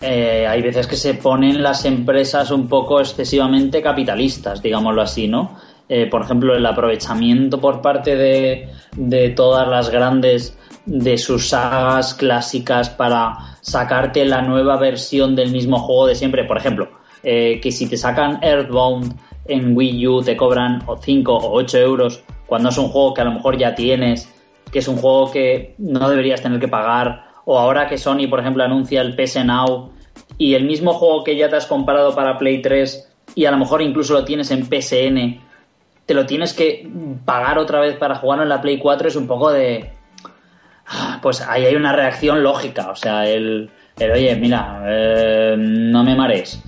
eh, 0.00 0.46
hay 0.48 0.62
veces 0.62 0.86
que 0.86 0.96
se 0.96 1.14
ponen 1.14 1.62
las 1.62 1.84
empresas 1.84 2.50
un 2.50 2.68
poco 2.68 3.00
excesivamente 3.00 3.82
capitalistas, 3.82 4.62
digámoslo 4.62 5.02
así, 5.02 5.28
¿no? 5.28 5.58
Eh, 5.88 6.06
por 6.06 6.22
ejemplo, 6.22 6.56
el 6.56 6.64
aprovechamiento 6.64 7.60
por 7.60 7.82
parte 7.82 8.16
de, 8.16 8.70
de 8.96 9.30
todas 9.30 9.68
las 9.68 9.90
grandes 9.90 10.56
de 10.86 11.18
sus 11.18 11.48
sagas 11.48 12.14
clásicas 12.14 12.88
para 12.88 13.56
sacarte 13.60 14.24
la 14.24 14.40
nueva 14.40 14.76
versión 14.78 15.36
del 15.36 15.50
mismo 15.52 15.78
juego 15.80 16.06
de 16.06 16.14
siempre. 16.14 16.44
Por 16.44 16.56
ejemplo, 16.56 16.88
eh, 17.22 17.60
que 17.60 17.70
si 17.70 17.88
te 17.88 17.96
sacan 17.96 18.38
Earthbound 18.42 19.14
en 19.46 19.76
Wii 19.76 20.06
U 20.06 20.22
te 20.22 20.36
cobran 20.36 20.82
5 21.00 21.32
o 21.32 21.52
8 21.52 21.78
euros 21.78 22.22
cuando 22.46 22.70
es 22.70 22.78
un 22.78 22.88
juego 22.88 23.14
que 23.14 23.20
a 23.20 23.24
lo 23.24 23.32
mejor 23.32 23.58
ya 23.58 23.74
tienes, 23.74 24.32
que 24.72 24.80
es 24.80 24.88
un 24.88 24.96
juego 24.96 25.30
que 25.30 25.74
no 25.78 26.08
deberías 26.08 26.42
tener 26.42 26.58
que 26.58 26.68
pagar, 26.68 27.26
o 27.44 27.58
ahora 27.58 27.88
que 27.88 27.98
Sony, 27.98 28.28
por 28.28 28.40
ejemplo, 28.40 28.64
anuncia 28.64 29.02
el 29.02 29.14
PS 29.14 29.44
Now 29.44 29.92
y 30.38 30.54
el 30.54 30.64
mismo 30.64 30.92
juego 30.92 31.22
que 31.24 31.36
ya 31.36 31.48
te 31.48 31.56
has 31.56 31.66
comprado 31.66 32.14
para 32.14 32.38
Play 32.38 32.62
3 32.62 33.08
y 33.34 33.44
a 33.44 33.50
lo 33.50 33.58
mejor 33.58 33.82
incluso 33.82 34.14
lo 34.14 34.24
tienes 34.24 34.50
en 34.50 34.64
PSN, 34.64 35.40
te 36.06 36.14
lo 36.14 36.26
tienes 36.26 36.52
que 36.52 36.88
pagar 37.24 37.58
otra 37.58 37.80
vez 37.80 37.96
para 37.96 38.16
jugarlo 38.16 38.42
en 38.44 38.48
la 38.48 38.60
Play 38.60 38.78
4 38.78 39.08
es 39.08 39.16
un 39.16 39.26
poco 39.26 39.52
de... 39.52 39.92
Ah, 40.86 41.20
pues 41.22 41.40
ahí 41.40 41.66
hay 41.66 41.76
una 41.76 41.92
reacción 41.92 42.42
lógica, 42.42 42.90
o 42.90 42.96
sea, 42.96 43.28
el, 43.28 43.70
oye, 44.00 44.34
mira, 44.34 44.82
eh, 44.88 45.54
no 45.56 46.02
me 46.02 46.16
marees 46.16 46.60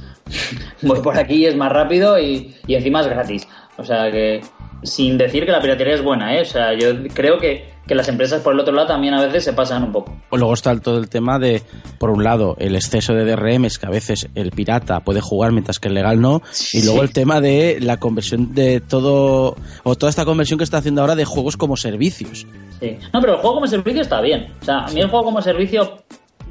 voy 0.83 1.01
por 1.01 1.19
aquí, 1.19 1.47
es 1.47 1.57
más 1.57 1.73
rápido 1.73 2.19
y, 2.19 2.55
encima 2.69 3.01
es 3.01 3.09
gratis. 3.09 3.49
O 3.77 3.85
sea 3.85 4.11
que, 4.11 4.41
sin 4.83 5.17
decir 5.19 5.45
que 5.45 5.53
la 5.53 5.61
piratería 5.61 5.95
es 5.95 6.03
buena, 6.03 6.37
¿eh? 6.37 6.43
O 6.43 6.45
sea, 6.45 6.77
yo 6.79 6.89
creo 7.15 7.39
que, 7.39 7.71
las 7.89 8.09
empresas 8.09 8.41
por 8.41 8.55
el 8.55 8.61
otro 8.61 8.73
lado 8.73 8.89
también 8.89 9.13
a 9.13 9.23
veces 9.23 9.45
se 9.45 9.53
pasan 9.53 9.83
un 9.83 9.93
poco. 9.93 10.17
Luego 10.31 10.55
está 10.55 10.75
todo 10.81 10.97
el 10.97 11.11
tema 11.11 11.39
de, 11.39 11.63
por 11.99 12.09
un 12.09 12.25
lado, 12.25 12.57
el 12.59 12.75
exceso 12.75 13.13
de 13.13 13.27
DRMs 13.27 13.79
que 13.79 13.85
a 13.85 13.91
veces 13.91 14.31
el 14.35 14.51
pirata 14.51 15.01
puede 15.01 15.21
jugar 15.21 15.53
mientras 15.53 15.79
que 15.79 15.89
el 15.89 15.95
legal 15.95 16.19
no, 16.19 16.41
y 16.73 16.83
luego 16.85 17.03
el 17.03 17.13
tema 17.13 17.43
de 17.43 17.81
la 17.83 17.99
conversión 17.99 18.55
de 18.55 18.81
todo, 18.81 19.57
o 19.83 19.95
toda 19.97 20.09
esta 20.09 20.25
conversión 20.25 20.57
que 20.57 20.65
está 20.65 20.79
haciendo 20.79 21.03
ahora 21.03 21.17
de 21.17 21.27
juegos 21.27 21.59
como 21.59 21.77
servicios. 21.77 22.47
Sí. 22.81 22.97
No, 23.13 23.21
pero 23.21 23.35
el 23.35 23.41
juego 23.41 23.57
como 23.57 23.67
servicio 23.67 24.01
está 24.01 24.23
bien. 24.23 24.47
O 24.63 24.65
sea, 24.65 24.87
a 24.87 24.91
mí 24.91 24.99
el 24.99 25.11
juego 25.11 25.27
como 25.27 25.43
servicio, 25.43 25.99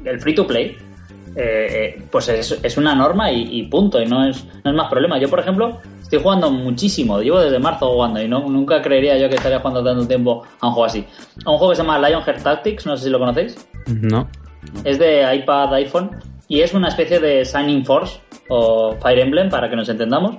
el 0.04 0.20
free 0.20 0.36
to 0.36 0.46
play, 0.46 0.76
eh, 1.34 1.96
eh, 1.96 2.02
pues 2.10 2.28
es, 2.28 2.76
una 2.76 2.94
norma 2.94 3.30
y, 3.32 3.62
punto, 3.64 4.00
y 4.00 4.06
no 4.06 4.26
es, 4.26 4.44
no 4.64 4.70
es 4.70 4.76
más 4.76 4.90
problema. 4.90 5.18
Yo, 5.18 5.28
por 5.28 5.40
ejemplo, 5.40 5.78
estoy 6.00 6.20
jugando 6.20 6.50
muchísimo, 6.50 7.20
llevo 7.20 7.40
desde 7.40 7.58
marzo 7.58 7.90
jugando 7.90 8.20
y 8.20 8.28
no, 8.28 8.40
nunca 8.40 8.82
creería 8.82 9.16
yo 9.16 9.28
que 9.28 9.36
estaría 9.36 9.58
jugando 9.60 9.82
tanto 9.82 10.06
tiempo 10.06 10.42
a 10.60 10.68
un 10.68 10.72
juego 10.74 10.86
así. 10.86 11.06
A 11.44 11.50
un 11.50 11.58
juego 11.58 11.70
que 11.70 11.76
se 11.76 11.82
llama 11.82 11.98
Lionheart 11.98 12.42
Tactics, 12.42 12.86
no 12.86 12.96
sé 12.96 13.04
si 13.04 13.10
lo 13.10 13.18
conocéis. 13.18 13.68
No. 13.86 14.28
Es 14.84 14.98
de 14.98 15.34
iPad, 15.36 15.74
iPhone 15.74 16.10
y 16.48 16.60
es 16.60 16.74
una 16.74 16.88
especie 16.88 17.18
de 17.18 17.44
Signing 17.44 17.84
Force 17.84 18.20
o 18.48 18.94
Fire 19.00 19.20
Emblem, 19.20 19.48
para 19.48 19.70
que 19.70 19.76
nos 19.76 19.88
entendamos, 19.88 20.36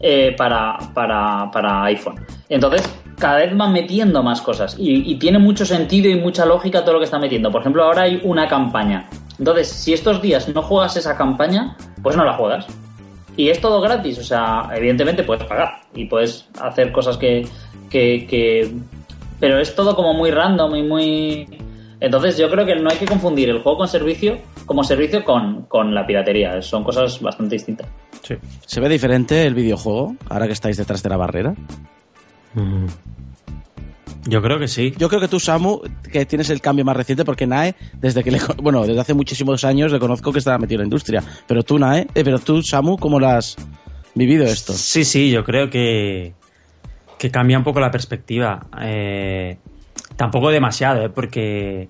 eh, 0.00 0.34
para, 0.38 0.78
para, 0.94 1.50
para 1.50 1.84
iPhone. 1.84 2.24
Entonces, 2.48 2.82
cada 3.18 3.36
vez 3.36 3.54
van 3.54 3.72
metiendo 3.72 4.22
más 4.22 4.40
cosas 4.40 4.76
y, 4.78 5.12
y, 5.12 5.16
tiene 5.16 5.38
mucho 5.38 5.66
sentido 5.66 6.08
y 6.08 6.14
mucha 6.14 6.46
lógica 6.46 6.80
todo 6.82 6.94
lo 6.94 6.98
que 6.98 7.04
está 7.04 7.18
metiendo. 7.18 7.50
Por 7.52 7.60
ejemplo, 7.60 7.84
ahora 7.84 8.02
hay 8.02 8.20
una 8.24 8.48
campaña. 8.48 9.08
Entonces, 9.38 9.68
si 9.68 9.92
estos 9.92 10.22
días 10.22 10.48
no 10.48 10.62
juegas 10.62 10.96
esa 10.96 11.16
campaña, 11.16 11.76
pues 12.02 12.16
no 12.16 12.24
la 12.24 12.34
juegas. 12.34 12.66
Y 13.36 13.48
es 13.48 13.60
todo 13.60 13.80
gratis, 13.80 14.18
o 14.18 14.22
sea, 14.22 14.70
evidentemente 14.74 15.24
puedes 15.24 15.44
pagar 15.44 15.80
y 15.94 16.04
puedes 16.04 16.48
hacer 16.60 16.92
cosas 16.92 17.16
que, 17.16 17.46
que, 17.90 18.26
que... 18.28 18.72
Pero 19.40 19.58
es 19.58 19.74
todo 19.74 19.96
como 19.96 20.14
muy 20.14 20.30
random 20.30 20.76
y 20.76 20.82
muy... 20.82 21.58
Entonces 22.00 22.38
yo 22.38 22.50
creo 22.50 22.64
que 22.64 22.76
no 22.76 22.90
hay 22.90 22.96
que 22.96 23.06
confundir 23.06 23.48
el 23.48 23.60
juego 23.60 23.78
con 23.78 23.88
servicio 23.88 24.38
como 24.66 24.82
servicio 24.82 25.24
con, 25.24 25.62
con 25.64 25.94
la 25.94 26.06
piratería. 26.06 26.60
Son 26.62 26.84
cosas 26.84 27.20
bastante 27.20 27.56
distintas. 27.56 27.86
Sí. 28.22 28.34
¿Se 28.66 28.80
ve 28.80 28.88
diferente 28.88 29.46
el 29.46 29.54
videojuego 29.54 30.16
ahora 30.28 30.46
que 30.46 30.52
estáis 30.52 30.76
detrás 30.76 31.02
de 31.02 31.08
la 31.08 31.16
barrera? 31.16 31.54
Mm. 32.54 32.86
Yo 34.26 34.40
creo 34.40 34.58
que 34.58 34.68
sí. 34.68 34.94
Yo 34.96 35.08
creo 35.08 35.20
que 35.20 35.28
tú, 35.28 35.38
Samu, 35.38 35.80
que 36.10 36.24
tienes 36.24 36.48
el 36.50 36.60
cambio 36.60 36.84
más 36.84 36.96
reciente, 36.96 37.24
porque 37.24 37.46
Nae, 37.46 37.74
desde 37.94 38.22
que 38.24 38.30
le, 38.30 38.40
bueno, 38.62 38.86
desde 38.86 39.00
hace 39.00 39.14
muchísimos 39.14 39.64
años 39.64 39.92
le 39.92 39.98
conozco 39.98 40.32
que 40.32 40.38
estaba 40.38 40.58
metido 40.58 40.76
en 40.76 40.84
la 40.84 40.86
industria. 40.86 41.22
Pero 41.46 41.62
tú, 41.62 41.78
Nae, 41.78 42.06
eh, 42.14 42.24
pero 42.24 42.38
tú, 42.38 42.62
Samu, 42.62 42.96
¿cómo 42.96 43.20
lo 43.20 43.28
has 43.28 43.56
vivido 44.14 44.44
esto? 44.44 44.72
Sí, 44.72 45.04
sí, 45.04 45.30
yo 45.30 45.44
creo 45.44 45.68
que, 45.68 46.32
que 47.18 47.30
cambia 47.30 47.58
un 47.58 47.64
poco 47.64 47.80
la 47.80 47.90
perspectiva. 47.90 48.66
Eh, 48.80 49.58
tampoco 50.16 50.50
demasiado, 50.50 51.04
¿eh? 51.04 51.10
porque 51.10 51.86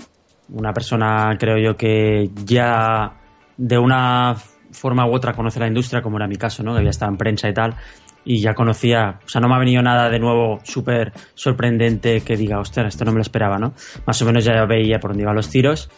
una 0.49 0.73
persona, 0.73 1.37
creo 1.39 1.59
yo, 1.59 1.77
que 1.77 2.31
ya 2.45 3.15
de 3.57 3.79
una 3.79 4.37
forma 4.73 5.07
u 5.07 5.15
otra 5.15 5.33
conoce 5.33 5.61
la 5.61 5.69
industria, 5.69 6.03
como 6.03 6.17
era 6.17 6.27
mi 6.27 6.37
caso, 6.37 6.63
¿no? 6.63 6.77
Que 6.77 6.85
ya 6.85 6.91
estaba 6.91 7.11
en 7.11 7.17
prensa 7.17 7.49
y 7.49 7.55
tal, 7.55 7.77
y 8.25 8.41
ya 8.41 8.55
conocía, 8.55 9.21
o 9.25 9.29
sea, 9.29 9.41
no 9.41 9.49
me 9.49 9.55
ha 9.55 9.59
venido 9.59 9.83
nada 9.83 10.09
de 10.09 10.19
nuevo 10.19 10.61
súper 10.63 11.13
sorprendente 11.35 12.23
que 12.23 12.37
diga, 12.37 12.59
ostras, 12.59 12.95
esto 12.95 13.05
no 13.05 13.13
me 13.13 13.19
lo 13.19 13.23
esperaba, 13.23 13.59
¿no? 13.59 13.75
Más 14.07 14.21
o 14.23 14.25
menos 14.25 14.45
ya 14.45 14.65
veía 14.65 14.99
por 14.99 15.11
dónde 15.11 15.25
iban 15.25 15.35
los 15.35 15.51
tiros, 15.51 15.91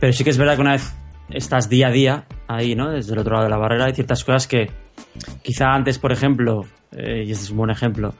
pero 0.00 0.12
sí 0.12 0.24
que 0.24 0.30
es 0.30 0.38
verdad 0.38 0.56
que 0.56 0.62
una 0.62 0.72
vez 0.72 0.94
estás 1.30 1.68
día 1.68 1.88
a 1.88 1.90
día 1.90 2.24
ahí, 2.48 2.74
¿no? 2.74 2.90
Desde 2.90 3.12
el 3.12 3.18
otro 3.18 3.34
lado 3.34 3.44
de 3.44 3.50
la 3.50 3.58
barrera, 3.58 3.86
hay 3.86 3.92
ciertas 3.92 4.24
cosas 4.24 4.46
que 4.46 4.70
quizá 5.42 5.74
antes, 5.74 5.98
por 5.98 6.12
ejemplo, 6.12 6.62
eh, 6.92 7.24
y 7.26 7.30
este 7.30 7.44
es 7.44 7.50
un 7.50 7.58
buen 7.58 7.70
ejemplo, 7.70 8.14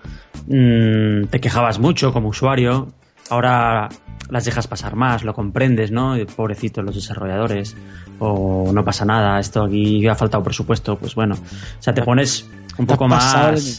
mmm, 0.47 1.25
te 1.31 1.41
quejabas 1.41 1.79
mucho 1.79 2.13
como 2.13 2.29
usuario, 2.29 2.89
ahora 3.31 3.89
las 4.31 4.45
dejas 4.45 4.67
pasar 4.67 4.97
más, 4.97 5.25
lo 5.25 5.33
comprendes, 5.35 5.91
¿no? 5.91 6.17
Pobrecitos 6.37 6.85
los 6.85 6.95
desarrolladores, 6.95 7.77
o 8.19 8.71
no 8.73 8.85
pasa 8.85 9.05
nada, 9.05 9.39
esto 9.39 9.65
aquí 9.65 10.07
ha 10.07 10.15
faltado 10.15 10.43
presupuesto, 10.43 10.97
pues 10.97 11.15
bueno, 11.15 11.35
o 11.35 11.83
sea, 11.83 11.95
te 11.95 12.03
pones 12.03 12.49
un 12.79 12.87
poco 12.87 13.09
más. 13.09 13.79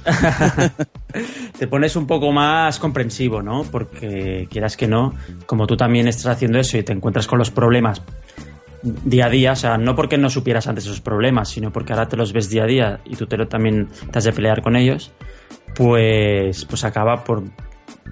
te 1.58 1.66
pones 1.66 1.94
un 1.96 2.06
poco 2.06 2.32
más 2.32 2.78
comprensivo, 2.78 3.42
¿no? 3.42 3.64
Porque 3.64 4.48
quieras 4.50 4.76
que 4.76 4.86
no, 4.86 5.14
como 5.46 5.66
tú 5.66 5.76
también 5.76 6.08
estás 6.08 6.26
haciendo 6.26 6.58
eso 6.58 6.78
y 6.78 6.82
te 6.82 6.92
encuentras 6.92 7.26
con 7.26 7.38
los 7.38 7.50
problemas 7.50 8.02
día 8.82 9.26
a 9.26 9.28
día, 9.28 9.52
o 9.52 9.56
sea, 9.56 9.76
no 9.76 9.94
porque 9.94 10.16
no 10.16 10.30
supieras 10.30 10.66
antes 10.66 10.84
esos 10.86 11.00
problemas, 11.00 11.50
sino 11.50 11.70
porque 11.70 11.92
ahora 11.92 12.08
te 12.08 12.16
los 12.16 12.32
ves 12.32 12.48
día 12.48 12.64
a 12.64 12.66
día 12.66 13.00
y 13.04 13.16
tú 13.16 13.26
te 13.26 13.36
lo, 13.36 13.46
también 13.46 13.88
te 14.10 14.18
has 14.18 14.24
de 14.24 14.32
pelear 14.32 14.62
con 14.62 14.74
ellos, 14.74 15.12
pues, 15.74 16.64
pues 16.64 16.84
acaba 16.84 17.22
por, 17.22 17.42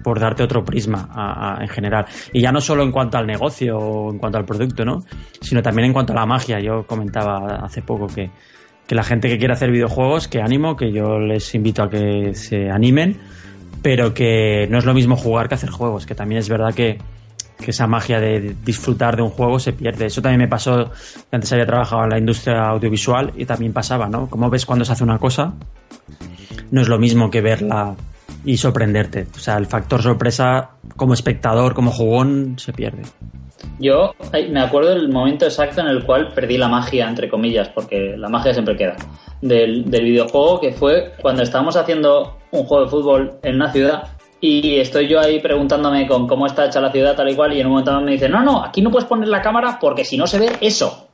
por 0.03 0.19
darte 0.19 0.43
otro 0.43 0.63
prisma 0.63 1.09
a, 1.11 1.57
a, 1.57 1.61
en 1.63 1.69
general. 1.69 2.05
Y 2.33 2.41
ya 2.41 2.51
no 2.51 2.61
solo 2.61 2.83
en 2.83 2.91
cuanto 2.91 3.17
al 3.17 3.25
negocio 3.25 3.77
o 3.77 4.11
en 4.11 4.19
cuanto 4.19 4.37
al 4.37 4.45
producto, 4.45 4.85
¿no? 4.85 5.03
Sino 5.41 5.63
también 5.63 5.87
en 5.87 5.93
cuanto 5.93 6.13
a 6.13 6.17
la 6.17 6.25
magia. 6.25 6.59
Yo 6.59 6.85
comentaba 6.85 7.61
hace 7.63 7.81
poco 7.81 8.07
que, 8.07 8.29
que 8.89 8.95
la 8.95 9.03
gente 9.03 9.29
que 9.29 9.37
quiere 9.37 9.53
hacer 9.53 9.69
videojuegos, 9.69 10.27
que 10.27 10.41
ánimo, 10.41 10.75
que 10.75 10.91
yo 10.91 11.19
les 11.19 11.53
invito 11.53 11.83
a 11.83 11.91
que 11.91 12.33
se 12.33 12.71
animen, 12.71 13.17
pero 13.83 14.15
que 14.15 14.67
no 14.71 14.79
es 14.79 14.85
lo 14.85 14.95
mismo 14.95 15.15
jugar 15.15 15.47
que 15.47 15.53
hacer 15.53 15.69
juegos, 15.69 16.07
que 16.07 16.15
también 16.15 16.39
es 16.39 16.49
verdad 16.49 16.73
que, 16.73 16.97
que 17.63 17.69
esa 17.69 17.85
magia 17.85 18.19
de 18.19 18.55
disfrutar 18.65 19.15
de 19.15 19.21
un 19.21 19.29
juego 19.29 19.59
se 19.59 19.73
pierde. 19.73 20.07
Eso 20.07 20.23
también 20.23 20.39
me 20.39 20.47
pasó, 20.47 20.89
antes 21.31 21.53
había 21.53 21.67
trabajado 21.67 22.05
en 22.05 22.09
la 22.09 22.17
industria 22.17 22.63
audiovisual 22.63 23.31
y 23.37 23.45
también 23.45 23.73
pasaba, 23.73 24.09
¿no? 24.09 24.27
Como 24.27 24.49
ves 24.49 24.65
cuando 24.65 24.83
se 24.83 24.93
hace 24.93 25.03
una 25.03 25.19
cosa, 25.19 25.53
no 26.71 26.81
es 26.81 26.87
lo 26.87 26.97
mismo 26.97 27.29
que 27.29 27.41
verla 27.41 27.95
y 28.45 28.57
sorprenderte. 28.57 29.27
O 29.35 29.39
sea, 29.39 29.57
el 29.57 29.65
factor 29.65 30.01
sorpresa 30.01 30.71
como 30.95 31.13
espectador, 31.13 31.73
como 31.73 31.91
jugón, 31.91 32.57
se 32.57 32.73
pierde. 32.73 33.03
Yo 33.79 34.13
me 34.49 34.61
acuerdo 34.61 34.89
del 34.89 35.09
momento 35.09 35.45
exacto 35.45 35.81
en 35.81 35.87
el 35.87 36.05
cual 36.05 36.33
perdí 36.33 36.57
la 36.57 36.67
magia, 36.67 37.07
entre 37.07 37.29
comillas, 37.29 37.69
porque 37.69 38.15
la 38.17 38.29
magia 38.29 38.53
siempre 38.53 38.75
queda, 38.75 38.95
del, 39.41 39.89
del, 39.89 40.03
videojuego, 40.03 40.59
que 40.59 40.71
fue 40.71 41.13
cuando 41.21 41.43
estábamos 41.43 41.75
haciendo 41.75 42.37
un 42.51 42.63
juego 42.63 42.85
de 42.85 42.89
fútbol 42.89 43.33
en 43.43 43.55
una 43.55 43.71
ciudad 43.71 44.03
y 44.41 44.77
estoy 44.77 45.07
yo 45.07 45.19
ahí 45.19 45.39
preguntándome 45.39 46.07
con 46.07 46.27
cómo 46.27 46.45
está 46.45 46.65
hecha 46.65 46.79
la 46.79 46.91
ciudad 46.91 47.15
tal 47.15 47.29
y 47.29 47.35
cual 47.35 47.53
y 47.53 47.59
en 47.59 47.67
un 47.67 47.73
momento 47.73 47.99
me 48.01 48.11
dice, 48.11 48.29
no, 48.29 48.41
no, 48.41 48.63
aquí 48.63 48.81
no 48.81 48.91
puedes 48.91 49.07
poner 49.07 49.27
la 49.27 49.41
cámara 49.41 49.77
porque 49.79 50.05
si 50.05 50.17
no 50.17 50.27
se 50.27 50.39
ve 50.39 50.51
eso. 50.61 51.07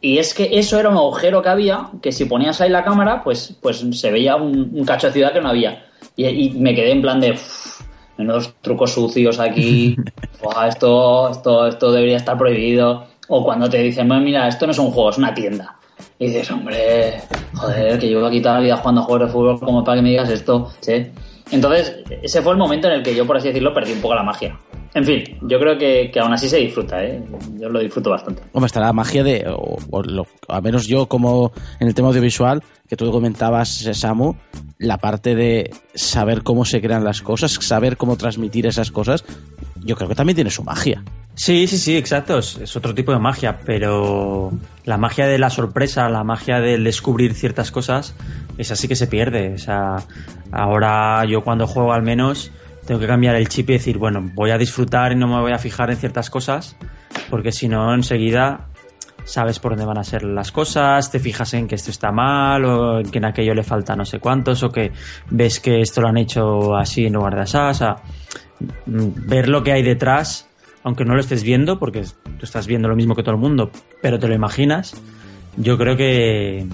Y 0.00 0.18
es 0.18 0.34
que 0.34 0.50
eso 0.52 0.78
era 0.78 0.90
un 0.90 0.96
agujero 0.96 1.42
que 1.42 1.48
había, 1.48 1.88
que 2.00 2.12
si 2.12 2.24
ponías 2.24 2.60
ahí 2.60 2.70
la 2.70 2.84
cámara, 2.84 3.22
pues, 3.22 3.56
pues 3.60 3.84
se 3.92 4.10
veía 4.10 4.36
un, 4.36 4.70
un 4.74 4.84
cacho 4.84 5.08
de 5.08 5.12
ciudad 5.12 5.32
que 5.32 5.40
no 5.40 5.48
había. 5.48 5.86
Y, 6.16 6.26
y 6.26 6.50
me 6.50 6.74
quedé 6.74 6.92
en 6.92 7.02
plan 7.02 7.20
de... 7.20 7.32
Uff, 7.32 7.82
menos 8.16 8.54
trucos 8.60 8.92
sucios 8.92 9.38
aquí, 9.38 9.96
esto, 10.68 11.30
esto, 11.30 11.66
esto 11.66 11.92
debería 11.92 12.16
estar 12.16 12.36
prohibido. 12.38 13.06
O 13.28 13.44
cuando 13.44 13.68
te 13.68 13.78
dicen, 13.78 14.08
bueno, 14.08 14.22
mira, 14.22 14.48
esto 14.48 14.66
no 14.66 14.72
es 14.72 14.78
un 14.78 14.90
juego, 14.90 15.10
es 15.10 15.18
una 15.18 15.32
tienda. 15.32 15.76
Y 16.18 16.26
dices, 16.26 16.50
hombre, 16.50 17.22
joder, 17.54 17.98
que 17.98 18.08
llevo 18.08 18.26
aquí 18.26 18.40
toda 18.40 18.56
la 18.56 18.60
vida 18.60 18.76
jugando 18.76 19.00
a 19.00 19.04
juegos 19.04 19.26
de 19.26 19.32
fútbol 19.32 19.60
como 19.60 19.84
para 19.84 19.96
que 19.96 20.02
me 20.02 20.10
digas 20.10 20.30
esto. 20.30 20.70
¿sí? 20.80 21.06
Entonces, 21.50 22.02
ese 22.22 22.42
fue 22.42 22.52
el 22.52 22.58
momento 22.58 22.88
en 22.88 22.94
el 22.94 23.02
que 23.02 23.14
yo, 23.14 23.26
por 23.26 23.36
así 23.36 23.48
decirlo, 23.48 23.72
perdí 23.72 23.92
un 23.92 24.00
poco 24.00 24.14
la 24.14 24.22
magia. 24.22 24.58
En 24.94 25.04
fin, 25.04 25.24
yo 25.42 25.58
creo 25.58 25.78
que, 25.78 26.10
que 26.12 26.20
aún 26.20 26.34
así 26.34 26.48
se 26.48 26.58
disfruta, 26.58 27.02
¿eh? 27.02 27.22
Yo 27.58 27.68
lo 27.70 27.80
disfruto 27.80 28.10
bastante. 28.10 28.42
Hombre, 28.52 28.66
está 28.66 28.80
la 28.80 28.92
magia 28.92 29.24
de, 29.24 29.44
o, 29.48 29.78
o 29.90 30.02
lo, 30.02 30.26
a 30.48 30.60
menos 30.60 30.86
yo 30.86 31.06
como 31.06 31.52
en 31.80 31.88
el 31.88 31.94
tema 31.94 32.08
audiovisual, 32.08 32.62
que 32.88 32.96
tú 32.96 33.10
comentabas, 33.10 33.88
Samu, 33.92 34.34
la 34.78 34.98
parte 34.98 35.34
de 35.34 35.70
saber 35.94 36.42
cómo 36.42 36.66
se 36.66 36.82
crean 36.82 37.04
las 37.04 37.22
cosas, 37.22 37.52
saber 37.52 37.96
cómo 37.96 38.16
transmitir 38.16 38.66
esas 38.66 38.90
cosas, 38.90 39.24
yo 39.82 39.96
creo 39.96 40.10
que 40.10 40.14
también 40.14 40.34
tiene 40.34 40.50
su 40.50 40.62
magia. 40.62 41.02
Sí, 41.34 41.66
sí, 41.66 41.78
sí, 41.78 41.96
exacto. 41.96 42.38
Es, 42.38 42.58
es, 42.58 42.76
otro 42.76 42.94
tipo 42.94 43.12
de 43.12 43.18
magia, 43.18 43.60
pero 43.64 44.52
la 44.84 44.98
magia 44.98 45.26
de 45.26 45.38
la 45.38 45.48
sorpresa, 45.48 46.08
la 46.10 46.22
magia 46.22 46.60
del 46.60 46.84
descubrir 46.84 47.32
ciertas 47.32 47.70
cosas, 47.70 48.14
esa 48.58 48.76
sí 48.76 48.88
que 48.88 48.96
se 48.96 49.06
pierde. 49.06 49.54
O 49.54 49.58
sea, 49.58 49.96
ahora 50.50 51.24
yo 51.24 51.42
cuando 51.42 51.66
juego 51.66 51.94
al 51.94 52.02
menos 52.02 52.52
tengo 52.86 53.00
que 53.00 53.06
cambiar 53.06 53.36
el 53.36 53.48
chip 53.48 53.70
y 53.70 53.74
decir, 53.74 53.98
bueno, 53.98 54.22
voy 54.34 54.50
a 54.50 54.58
disfrutar 54.58 55.12
y 55.12 55.16
no 55.16 55.28
me 55.28 55.40
voy 55.40 55.52
a 55.52 55.58
fijar 55.58 55.90
en 55.90 55.96
ciertas 55.96 56.30
cosas, 56.30 56.76
porque 57.30 57.52
si 57.52 57.68
no, 57.68 57.94
enseguida 57.94 58.68
sabes 59.24 59.58
por 59.58 59.72
dónde 59.72 59.86
van 59.86 59.98
a 59.98 60.04
ser 60.04 60.24
las 60.24 60.50
cosas, 60.50 61.10
te 61.10 61.18
fijas 61.20 61.54
en 61.54 61.68
que 61.68 61.76
esto 61.76 61.90
está 61.90 62.10
mal 62.10 62.64
o 62.64 63.00
en 63.00 63.10
que 63.10 63.18
en 63.18 63.24
aquello 63.24 63.54
le 63.54 63.62
falta 63.62 63.94
no 63.94 64.04
sé 64.04 64.18
cuántos 64.18 64.62
o 64.62 64.70
que 64.70 64.92
ves 65.30 65.60
que 65.60 65.80
esto 65.80 66.00
lo 66.00 66.08
han 66.08 66.18
hecho 66.18 66.74
así 66.74 67.06
en 67.06 67.12
lugar 67.12 67.36
de 67.36 67.42
o 67.42 67.74
sea, 67.74 67.96
ver 68.86 69.48
lo 69.48 69.62
que 69.62 69.72
hay 69.72 69.82
detrás, 69.82 70.48
aunque 70.82 71.04
no 71.04 71.14
lo 71.14 71.20
estés 71.20 71.42
viendo, 71.42 71.78
porque 71.78 72.02
tú 72.02 72.44
estás 72.44 72.66
viendo 72.66 72.88
lo 72.88 72.96
mismo 72.96 73.14
que 73.14 73.22
todo 73.22 73.34
el 73.34 73.40
mundo, 73.40 73.70
pero 74.00 74.18
te 74.18 74.28
lo 74.28 74.34
imaginas, 74.34 74.94
yo 75.56 75.78
creo 75.78 75.96
que, 75.96 76.66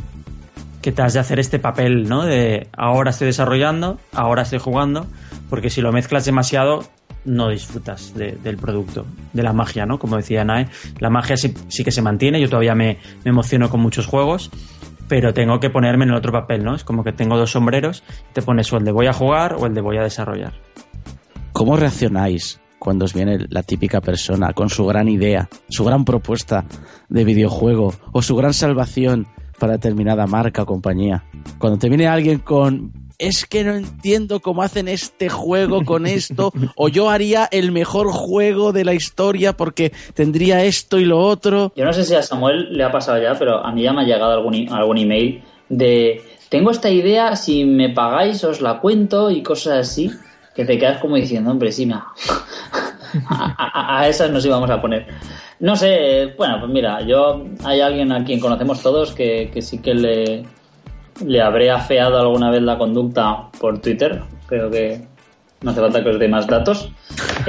que 0.83 0.93
te 0.93 1.03
has 1.03 1.14
de 1.14 1.20
hacer 1.20 1.39
este 1.39 1.59
papel, 1.59 2.09
¿no? 2.09 2.24
De 2.24 2.68
ahora 2.76 3.11
estoy 3.11 3.26
desarrollando, 3.26 3.99
ahora 4.12 4.43
estoy 4.43 4.59
jugando, 4.59 5.07
porque 5.51 5.70
si 5.70 5.81
lo 5.81 5.93
mezclas 5.93 6.24
demasiado, 6.24 6.85
no 7.24 7.49
disfrutas 7.49 8.14
de, 8.14 8.33
del 8.33 8.57
producto, 8.57 9.05
de 9.33 9.43
la 9.43 9.53
magia, 9.53 9.87
¿no? 9.87 9.99
Como 9.99 10.16
decía 10.16 10.45
Nae, 10.45 10.68
la 10.99 11.11
magia 11.11 11.37
sí, 11.37 11.53
que 11.85 11.91
se 11.91 12.03
mantiene, 12.03 12.41
yo 12.41 12.49
todavía 12.49 12.74
me, 12.74 12.99
me, 13.24 13.31
emociono 13.31 13.68
con 13.70 13.81
muchos 13.81 14.07
juegos, 14.07 14.51
pero 15.09 15.35
tengo 15.35 15.61
que 15.61 15.70
ponerme 15.70 16.05
en 16.05 16.11
el 16.11 16.16
otro 16.16 16.33
papel, 16.33 16.64
¿no? 16.64 16.74
Es 16.74 16.85
como 16.85 17.05
que 17.05 17.12
tengo 17.12 17.37
dos 17.37 17.53
sombreros, 17.53 18.05
te 18.33 18.43
pones 18.43 18.72
o 18.72 18.76
el 18.76 18.85
de 18.85 18.93
voy 18.93 19.07
a 19.07 19.12
jugar 19.12 19.57
o 19.59 19.66
el 19.66 19.74
de 19.74 19.81
voy 19.81 19.99
a 19.99 20.03
desarrollar. 20.03 20.55
¿Cómo 21.53 21.76
reaccionáis 21.76 22.61
cuando 22.79 23.05
os 23.05 23.14
viene 23.14 23.39
la 23.51 23.62
típica 23.62 24.01
persona 24.01 24.53
con 24.53 24.68
su 24.68 24.87
gran 24.87 25.09
idea, 25.09 25.49
su 25.68 25.85
gran 25.85 26.05
propuesta 26.05 26.64
de 27.09 27.24
videojuego 27.24 27.93
o 28.12 28.22
su 28.22 28.37
gran 28.37 28.55
salvación 28.55 29.26
para 29.59 29.75
determinada 29.75 30.27
marca 30.27 30.63
o 30.63 30.67
compañía? 30.67 31.25
Cuando 31.59 31.79
te 31.79 31.89
viene 31.89 32.07
alguien 32.07 32.39
con 32.39 32.93
es 33.19 33.47
que 33.47 33.65
no 33.65 33.75
entiendo 33.75 34.41
cómo 34.41 34.63
hacen 34.63 34.87
este 34.87 35.29
juego 35.29 35.85
con 35.85 36.07
esto, 36.07 36.53
o 36.77 36.89
yo 36.89 37.11
haría 37.11 37.49
el 37.51 37.73
mejor 37.73 38.13
juego 38.13 38.73
de 38.73 38.85
la 38.85 38.95
historia 38.95 39.57
porque 39.57 39.93
tendría 40.15 40.65
esto 40.65 40.99
y 40.99 41.05
lo 41.05 41.19
otro. 41.19 41.73
Yo 41.75 41.85
no 41.85 41.93
sé 41.93 42.05
si 42.05 42.15
a 42.15 42.23
Samuel 42.23 42.69
le 42.71 42.85
ha 42.85 42.93
pasado 42.93 43.21
ya, 43.21 43.35
pero 43.37 43.65
a 43.65 43.73
mí 43.73 43.83
ya 43.83 43.93
me 43.93 44.03
ha 44.03 44.05
llegado 44.05 44.33
algún, 44.33 44.69
algún 44.73 44.99
email 44.99 45.43
de 45.69 46.23
tengo 46.49 46.71
esta 46.71 46.91
idea, 46.91 47.37
si 47.37 47.65
me 47.65 47.91
pagáis 47.91 48.43
os 48.45 48.61
la 48.61 48.81
cuento 48.81 49.31
y 49.31 49.43
cosas 49.43 49.79
así, 49.79 50.11
que 50.55 50.65
te 50.65 50.79
quedas 50.79 51.01
como 51.01 51.17
diciendo, 51.17 51.51
hombre, 51.51 51.73
sí, 51.73 51.87
me 51.87 51.97
a, 53.29 54.07
esas 54.09 54.31
nos 54.31 54.45
íbamos 54.45 54.71
a 54.71 54.81
poner. 54.81 55.07
No 55.61 55.75
sé, 55.77 56.35
bueno, 56.37 56.57
pues 56.61 56.71
mira, 56.71 57.01
yo 57.03 57.45
hay 57.65 57.81
alguien 57.81 58.13
a 58.13 58.25
quien 58.25 58.41
conocemos 58.41 58.83
todos 58.83 59.13
que, 59.13 59.51
que 59.53 59.63
sí 59.63 59.79
que 59.81 59.95
le, 59.95 60.43
le 61.25 61.43
habré 61.43 61.71
afeado 61.71 62.19
alguna 62.19 62.51
vez 62.51 62.63
la 62.63 62.79
conducta 62.79 63.49
por 63.61 63.81
Twitter. 63.81 64.21
Creo 64.47 64.71
que 64.71 65.01
no 65.63 65.71
hace 65.71 65.81
falta 65.81 66.03
que 66.03 66.11
os 66.11 66.19
dé 66.19 66.29
más 66.29 66.47
datos. 66.47 66.91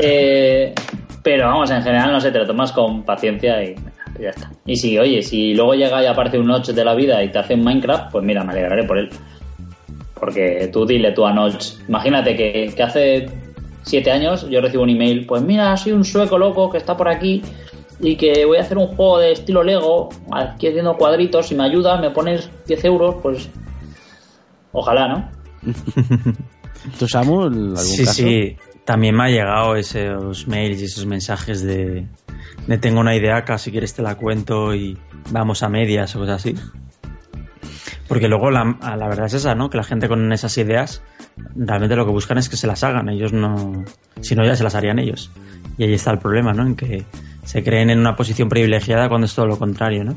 Eh, 0.01 0.74
pero 1.22 1.47
vamos, 1.47 1.70
en 1.72 1.82
general 1.82 2.14
no 2.14 2.22
sé, 2.22 2.32
te 2.32 2.39
lo 2.39 2.47
tomas 2.47 2.72
con 2.72 3.03
paciencia 3.03 3.62
y 3.62 3.76
ya 4.20 4.30
está. 4.30 4.49
Y 4.66 4.78
si, 4.78 4.97
oye, 4.97 5.22
si 5.22 5.53
luego 5.53 5.74
llega 5.74 6.01
y 6.01 6.05
aparece 6.05 6.39
un 6.39 6.47
Notch 6.47 6.70
de 6.70 6.86
la 6.86 6.95
vida 6.95 7.22
y 7.22 7.30
te 7.30 7.39
hace 7.39 7.55
un 7.55 7.64
Minecraft, 7.66 8.12
pues 8.12 8.24
mira, 8.24 8.43
me 8.45 8.53
alegraré 8.53 8.86
por 8.86 8.97
él. 8.97 9.10
Porque 10.14 10.70
tú 10.72 10.86
dile 10.86 11.12
tú 11.12 11.26
a 11.26 11.34
Notch, 11.34 11.74
imagínate 11.88 12.36
que, 12.36 12.74
que 12.74 12.84
hace 12.84 13.26
siete 13.89 14.11
años 14.11 14.47
yo 14.49 14.61
recibo 14.61 14.83
un 14.83 14.89
email, 14.89 15.25
pues 15.25 15.41
mira, 15.41 15.75
soy 15.75 15.93
un 15.93 16.05
sueco 16.05 16.37
loco 16.37 16.69
que 16.69 16.77
está 16.77 16.95
por 16.95 17.09
aquí 17.09 17.41
y 17.99 18.15
que 18.15 18.45
voy 18.45 18.57
a 18.57 18.61
hacer 18.61 18.77
un 18.77 18.87
juego 18.87 19.19
de 19.19 19.31
estilo 19.31 19.63
Lego, 19.63 20.09
aquí 20.31 20.67
haciendo 20.67 20.95
cuadritos, 20.95 21.47
si 21.47 21.55
me 21.55 21.63
ayudas, 21.63 21.99
me 21.99 22.11
pones 22.11 22.49
10 22.67 22.85
euros, 22.85 23.15
pues 23.21 23.49
ojalá, 24.71 25.07
¿no? 25.07 25.29
¿Tú, 26.99 27.07
Samu, 27.07 27.43
algún 27.43 27.77
sí, 27.77 28.05
caso? 28.05 28.23
Sí, 28.23 28.55
también 28.85 29.15
me 29.15 29.23
ha 29.25 29.29
llegado 29.29 29.75
esos 29.75 30.47
mails 30.47 30.81
y 30.81 30.85
esos 30.85 31.05
mensajes 31.05 31.61
de, 31.61 32.05
de 32.67 32.77
tengo 32.77 33.01
una 33.01 33.15
idea, 33.15 33.37
acá, 33.37 33.57
si 33.57 33.71
quieres 33.71 33.93
te 33.93 34.01
la 34.01 34.15
cuento 34.15 34.73
y 34.73 34.97
vamos 35.31 35.61
a 35.63 35.69
medias 35.69 36.15
o 36.15 36.19
cosas 36.19 36.35
así. 36.45 36.55
Porque 38.10 38.28
luego 38.28 38.49
la, 38.49 38.76
la, 38.82 39.07
verdad 39.07 39.28
es 39.28 39.36
esa, 39.36 39.53
¿no? 39.53 39.70
Que 39.70 39.78
la 39.78 39.84
gente 39.84 40.10
con 40.10 40.34
esas 40.34 40.57
ideas 40.57 41.03
realmente 41.55 41.95
lo 41.95 42.05
que 42.05 42.12
buscan 42.12 42.39
es 42.39 42.49
que 42.49 42.57
se 42.57 42.66
las 42.66 42.84
hagan. 42.84 43.07
Ellos 43.07 43.32
no... 43.32 43.86
Si 44.20 44.36
no, 44.36 44.43
ya 44.43 44.55
se 44.55 44.64
las 44.64 44.74
harían 44.76 44.97
ellos. 44.99 45.32
Y 45.78 45.84
ahí 45.84 45.93
está 45.93 46.12
el 46.12 46.18
problema, 46.18 46.51
¿no? 46.51 46.66
En 46.66 46.76
que 46.76 47.05
se 47.45 47.64
creen 47.64 47.91
en 47.91 47.99
una 47.99 48.16
posición 48.16 48.49
privilegiada 48.49 49.10
cuando 49.10 49.26
es 49.26 49.36
todo 49.36 49.45
lo 49.45 49.57
contrario, 49.57 50.03
¿no? 50.03 50.16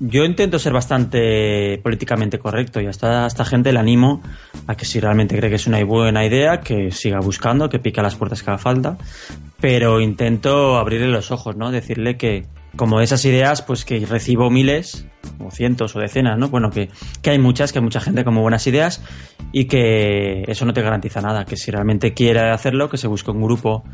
Yo 0.00 0.24
intento 0.24 0.58
ser 0.58 0.72
bastante 0.72 1.78
políticamente 1.82 2.38
correcto 2.38 2.80
y 2.80 2.86
hasta 2.86 3.24
a 3.24 3.26
esta 3.26 3.44
gente 3.44 3.72
le 3.72 3.80
animo 3.80 4.22
a 4.66 4.76
que 4.76 4.84
si 4.84 5.00
realmente 5.00 5.36
cree 5.36 5.50
que 5.50 5.56
es 5.56 5.66
una 5.66 5.82
buena 5.84 6.24
idea, 6.24 6.60
que 6.60 6.92
siga 6.92 7.18
buscando, 7.18 7.68
que 7.68 7.80
pique 7.80 8.00
las 8.00 8.14
puertas 8.14 8.42
que 8.42 8.50
haga 8.50 8.58
falta, 8.58 8.96
pero 9.60 10.00
intento 10.00 10.76
abrirle 10.78 11.08
los 11.08 11.32
ojos, 11.32 11.56
¿no? 11.56 11.70
Decirle 11.72 12.16
que, 12.16 12.46
como 12.76 13.00
esas 13.00 13.24
ideas, 13.24 13.62
pues 13.62 13.84
que 13.84 14.04
recibo 14.06 14.50
miles, 14.50 15.06
o 15.40 15.50
cientos, 15.50 15.94
o 15.96 16.00
decenas, 16.00 16.38
¿no? 16.38 16.48
Bueno, 16.48 16.70
que, 16.70 16.90
que 17.22 17.30
hay 17.30 17.38
muchas, 17.38 17.72
que 17.72 17.78
hay 17.78 17.84
mucha 17.84 18.00
gente 18.00 18.24
con 18.24 18.34
buenas 18.34 18.66
ideas 18.66 19.02
y 19.52 19.66
que 19.66 20.44
eso 20.46 20.64
no 20.64 20.72
te 20.72 20.82
garantiza 20.82 21.20
nada, 21.20 21.44
que 21.44 21.56
si 21.56 21.70
realmente 21.70 22.14
quiere 22.14 22.50
hacerlo, 22.50 22.88
que 22.88 22.96
se 22.96 23.08
busque 23.08 23.30
un 23.30 23.42
grupo 23.42 23.84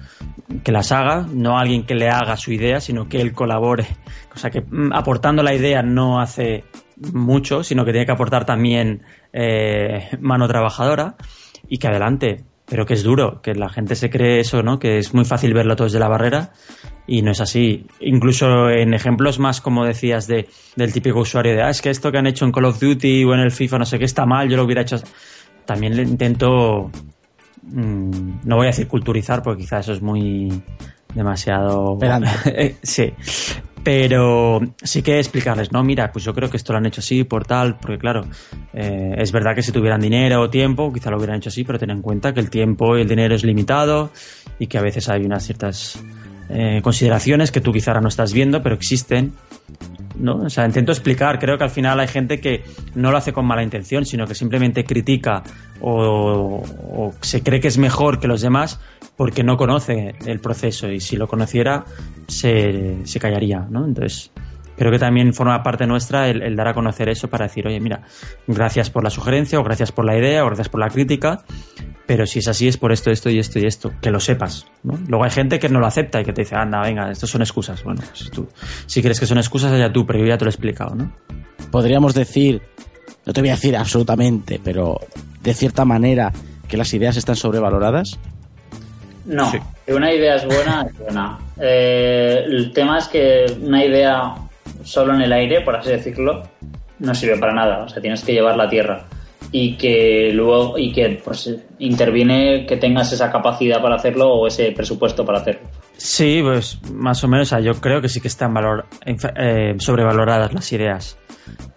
que 0.63 0.73
las 0.73 0.93
haga, 0.93 1.27
no 1.33 1.59
alguien 1.59 1.85
que 1.85 1.95
le 1.95 2.09
haga 2.09 2.37
su 2.37 2.53
idea, 2.53 2.81
sino 2.81 3.09
que 3.09 3.21
él 3.21 3.33
colabore. 3.33 3.87
O 4.35 4.39
sea, 4.39 4.51
que 4.51 4.61
mm, 4.61 4.93
aportando 4.93 5.43
la 5.43 5.55
idea 5.55 5.83
no 5.83 6.21
hace 6.21 6.65
mucho, 7.13 7.65
sino 7.65 7.85
que 7.85 7.93
tiene 7.93 8.07
que 8.07 8.13
aportar 8.13 8.45
también 8.45 9.03
eh, 9.33 10.09
mano 10.21 10.47
trabajadora 10.47 11.17
y 11.69 11.79
que 11.79 11.89
adelante, 11.89 12.45
pero 12.67 12.87
que 12.87 12.95
es 12.95 13.03
duro, 13.03 13.41
que 13.43 13.55
la 13.55 13.69
gente 13.69 13.95
se 13.95 14.11
cree 14.11 14.41
eso, 14.41 14.63
¿no? 14.63 14.79
Que 14.79 14.99
es 14.99 15.13
muy 15.13 15.25
fácil 15.25 15.53
verlo 15.53 15.77
todo 15.77 15.87
desde 15.87 15.99
la 15.99 16.09
barrera 16.09 16.53
y 17.07 17.23
no 17.23 17.31
es 17.31 17.41
así. 17.41 17.87
Incluso 18.01 18.71
en 18.71 18.95
ejemplos 18.95 19.39
más, 19.39 19.61
como 19.61 19.85
decías, 19.85 20.27
de, 20.27 20.49
del 20.77 20.93
típico 20.93 21.21
usuario 21.21 21.55
de, 21.55 21.63
ah, 21.63 21.71
es 21.71 21.83
que 21.83 21.91
esto 21.91 22.11
que 22.11 22.19
han 22.19 22.27
hecho 22.27 22.45
en 22.45 22.53
Call 22.53 22.65
of 22.65 22.81
Duty 22.81 23.25
o 23.25 23.35
en 23.35 23.41
el 23.41 23.51
FIFA, 23.51 23.79
no 23.79 23.85
sé 23.85 23.99
qué, 23.99 24.07
está 24.07 24.25
mal, 24.25 24.49
yo 24.49 24.57
lo 24.57 24.65
hubiera 24.65 24.83
hecho. 24.83 24.97
También 25.67 25.97
le 25.97 26.03
intento, 26.03 26.91
mmm, 27.63 28.41
no 28.45 28.57
voy 28.57 28.67
a 28.67 28.71
decir 28.71 28.89
culturizar, 28.89 29.43
porque 29.43 29.63
quizá 29.63 29.81
eso 29.81 29.93
es 29.93 30.01
muy 30.01 30.49
demasiado... 31.15 31.99
sí. 32.83 33.13
Pero 33.85 34.61
sí 34.83 35.03
que 35.03 35.19
explicarles, 35.19 35.71
no, 35.71 35.85
mira, 35.85 36.11
pues 36.11 36.25
yo 36.25 36.33
creo 36.33 36.49
que 36.49 36.57
esto 36.57 36.73
lo 36.73 36.79
han 36.79 36.87
hecho 36.87 37.01
así 37.01 37.25
por 37.25 37.45
tal, 37.45 37.77
porque 37.77 37.99
claro, 37.99 38.23
eh, 38.73 39.15
es 39.19 39.31
verdad 39.31 39.55
que 39.55 39.63
si 39.63 39.73
tuvieran 39.73 40.01
dinero 40.01 40.41
o 40.41 40.49
tiempo, 40.49 40.91
quizá 40.91 41.11
lo 41.11 41.19
hubieran 41.19 41.37
hecho 41.37 41.51
así, 41.51 41.65
pero 41.65 41.79
ten 41.79 41.91
en 41.91 42.01
cuenta 42.01 42.33
que 42.33 42.41
el 42.41 42.49
tiempo 42.49 42.97
y 42.97 43.03
el 43.03 43.09
dinero 43.09 43.35
es 43.35 43.45
limitado 43.45 44.11
y 44.59 44.69
que 44.69 44.79
a 44.79 44.83
veces 44.83 45.11
hay 45.11 45.23
unas 45.25 45.45
ciertas 45.45 46.03
eh, 46.49 46.81
consideraciones 46.83 47.53
que 47.53 47.61
tú 47.61 47.73
quizá 47.73 47.91
ahora 47.91 48.01
no 48.01 48.09
estás 48.09 48.33
viendo, 48.33 48.63
pero 48.63 48.75
existen. 48.75 49.35
¿No? 50.17 50.37
O 50.37 50.51
sea, 50.51 50.67
intento 50.67 50.93
explicar, 50.93 51.39
creo 51.39 51.59
que 51.59 51.65
al 51.65 51.71
final 51.71 52.01
hay 52.01 52.09
gente 52.09 52.41
que 52.41 52.63
no 52.95 53.11
lo 53.11 53.19
hace 53.19 53.33
con 53.33 53.47
mala 53.47 53.63
intención, 53.63 54.05
sino 54.05 54.27
que 54.27 54.35
simplemente 54.35 54.85
critica 54.85 55.43
o, 55.81 56.63
o 56.63 57.15
se 57.21 57.43
cree 57.43 57.61
que 57.61 57.69
es 57.69 57.79
mejor 57.79 58.21
que 58.21 58.29
los 58.29 58.41
demás 58.41 58.81
porque 59.17 59.45
no 59.45 59.57
conoce 59.57 60.15
el 60.27 60.41
proceso 60.41 60.91
y 60.91 61.01
si 61.01 61.17
lo 61.17 61.29
conociera 61.29 61.85
se, 62.27 62.99
se 63.05 63.21
callaría, 63.21 63.67
¿no? 63.71 63.85
Entonces, 63.85 64.31
creo 64.77 64.91
que 64.91 64.99
también 64.99 65.33
forma 65.35 65.63
parte 65.63 65.87
nuestra 65.87 66.29
el, 66.29 66.43
el, 66.43 66.57
dar 66.57 66.69
a 66.69 66.75
conocer 66.75 67.09
eso 67.09 67.29
para 67.29 67.47
decir, 67.47 67.67
oye, 67.67 67.81
mira, 67.81 68.03
gracias 68.47 68.91
por 68.91 69.05
la 69.05 69.11
sugerencia 69.11 69.59
o 69.59 69.65
gracias 69.65 69.93
por 69.93 70.05
la 70.05 70.17
idea 70.17 70.43
o 70.45 70.47
gracias 70.47 70.69
por 70.69 70.81
la 70.81 70.89
crítica, 70.89 71.43
pero 72.07 72.27
si 72.27 72.41
es 72.41 72.49
así 72.49 72.69
es 72.69 72.77
por 72.77 72.93
esto, 72.93 73.11
esto 73.11 73.31
y 73.31 73.39
esto 73.39 73.59
y 73.59 73.67
esto, 73.67 73.93
que 74.01 74.11
lo 74.11 74.21
sepas, 74.21 74.67
¿no? 74.83 74.99
Luego 75.09 75.25
hay 75.25 75.31
gente 75.31 75.59
que 75.59 75.69
no 75.69 75.81
lo 75.81 75.87
acepta 75.87 76.21
y 76.21 76.25
que 76.25 76.33
te 76.33 76.43
dice, 76.43 76.55
anda, 76.55 76.81
venga, 76.83 77.11
estos 77.11 77.31
son 77.31 77.43
excusas. 77.43 77.83
Bueno, 77.83 78.03
pues 78.07 78.31
tú, 78.31 78.49
si 78.87 79.03
crees 79.03 79.19
que 79.19 79.27
son 79.27 79.39
excusas, 79.39 79.77
ya 79.79 79.93
tú, 79.93 80.05
pero 80.07 80.19
yo 80.19 80.27
ya 80.27 80.37
te 80.37 80.45
lo 80.45 80.51
he 80.51 80.53
explicado, 80.53 80.95
¿no? 80.95 81.13
Podríamos 81.71 82.15
decir, 82.15 82.63
no 83.25 83.33
te 83.33 83.41
voy 83.41 83.51
a 83.51 83.55
decir 83.55 83.77
absolutamente, 83.77 84.61
pero 84.63 85.01
de 85.43 85.55
cierta 85.55 85.85
manera 85.85 86.33
que 86.69 86.77
las 86.77 86.93
ideas 86.93 87.17
están 87.17 87.37
sobrevaloradas. 87.37 88.19
No, 89.25 89.51
sí. 89.51 89.59
que 89.87 89.95
una 89.95 90.13
idea 90.13 90.37
es 90.37 90.45
buena, 90.45 90.87
es 90.87 90.99
buena. 90.99 91.39
Eh, 91.59 92.45
el 92.47 92.73
tema 92.75 92.99
es 92.99 93.09
que 93.09 93.47
una 93.63 93.83
idea 93.83 94.35
solo 94.85 95.15
en 95.15 95.23
el 95.23 95.33
aire, 95.33 95.63
por 95.63 95.77
así 95.77 95.91
decirlo, 95.91 96.43
no 96.99 97.15
sirve 97.15 97.39
para 97.39 97.53
nada. 97.53 97.85
O 97.85 97.89
sea, 97.89 98.01
tienes 98.01 98.23
que 98.25 98.33
llevarla 98.33 98.65
a 98.65 98.69
tierra. 98.69 99.05
Y 99.53 99.77
que 99.77 100.31
luego, 100.33 100.79
y 100.79 100.93
que 100.93 101.21
pues 101.23 101.55
interviene 101.79 102.65
que 102.67 102.77
tengas 102.77 103.13
esa 103.13 103.31
capacidad 103.31 103.81
para 103.83 103.97
hacerlo 103.97 104.33
o 104.33 104.47
ese 104.47 104.73
presupuesto 104.73 105.25
para 105.25 105.41
hacerlo. 105.41 105.69
Sí, 105.97 106.41
pues 106.43 106.81
más 106.93 107.23
o 107.23 107.29
menos, 107.29 107.49
o 107.49 107.51
sea, 107.51 107.61
yo 107.61 107.81
creo 107.81 108.01
que 108.01 108.09
sí 108.09 108.21
que 108.21 108.29
están 108.29 108.55
valor, 108.55 108.87
eh, 109.05 109.75
sobrevaloradas 109.79 110.55
las 110.55 110.73
ideas. 110.73 111.19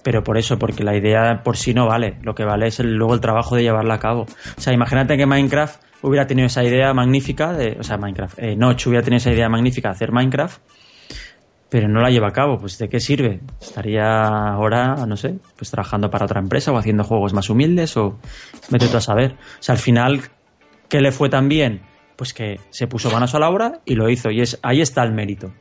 Pero 0.02 0.24
por 0.24 0.38
eso, 0.38 0.58
porque 0.58 0.84
la 0.84 0.96
idea 0.96 1.42
por 1.44 1.58
sí 1.58 1.74
no 1.74 1.88
vale. 1.88 2.18
Lo 2.24 2.34
que 2.34 2.46
vale 2.46 2.68
es 2.68 2.80
el, 2.80 2.96
luego 2.96 3.14
el 3.14 3.20
trabajo 3.20 3.56
de 3.56 3.64
llevarla 3.64 3.96
a 3.96 4.00
cabo. 4.00 4.22
O 4.58 4.62
sea, 4.62 4.74
imagínate 4.74 5.18
que 5.18 5.26
Minecraft 5.26 5.82
hubiera 6.02 6.26
tenido 6.26 6.48
esa 6.48 6.64
idea 6.64 6.94
magnífica 6.94 7.54
de, 7.54 7.78
o 7.80 7.84
sea, 7.84 7.98
Minecraft, 7.98 8.40
eh, 8.40 8.56
Notch 8.56 8.88
hubiera 8.88 9.04
tenido 9.04 9.18
esa 9.18 9.32
idea 9.32 9.50
magnífica 9.50 9.90
de 9.90 9.96
hacer 9.96 10.12
Minecraft, 10.12 10.62
pero 11.70 11.88
no 11.88 12.02
la 12.02 12.10
lleva 12.10 12.30
a 12.30 12.32
cabo, 12.32 12.58
pues 12.58 12.78
¿de 12.78 12.88
qué 12.88 13.00
sirve? 13.00 13.42
Estaría 13.60 14.28
ahora, 14.28 15.06
no 15.06 15.18
sé, 15.18 15.36
pues 15.58 15.70
trabajando 15.70 16.10
para 16.10 16.26
otra 16.26 16.40
empresa 16.40 16.72
o 16.72 16.78
haciendo 16.78 17.04
juegos 17.04 17.34
más 17.34 17.50
humildes 17.50 17.98
o 17.98 18.18
vete 18.70 18.88
tú 18.88 18.98
a 18.98 19.02
saber. 19.02 19.34
O 19.34 19.64
sea, 19.64 19.74
al 19.74 19.80
final, 19.80 20.22
¿qué 20.90 21.02
le 21.02 21.12
fue 21.12 21.30
tan 21.30 21.50
bien? 21.50 21.82
Pues 22.16 22.34
que 22.34 22.60
se 22.70 22.88
puso 22.88 23.12
manos 23.12 23.36
a 23.36 23.40
la 23.40 23.50
obra 23.50 23.82
y 23.86 23.96
lo 23.96 24.10
hizo 24.10 24.32
y 24.32 24.42
es 24.42 24.60
ahí 24.64 24.82
está 24.82 25.04
el 25.04 25.12
mérito. 25.12 25.54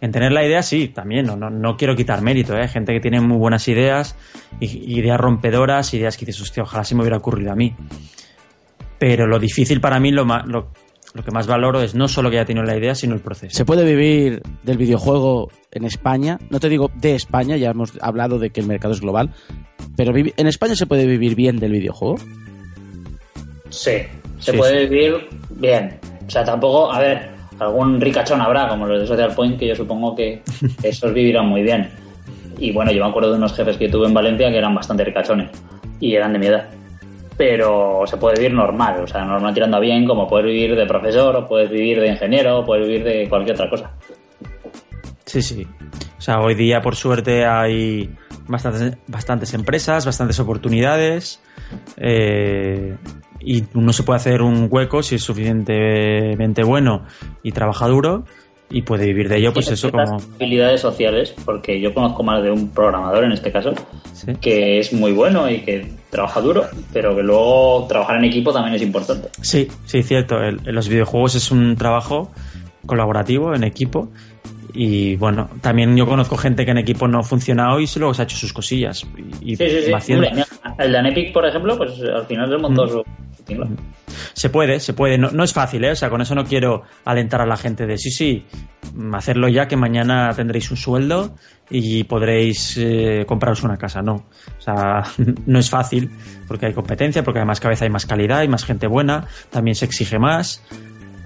En 0.00 0.12
tener 0.12 0.32
la 0.32 0.42
idea, 0.42 0.62
sí, 0.62 0.88
también, 0.88 1.26
no, 1.26 1.36
no, 1.36 1.50
no 1.50 1.76
quiero 1.76 1.94
quitar 1.94 2.22
mérito, 2.22 2.56
¿eh? 2.56 2.66
Gente 2.68 2.94
que 2.94 3.00
tiene 3.00 3.20
muy 3.20 3.36
buenas 3.36 3.68
ideas, 3.68 4.16
ideas 4.60 5.20
rompedoras, 5.20 5.92
ideas 5.92 6.16
que 6.16 6.24
dices, 6.24 6.40
hostia, 6.40 6.62
ojalá 6.62 6.84
se 6.84 6.94
me 6.94 7.02
hubiera 7.02 7.18
ocurrido 7.18 7.52
a 7.52 7.54
mí 7.54 7.76
pero 9.00 9.26
lo 9.26 9.38
difícil 9.38 9.80
para 9.80 9.98
mí, 9.98 10.10
lo, 10.12 10.26
lo, 10.44 10.72
lo, 11.14 11.22
que 11.22 11.30
más 11.30 11.46
valoro 11.46 11.80
es 11.82 11.94
no 11.94 12.08
solo 12.08 12.30
que 12.30 12.38
haya 12.38 12.46
tenido 12.46 12.64
la 12.64 12.76
idea, 12.76 12.94
sino 12.94 13.14
el 13.14 13.20
proceso. 13.20 13.56
¿Se 13.56 13.64
puede 13.64 13.84
vivir 13.84 14.42
del 14.62 14.76
videojuego 14.76 15.50
en 15.72 15.84
España? 15.84 16.38
No 16.50 16.60
te 16.60 16.68
digo 16.68 16.90
de 16.96 17.14
España, 17.14 17.56
ya 17.56 17.70
hemos 17.70 17.92
hablado 18.00 18.38
de 18.38 18.50
que 18.50 18.60
el 18.60 18.66
mercado 18.66 18.94
es 18.94 19.00
global, 19.00 19.30
pero 19.96 20.12
¿en 20.16 20.46
España 20.46 20.76
se 20.76 20.86
puede 20.86 21.06
vivir 21.06 21.34
bien 21.34 21.58
del 21.58 21.72
videojuego? 21.72 22.16
Sí, 23.70 23.98
se 24.38 24.52
sí, 24.52 24.56
puede 24.56 24.82
sí. 24.82 24.88
vivir 24.88 25.28
bien. 25.50 25.98
O 26.26 26.30
sea, 26.30 26.44
tampoco, 26.44 26.92
a 26.92 27.00
ver, 27.00 27.30
algún 27.58 28.00
ricachón 28.00 28.40
habrá, 28.40 28.68
como 28.68 28.86
los 28.86 29.00
de 29.00 29.06
Social 29.06 29.34
Point, 29.34 29.58
que 29.58 29.68
yo 29.68 29.74
supongo 29.74 30.14
que 30.14 30.42
esos 30.82 31.12
vivirán 31.12 31.46
muy 31.46 31.62
bien. 31.62 31.90
Y 32.58 32.72
bueno, 32.72 32.92
yo 32.92 33.02
me 33.02 33.10
acuerdo 33.10 33.30
de 33.30 33.38
unos 33.38 33.54
jefes 33.54 33.76
que 33.76 33.88
tuve 33.88 34.06
en 34.06 34.14
Valencia 34.14 34.50
que 34.50 34.58
eran 34.58 34.74
bastante 34.74 35.04
ricachones 35.04 35.50
y 35.98 36.14
eran 36.14 36.32
de 36.32 36.38
mi 36.38 36.46
edad 36.46 36.68
pero 37.40 38.02
se 38.04 38.18
puede 38.18 38.36
vivir 38.36 38.52
normal, 38.52 39.02
o 39.02 39.06
sea, 39.06 39.24
normal 39.24 39.54
tirando 39.54 39.78
a 39.78 39.80
bien, 39.80 40.04
como 40.04 40.28
puedes 40.28 40.44
vivir 40.44 40.76
de 40.76 40.84
profesor, 40.84 41.34
o 41.34 41.48
puedes 41.48 41.70
vivir 41.70 41.98
de 41.98 42.08
ingeniero, 42.08 42.58
o 42.58 42.66
puedes 42.66 42.86
vivir 42.86 43.02
de 43.02 43.30
cualquier 43.30 43.54
otra 43.54 43.70
cosa. 43.70 43.90
Sí, 45.24 45.40
sí. 45.40 45.66
O 46.18 46.20
sea, 46.20 46.40
hoy 46.40 46.54
día, 46.54 46.82
por 46.82 46.96
suerte, 46.96 47.46
hay 47.46 48.10
bastantes, 48.46 48.98
bastantes 49.06 49.54
empresas, 49.54 50.04
bastantes 50.04 50.38
oportunidades, 50.38 51.40
eh, 51.96 52.94
y 53.40 53.64
uno 53.72 53.94
se 53.94 54.02
puede 54.02 54.18
hacer 54.18 54.42
un 54.42 54.68
hueco 54.70 55.02
si 55.02 55.14
es 55.14 55.22
suficientemente 55.22 56.62
bueno 56.62 57.06
y 57.42 57.52
trabaja 57.52 57.88
duro 57.88 58.24
y 58.68 58.82
puede 58.82 59.06
vivir 59.06 59.30
de 59.30 59.38
ello, 59.38 59.54
pues 59.54 59.70
eso 59.70 59.90
como... 59.90 60.18
habilidades 60.36 60.82
sociales, 60.82 61.34
porque 61.46 61.80
yo 61.80 61.94
conozco 61.94 62.22
más 62.22 62.42
de 62.42 62.50
un 62.50 62.68
programador 62.68 63.24
en 63.24 63.32
este 63.32 63.50
caso, 63.50 63.72
¿Sí? 64.12 64.34
que 64.42 64.78
es 64.78 64.92
muy 64.92 65.12
bueno 65.12 65.48
y 65.48 65.62
que 65.62 65.99
trabaja 66.10 66.40
duro, 66.40 66.66
pero 66.92 67.14
que 67.14 67.22
luego 67.22 67.86
trabajar 67.88 68.16
en 68.16 68.24
equipo 68.24 68.52
también 68.52 68.74
es 68.74 68.82
importante. 68.82 69.28
Sí, 69.40 69.68
sí, 69.86 70.02
cierto. 70.02 70.42
El, 70.42 70.60
los 70.64 70.88
videojuegos 70.88 71.36
es 71.36 71.50
un 71.50 71.76
trabajo 71.76 72.30
colaborativo, 72.84 73.54
en 73.54 73.64
equipo. 73.64 74.10
Y 74.72 75.16
bueno, 75.16 75.48
también 75.60 75.96
yo 75.96 76.06
conozco 76.06 76.36
gente 76.36 76.64
que 76.64 76.70
en 76.70 76.78
equipo 76.78 77.08
no 77.08 77.20
ha 77.20 77.22
funcionado 77.22 77.80
y 77.80 77.88
luego 77.96 78.14
se 78.14 78.22
ha 78.22 78.24
hecho 78.24 78.36
sus 78.36 78.52
cosillas. 78.52 79.06
Y, 79.40 79.56
sí, 79.56 79.64
sí, 79.68 79.92
sí. 80.00 80.14
El 80.80 80.92
de 80.92 81.08
Epic, 81.08 81.32
por 81.32 81.46
ejemplo, 81.46 81.76
pues 81.76 82.00
al 82.00 82.26
final 82.26 82.48
se 82.48 82.56
montó 82.56 82.88
su, 82.88 83.04
Se 84.32 84.48
puede, 84.48 84.80
se 84.80 84.94
puede. 84.94 85.18
No, 85.18 85.30
no, 85.30 85.44
es 85.44 85.52
fácil, 85.52 85.84
¿eh? 85.84 85.92
O 85.92 85.96
sea, 85.96 86.10
con 86.10 86.20
eso 86.20 86.34
no 86.34 86.44
quiero 86.44 86.82
alentar 87.04 87.40
a 87.40 87.46
la 87.46 87.56
gente 87.56 87.86
de 87.86 87.98
sí, 87.98 88.10
sí, 88.10 88.44
hacerlo 89.12 89.48
ya 89.48 89.68
que 89.68 89.76
mañana 89.76 90.30
tendréis 90.34 90.70
un 90.70 90.76
sueldo 90.76 91.34
y 91.70 92.04
podréis 92.04 92.76
eh, 92.78 93.24
compraros 93.26 93.62
una 93.62 93.76
casa. 93.76 94.02
No. 94.02 94.14
O 94.14 94.60
sea, 94.60 95.02
no 95.46 95.58
es 95.58 95.70
fácil 95.70 96.10
porque 96.48 96.66
hay 96.66 96.72
competencia, 96.72 97.22
porque 97.22 97.38
además 97.38 97.60
cada 97.60 97.70
vez 97.70 97.82
hay 97.82 97.90
más 97.90 98.06
calidad, 98.06 98.38
hay 98.38 98.48
más 98.48 98.64
gente 98.64 98.86
buena, 98.86 99.26
también 99.50 99.74
se 99.74 99.84
exige 99.84 100.18
más. 100.18 100.62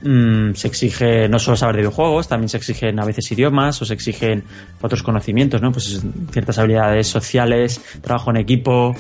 Mm, 0.07 0.52
se 0.52 0.68
exige 0.68 1.30
no 1.30 1.38
solo 1.38 1.57
saber 1.57 1.76
de 1.76 1.80
videojuegos, 1.80 2.28
también 2.28 2.50
se 2.50 2.59
exigen 2.59 3.00
a 3.00 3.07
veces 3.07 3.32
idiomas 3.32 3.80
o 3.80 3.86
se 3.86 3.94
exigen 3.94 4.44
otros 4.82 5.02
conocimientos, 5.02 5.62
¿no? 5.62 5.72
Pues 5.72 6.05
ciertas 6.30 6.59
habilidades 6.59 7.07
sociales, 7.07 7.80
trabajo 8.02 8.30
en 8.30 8.36
equipo, 8.36 8.94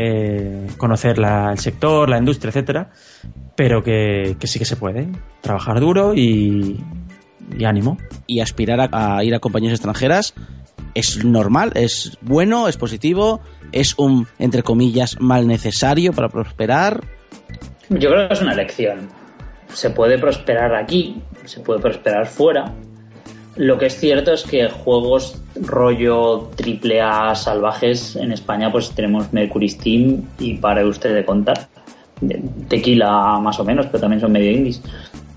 eh, 0.00 0.66
conocer 0.76 1.18
el 1.18 1.58
sector, 1.58 2.08
la 2.08 2.18
industria, 2.18 2.50
etcétera, 2.50 2.90
pero 3.56 3.82
que, 3.82 4.36
sí 4.44 4.58
que 4.58 4.64
se 4.64 4.76
puede. 4.76 5.08
Trabajar 5.40 5.80
duro 5.80 6.14
y, 6.14 6.80
ánimo. 7.64 7.98
Y 8.26 8.40
aspirar 8.40 8.88
a, 8.92 9.24
ir 9.24 9.34
a 9.34 9.40
compañías 9.40 9.72
extranjeras 9.72 10.34
es 10.94 11.24
normal, 11.24 11.72
es 11.74 12.16
bueno, 12.20 12.68
es 12.68 12.76
positivo, 12.76 13.40
es 13.72 13.94
un, 13.98 14.26
entre 14.38 14.62
comillas, 14.62 15.20
mal 15.20 15.46
necesario 15.46 16.12
para 16.12 16.28
prosperar. 16.28 17.02
Yo 17.88 18.10
creo 18.10 18.28
que 18.28 18.34
es 18.34 18.42
una 18.42 18.52
elección 18.52 19.08
se 19.72 19.90
puede 19.90 20.18
prosperar 20.18 20.74
aquí, 20.74 21.22
se 21.44 21.60
puede 21.60 21.80
prosperar 21.80 22.26
fuera. 22.26 22.72
Lo 23.58 23.76
que 23.76 23.86
es 23.86 23.98
cierto 23.98 24.32
es 24.32 24.44
que 24.44 24.68
juegos 24.68 25.42
rollo 25.60 26.48
triple 26.54 27.00
A 27.00 27.34
salvajes 27.34 28.14
en 28.14 28.30
España 28.32 28.70
pues 28.70 28.90
tenemos 28.92 29.32
Mercury 29.32 29.68
Steam 29.68 30.22
y 30.38 30.54
para 30.54 30.86
usted 30.86 31.12
de 31.14 31.24
contar. 31.24 31.68
Tequila 32.68 33.38
más 33.40 33.58
o 33.58 33.64
menos, 33.64 33.86
pero 33.86 34.00
también 34.00 34.20
son 34.20 34.32
medio 34.32 34.50
indies. 34.50 34.80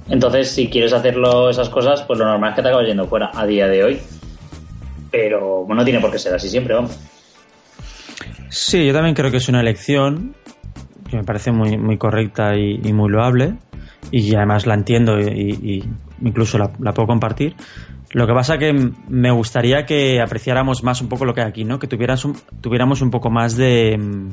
Entonces, 0.07 0.51
si 0.51 0.67
quieres 0.67 0.93
hacerlo 0.93 1.49
esas 1.49 1.69
cosas, 1.69 2.03
pues 2.03 2.19
lo 2.19 2.26
normal 2.26 2.51
es 2.51 2.55
que 2.55 2.61
te 2.61 2.67
acabes 2.67 2.88
yendo 2.88 3.07
fuera 3.07 3.32
a 3.34 3.45
día 3.45 3.67
de 3.67 3.84
hoy. 3.84 3.99
Pero 5.11 5.65
no 5.67 5.84
tiene 5.84 5.99
por 5.99 6.11
qué 6.11 6.19
ser 6.19 6.34
así 6.34 6.47
siempre, 6.47 6.76
vamos. 6.76 6.99
Sí, 8.49 8.86
yo 8.86 8.93
también 8.93 9.15
creo 9.15 9.32
que 9.32 9.38
es 9.38 9.49
una 9.49 9.61
elección 9.61 10.36
que 11.09 11.17
me 11.17 11.24
parece 11.24 11.51
muy, 11.51 11.78
muy 11.78 11.97
correcta 11.97 12.55
y 12.55 12.93
muy 12.93 13.09
loable 13.09 13.55
y 14.09 14.36
además 14.36 14.65
la 14.65 14.74
entiendo 14.74 15.19
y, 15.19 15.84
incluso 16.22 16.57
la, 16.57 16.93
puedo 16.93 17.07
compartir. 17.07 17.55
Lo 18.14 18.28
que 18.28 18.34
pasa 18.34 18.57
que 18.57 18.74
me 19.07 19.32
gustaría 19.32 19.86
que 19.86 20.22
apreciáramos 20.22 20.84
más 20.84 21.01
un 21.01 21.07
poco 21.07 21.26
lo 21.26 21.34
que 21.34 21.41
hay 21.41 21.47
aquí, 21.47 21.64
¿no? 21.64 21.80
Que 21.80 21.88
tuvieras 21.88 22.28
tuviéramos 22.59 23.01
un 23.01 23.09
poco 23.09 23.30
más 23.30 23.55
de 23.55 23.97
mm, 23.97 24.30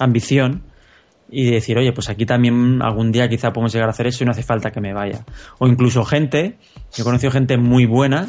ambición 0.00 0.64
y 1.30 1.50
decir, 1.50 1.78
oye, 1.78 1.92
pues 1.92 2.10
aquí 2.10 2.26
también 2.26 2.82
algún 2.82 3.10
día 3.10 3.28
quizá 3.28 3.52
podemos 3.52 3.72
llegar 3.72 3.88
a 3.88 3.92
hacer 3.92 4.06
eso 4.06 4.22
y 4.22 4.26
no 4.26 4.32
hace 4.32 4.42
falta 4.42 4.70
que 4.70 4.82
me 4.82 4.92
vaya. 4.92 5.24
O 5.58 5.66
incluso 5.66 6.04
gente, 6.04 6.58
yo 6.94 7.02
he 7.02 7.04
conocido 7.04 7.32
gente 7.32 7.56
muy 7.56 7.86
buena 7.86 8.28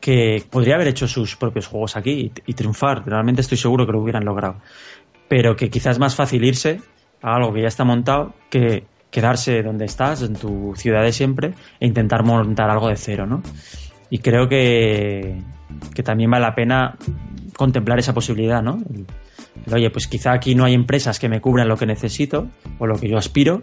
que 0.00 0.44
podría 0.50 0.74
haber 0.74 0.88
hecho 0.88 1.06
sus 1.06 1.36
propios 1.36 1.68
juegos 1.68 1.96
aquí 1.96 2.10
y, 2.10 2.32
y 2.50 2.54
triunfar. 2.54 3.06
Realmente 3.06 3.42
estoy 3.42 3.58
seguro 3.58 3.86
que 3.86 3.92
lo 3.92 4.02
hubieran 4.02 4.24
logrado. 4.24 4.56
Pero 5.28 5.54
que 5.54 5.70
quizás 5.70 5.92
es 5.92 5.98
más 6.00 6.16
fácil 6.16 6.44
irse 6.44 6.80
a 7.22 7.36
algo 7.36 7.52
que 7.52 7.62
ya 7.62 7.68
está 7.68 7.84
montado 7.84 8.34
que 8.50 8.84
quedarse 9.10 9.62
donde 9.62 9.84
estás, 9.84 10.22
en 10.22 10.34
tu 10.34 10.74
ciudad 10.76 11.02
de 11.02 11.12
siempre, 11.12 11.54
e 11.80 11.86
intentar 11.86 12.24
montar 12.24 12.68
algo 12.70 12.88
de 12.88 12.96
cero, 12.96 13.26
¿no? 13.26 13.42
Y 14.10 14.18
creo 14.18 14.48
que, 14.48 15.40
que 15.94 16.02
también 16.02 16.30
vale 16.30 16.44
la 16.44 16.54
pena 16.54 16.96
contemplar 17.56 17.98
esa 17.98 18.14
posibilidad, 18.14 18.62
¿no? 18.62 18.82
oye, 19.72 19.90
pues 19.90 20.06
quizá 20.06 20.32
aquí 20.32 20.54
no 20.54 20.64
hay 20.64 20.74
empresas 20.74 21.18
que 21.18 21.28
me 21.28 21.40
cubran 21.40 21.66
lo 21.66 21.76
que 21.76 21.86
necesito 21.86 22.46
o 22.78 22.86
lo 22.86 22.96
que 22.98 23.08
yo 23.08 23.16
aspiro, 23.16 23.62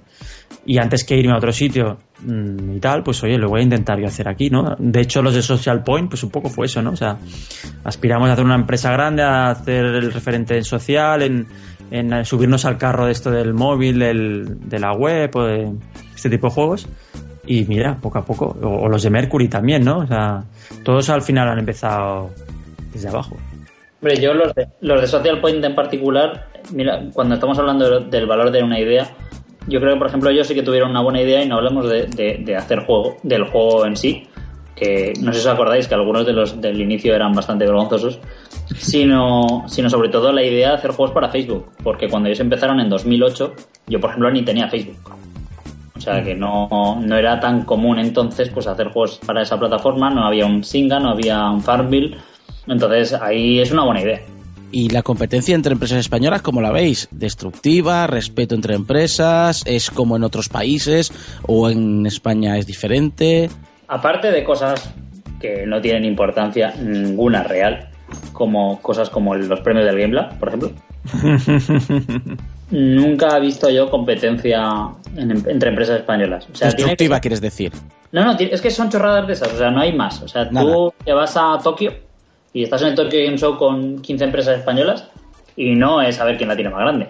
y 0.66 0.78
antes 0.78 1.06
que 1.06 1.16
irme 1.16 1.32
a 1.32 1.38
otro 1.38 1.54
sitio 1.54 1.98
mm, 2.26 2.76
y 2.76 2.80
tal, 2.80 3.04
pues 3.04 3.24
oye, 3.24 3.38
lo 3.38 3.48
voy 3.48 3.62
a 3.62 3.64
intentar 3.64 4.00
yo 4.00 4.08
hacer 4.08 4.28
aquí, 4.28 4.50
¿no? 4.50 4.76
De 4.80 5.02
hecho, 5.02 5.22
los 5.22 5.36
de 5.36 5.41
Social 5.41 5.84
Point, 5.84 6.10
pues 6.10 6.24
un 6.24 6.30
poco 6.30 6.50
fue 6.50 6.66
eso, 6.66 6.82
¿no? 6.82 6.91
O 6.91 6.96
sea, 6.96 7.18
aspiramos 7.86 8.28
a 8.28 8.34
hacer 8.34 8.44
una 8.44 8.56
empresa 8.56 8.91
grande, 8.91 9.22
a 9.22 9.52
hacer 9.52 9.86
el 9.86 10.12
referente 10.12 10.58
en 10.58 10.64
social, 10.66 11.22
en 11.22 11.48
en 11.94 12.26
subirnos 12.26 12.66
al 12.66 12.80
carro 12.80 13.06
de 13.06 13.12
esto 13.12 13.30
del 13.30 13.54
móvil, 13.54 14.00
de 14.00 14.80
la 14.80 14.94
web, 14.94 15.30
o 15.36 15.44
de 15.44 15.72
este 16.16 16.28
tipo 16.28 16.48
de 16.48 16.54
juegos. 16.54 16.88
Y 17.46 17.66
mira, 17.66 17.98
poco 18.02 18.20
a 18.20 18.26
poco, 18.26 18.56
o, 18.62 18.88
los 18.88 19.04
de 19.04 19.10
Mercury 19.10 19.48
también, 19.48 19.84
¿no? 19.84 20.00
O 20.00 20.08
sea, 20.08 20.44
todos 20.84 21.10
al 21.10 21.22
final 21.22 21.48
han 21.50 21.60
empezado 21.60 22.30
desde 22.94 23.10
abajo. 23.10 23.36
Hombre, 24.02 24.22
yo 24.22 24.34
los 24.34 24.54
de, 24.54 24.68
los 24.82 25.02
de 25.02 25.08
Social 25.08 25.41
Point 25.41 25.64
en 25.64 25.76
particular, 25.76 26.48
mira, 26.74 27.02
cuando 27.14 27.36
estamos 27.36 27.58
hablando 27.60 28.00
del 28.00 28.26
valor 28.26 28.52
de 28.52 28.64
una 28.64 28.80
idea, 28.80 29.10
yo 29.68 29.80
creo 29.80 29.94
que, 29.94 30.00
por 30.00 30.08
ejemplo, 30.08 30.30
ellos 30.30 30.48
sí 30.48 30.56
que 30.56 30.64
tuvieron 30.64 30.91
una 30.91 31.02
buena 31.02 31.22
idea 31.22 31.44
y 31.44 31.48
no 31.48 31.56
hablamos 31.56 31.89
de, 31.89 32.41
de 32.44 32.56
hacer 32.56 32.86
juego, 32.86 33.18
del 33.24 33.46
juego 33.46 33.86
en 33.86 33.96
sí, 33.96 34.28
que 34.76 35.14
no 35.22 35.32
sé 35.32 35.39
si 35.39 35.48
os 35.48 35.54
acordáis 35.54 35.88
que 35.88 35.96
algunos 35.96 36.26
de 36.26 36.34
los 36.34 36.60
del 36.60 36.82
inicio 36.82 37.14
eran 37.14 37.34
bastante 37.34 37.66
vergonzosos, 37.66 38.20
sino, 38.76 39.64
sino 39.68 39.89
sobre 39.89 40.10
todo 40.10 40.32
la 40.32 40.44
idea 40.44 40.70
de 40.70 40.76
hacer 40.76 40.91
juegos 40.91 41.14
para 41.14 41.30
Facebook, 41.30 41.72
porque 41.84 42.10
cuando 42.10 42.30
ellos 42.30 42.39
empezaron 42.39 42.80
en 42.80 42.89
2008, 42.89 43.54
yo 43.88 44.00
por 44.00 44.10
ejemplo 44.10 44.32
ni 44.32 44.44
tenía 44.44 44.68
Facebook. 44.70 44.98
O 46.04 46.06
sea 46.06 46.22
que 46.22 46.36
no, 46.36 46.99
no 47.01 47.18
era 47.18 47.39
tan 47.39 47.64
común 47.64 47.97
entonces 47.97 48.49
pues 48.49 48.68
hacer 48.68 48.89
juegos 48.89 49.20
para 49.26 49.41
esa 49.41 49.58
plataforma, 49.58 50.10
no 50.10 50.26
había 50.26 50.45
un 50.45 50.64
Singa, 50.64 50.99
no 50.99 51.12
había 51.12 51.49
un 51.49 51.62
Farmville, 51.62 52.18
entonces 52.68 53.14
ahí 53.14 53.62
es 53.62 53.72
una 53.72 53.86
buena 53.86 54.01
idea. 54.01 54.22
¿Y 54.72 54.89
la 54.89 55.01
competencia 55.01 55.56
entre 55.56 55.74
empresas 55.74 55.99
españolas, 55.99 56.41
cómo 56.41 56.60
la 56.60 56.72
veis? 56.72 57.08
¿Destructiva? 57.12 58.08
¿Respeto 58.08 58.56
entre 58.56 58.76
empresas? 58.76 59.64
¿Es 59.66 59.91
como 59.91 60.18
en 60.18 60.24
otros 60.24 60.49
países? 60.49 61.14
¿O 61.47 61.70
en 61.70 62.06
España 62.06 62.58
es 62.58 62.66
diferente? 62.66 63.49
aparte 63.93 64.32
de 64.32 64.43
cosas 64.43 64.93
que 65.39 65.66
no 65.68 65.82
tienen 65.82 66.06
importancia 66.06 66.74
ninguna 66.82 67.43
real, 67.43 67.89
como 68.32 68.82
cosas 68.82 69.10
como 69.10 69.36
los 69.36 69.60
premios 69.62 69.86
del 69.86 69.99
Game 69.99 70.30
por 70.39 70.47
ejemplo. 70.47 70.72
Nunca 72.74 73.38
he 73.38 73.39
visto 73.39 73.69
yo 73.69 73.88
competencia 73.88 74.67
entre 75.15 75.69
empresas 75.69 75.99
españolas. 75.99 76.47
O 76.51 76.55
sea, 76.55 76.71
quieres 77.19 77.39
decir. 77.39 77.71
No, 78.11 78.26
no, 78.26 78.36
es 78.39 78.61
que 78.61 78.71
son 78.71 78.89
chorradas 78.89 79.28
de 79.28 79.34
esas, 79.34 79.53
o 79.53 79.57
sea, 79.57 79.69
no 79.69 79.80
hay 79.80 79.93
más. 79.93 80.24
O 80.24 80.28
sea, 80.28 80.49
tú 80.49 80.91
te 81.05 81.13
vas 81.13 81.38
a 81.38 81.59
Tokio 81.63 81.93
y 82.51 82.63
estás 82.63 82.82
en 82.82 82.88
el 82.89 82.95
Tokyo 82.95 83.19
Game 83.24 83.38
Show 83.38 83.57
con 83.57 84.01
15 84.01 84.24
empresas 84.24 84.57
españolas 84.57 85.07
y 85.55 85.76
no 85.76 86.01
es 86.01 86.15
saber 86.15 86.36
quién 86.36 86.49
la 86.49 86.55
tiene 86.55 86.71
más 86.71 86.80
grande. 86.80 87.09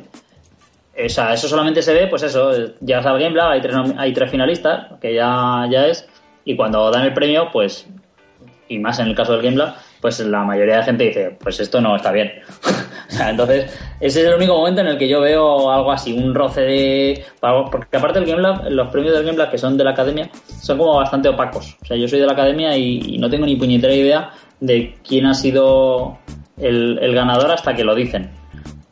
O 1.05 1.07
sea, 1.07 1.34
eso 1.34 1.47
solamente 1.47 1.82
se 1.82 1.93
ve, 1.93 2.07
pues 2.07 2.24
eso, 2.24 2.51
llegas 2.82 3.05
al 3.05 3.20
Game 3.20 3.39
hay 3.41 3.61
tres, 3.61 3.76
hay 3.97 4.11
tres 4.11 4.32
finalistas, 4.32 4.99
que 4.99 5.16
ya, 5.16 5.66
ya 5.72 5.88
es, 5.88 6.05
y 6.43 6.57
cuando 6.57 6.91
dan 6.91 7.05
el 7.05 7.14
premio, 7.14 7.47
pues, 7.53 7.88
y 8.68 8.80
más 8.80 8.99
en 8.99 9.07
el 9.07 9.16
caso 9.16 9.32
del 9.32 9.43
GameLab, 9.43 9.76
pues 10.04 10.20
la 10.20 10.43
mayoría 10.43 10.74
de 10.74 10.80
la 10.82 10.86
gente 10.86 11.06
dice, 11.06 11.38
pues 11.41 11.62
esto 11.62 11.80
no 11.80 11.95
está 11.95 12.12
bien. 12.12 12.30
o 13.20 13.24
entonces, 13.24 13.72
ese 14.01 14.20
es 14.20 14.28
el 14.28 14.34
único 14.34 14.58
momento 14.58 14.82
en 14.82 14.88
el 14.88 14.97
que 14.97 15.08
yo 15.08 15.22
veo 15.22 15.72
algo 15.72 15.93
así, 15.93 16.12
un 16.12 16.36
roce 16.36 16.60
de... 16.60 17.26
Porque 17.39 17.95
aparte 17.95 18.20
del 18.20 18.28
GameLab, 18.28 18.70
los 18.70 18.89
premios 18.89 19.16
del 19.16 19.26
GameLab 19.26 19.49
que 19.49 19.58
son 19.58 19.78
de 19.78 19.86
la 19.86 19.91
academia, 19.91 20.30
son 20.62 20.78
como 20.78 20.97
bastante 20.97 21.30
opacos. 21.30 21.78
O 21.82 21.86
sea, 21.86 21.95
yo 21.95 22.06
soy 22.10 22.20
de 22.20 22.26
la 22.26 22.34
academia 22.34 22.76
y, 22.76 23.18
no 23.18 23.30
tengo 23.30 23.45
ni 23.45 23.56
puñetera 23.56 23.93
idea 23.93 24.32
de 24.60 24.93
quién 25.08 25.26
ha 25.26 25.34
sido 25.34 26.18
el, 26.58 26.99
el 27.01 27.16
ganador 27.16 27.49
hasta 27.51 27.74
que 27.74 27.86
lo 27.86 27.95
dicen. 27.95 28.30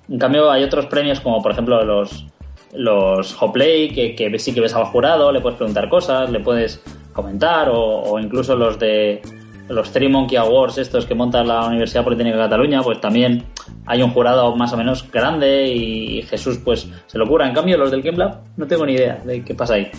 En 0.08 0.18
cambio, 0.18 0.50
hay 0.50 0.64
otros 0.64 0.86
premios 0.86 1.20
como, 1.20 1.44
por 1.44 1.52
ejemplo, 1.52 1.84
los, 1.84 2.26
los 2.74 3.36
Hoplay, 3.42 3.90
que, 3.90 4.16
que 4.16 4.40
sí 4.40 4.54
que 4.54 4.62
ves 4.62 4.76
al 4.76 4.86
jurado, 4.86 5.30
le 5.34 5.42
puedes 5.42 5.58
preguntar 5.58 5.90
cosas, 5.90 6.30
le 6.32 6.40
puedes 6.40 6.82
comentar, 7.12 7.70
o, 7.70 8.18
incluso 8.20 8.56
los 8.56 8.80
de 8.80 9.22
los 9.70 9.92
Three 9.92 10.10
Monkey 10.10 10.38
Awards, 10.38 10.78
estos 10.78 11.06
que 11.06 11.16
monta 11.16 11.44
la 11.44 11.66
Universidad 11.68 12.04
Politécnica 12.04 12.38
de 12.38 12.44
Cataluña, 12.44 12.82
pues 12.82 13.00
también 13.00 13.44
hay 13.86 14.02
un 14.02 14.12
jurado 14.12 14.56
más 14.56 14.74
o 14.74 14.78
menos 14.78 15.10
grande 15.12 15.68
y 15.68 16.22
Jesús 16.24 16.60
pues 16.64 16.90
se 17.08 17.18
lo 17.18 17.28
cura. 17.28 17.48
En 17.48 17.54
cambio, 17.54 17.78
los 17.78 17.92
del 17.92 18.02
Game 18.02 18.18
Lab 18.18 18.42
no 18.58 18.68
tengo 18.68 18.86
ni 18.86 18.94
idea 18.94 19.20
de 19.24 19.44
qué 19.44 19.56
pasa 19.56 19.76
ahí. 19.76 19.90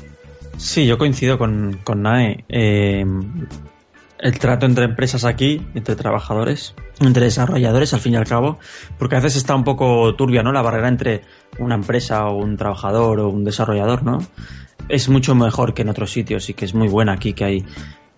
Sí, 0.57 0.87
yo 0.87 0.99
coincido 0.99 1.39
con, 1.39 1.79
con 1.85 2.03
Nae. 2.03 2.45
Eh, 2.49 3.05
el 4.19 4.39
trato 4.39 4.67
entre 4.67 4.85
empresas 4.85 5.25
aquí, 5.25 5.61
entre 5.75 5.97
trabajadores, 5.97 6.77
entre 7.01 7.25
desarrolladores, 7.25 7.93
al 7.93 8.01
fin 8.01 8.13
y 8.13 8.17
al 8.17 8.27
cabo, 8.27 8.59
porque 8.99 9.17
a 9.17 9.21
veces 9.21 9.39
está 9.39 9.57
un 9.57 9.65
poco 9.65 10.15
turbia, 10.15 10.45
¿no? 10.45 10.53
La 10.53 10.63
barrera 10.63 10.89
entre 10.89 11.23
una 11.59 11.75
empresa 11.75 12.27
o 12.27 12.37
un 12.37 12.57
trabajador 12.57 13.19
o 13.19 13.31
un 13.31 13.43
desarrollador, 13.43 14.05
¿no? 14.05 14.21
es 14.89 15.09
mucho 15.09 15.35
mejor 15.35 15.75
que 15.75 15.83
en 15.83 15.89
otros 15.89 16.13
sitios 16.13 16.49
y 16.51 16.55
que 16.55 16.65
es 16.65 16.75
muy 16.75 16.89
buena 16.89 17.13
aquí, 17.13 17.33
que 17.33 17.45
hay 17.45 17.65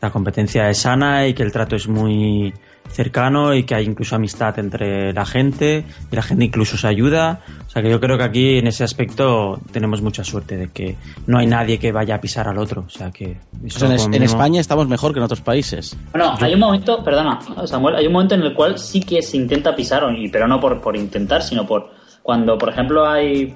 la 0.04 0.10
competencia 0.10 0.68
es 0.68 0.78
sana 0.78 1.26
y 1.26 1.32
que 1.32 1.42
el 1.42 1.50
trato 1.50 1.76
es 1.76 1.88
muy 1.88 2.52
cercano 2.90 3.54
y 3.54 3.64
que 3.64 3.74
hay 3.74 3.86
incluso 3.86 4.14
amistad 4.14 4.58
entre 4.58 5.14
la 5.14 5.24
gente 5.24 5.84
y 6.12 6.14
la 6.14 6.20
gente 6.22 6.44
incluso 6.44 6.76
se 6.76 6.86
ayuda. 6.86 7.40
O 7.66 7.70
sea 7.70 7.82
que 7.82 7.90
yo 7.90 7.98
creo 8.00 8.18
que 8.18 8.24
aquí 8.24 8.58
en 8.58 8.66
ese 8.66 8.84
aspecto 8.84 9.58
tenemos 9.72 10.02
mucha 10.02 10.22
suerte 10.22 10.58
de 10.58 10.68
que 10.68 10.96
no 11.26 11.38
hay 11.38 11.46
nadie 11.46 11.78
que 11.78 11.90
vaya 11.90 12.16
a 12.16 12.20
pisar 12.20 12.46
al 12.48 12.58
otro. 12.58 12.84
O 12.86 12.90
sea 12.90 13.10
que 13.10 13.38
en, 13.62 14.22
España 14.22 14.60
estamos 14.60 14.86
mejor 14.88 15.14
que 15.14 15.20
en 15.20 15.24
otros 15.24 15.40
países. 15.40 15.96
Bueno, 16.12 16.34
hay 16.38 16.52
un 16.52 16.60
momento, 16.60 17.02
perdona, 17.02 17.38
Samuel, 17.64 17.96
hay 17.96 18.06
un 18.06 18.12
momento 18.12 18.34
en 18.34 18.42
el 18.42 18.52
cual 18.52 18.78
sí 18.78 19.00
que 19.00 19.22
se 19.22 19.38
intenta 19.38 19.74
pisar, 19.74 20.04
pero 20.30 20.46
no 20.46 20.60
por, 20.60 20.82
por 20.82 20.96
intentar, 20.96 21.42
sino 21.42 21.66
por 21.66 21.90
cuando, 22.22 22.58
por 22.58 22.68
ejemplo, 22.68 23.08
hay 23.08 23.54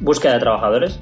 búsqueda 0.00 0.34
de 0.34 0.40
trabajadores. 0.40 1.00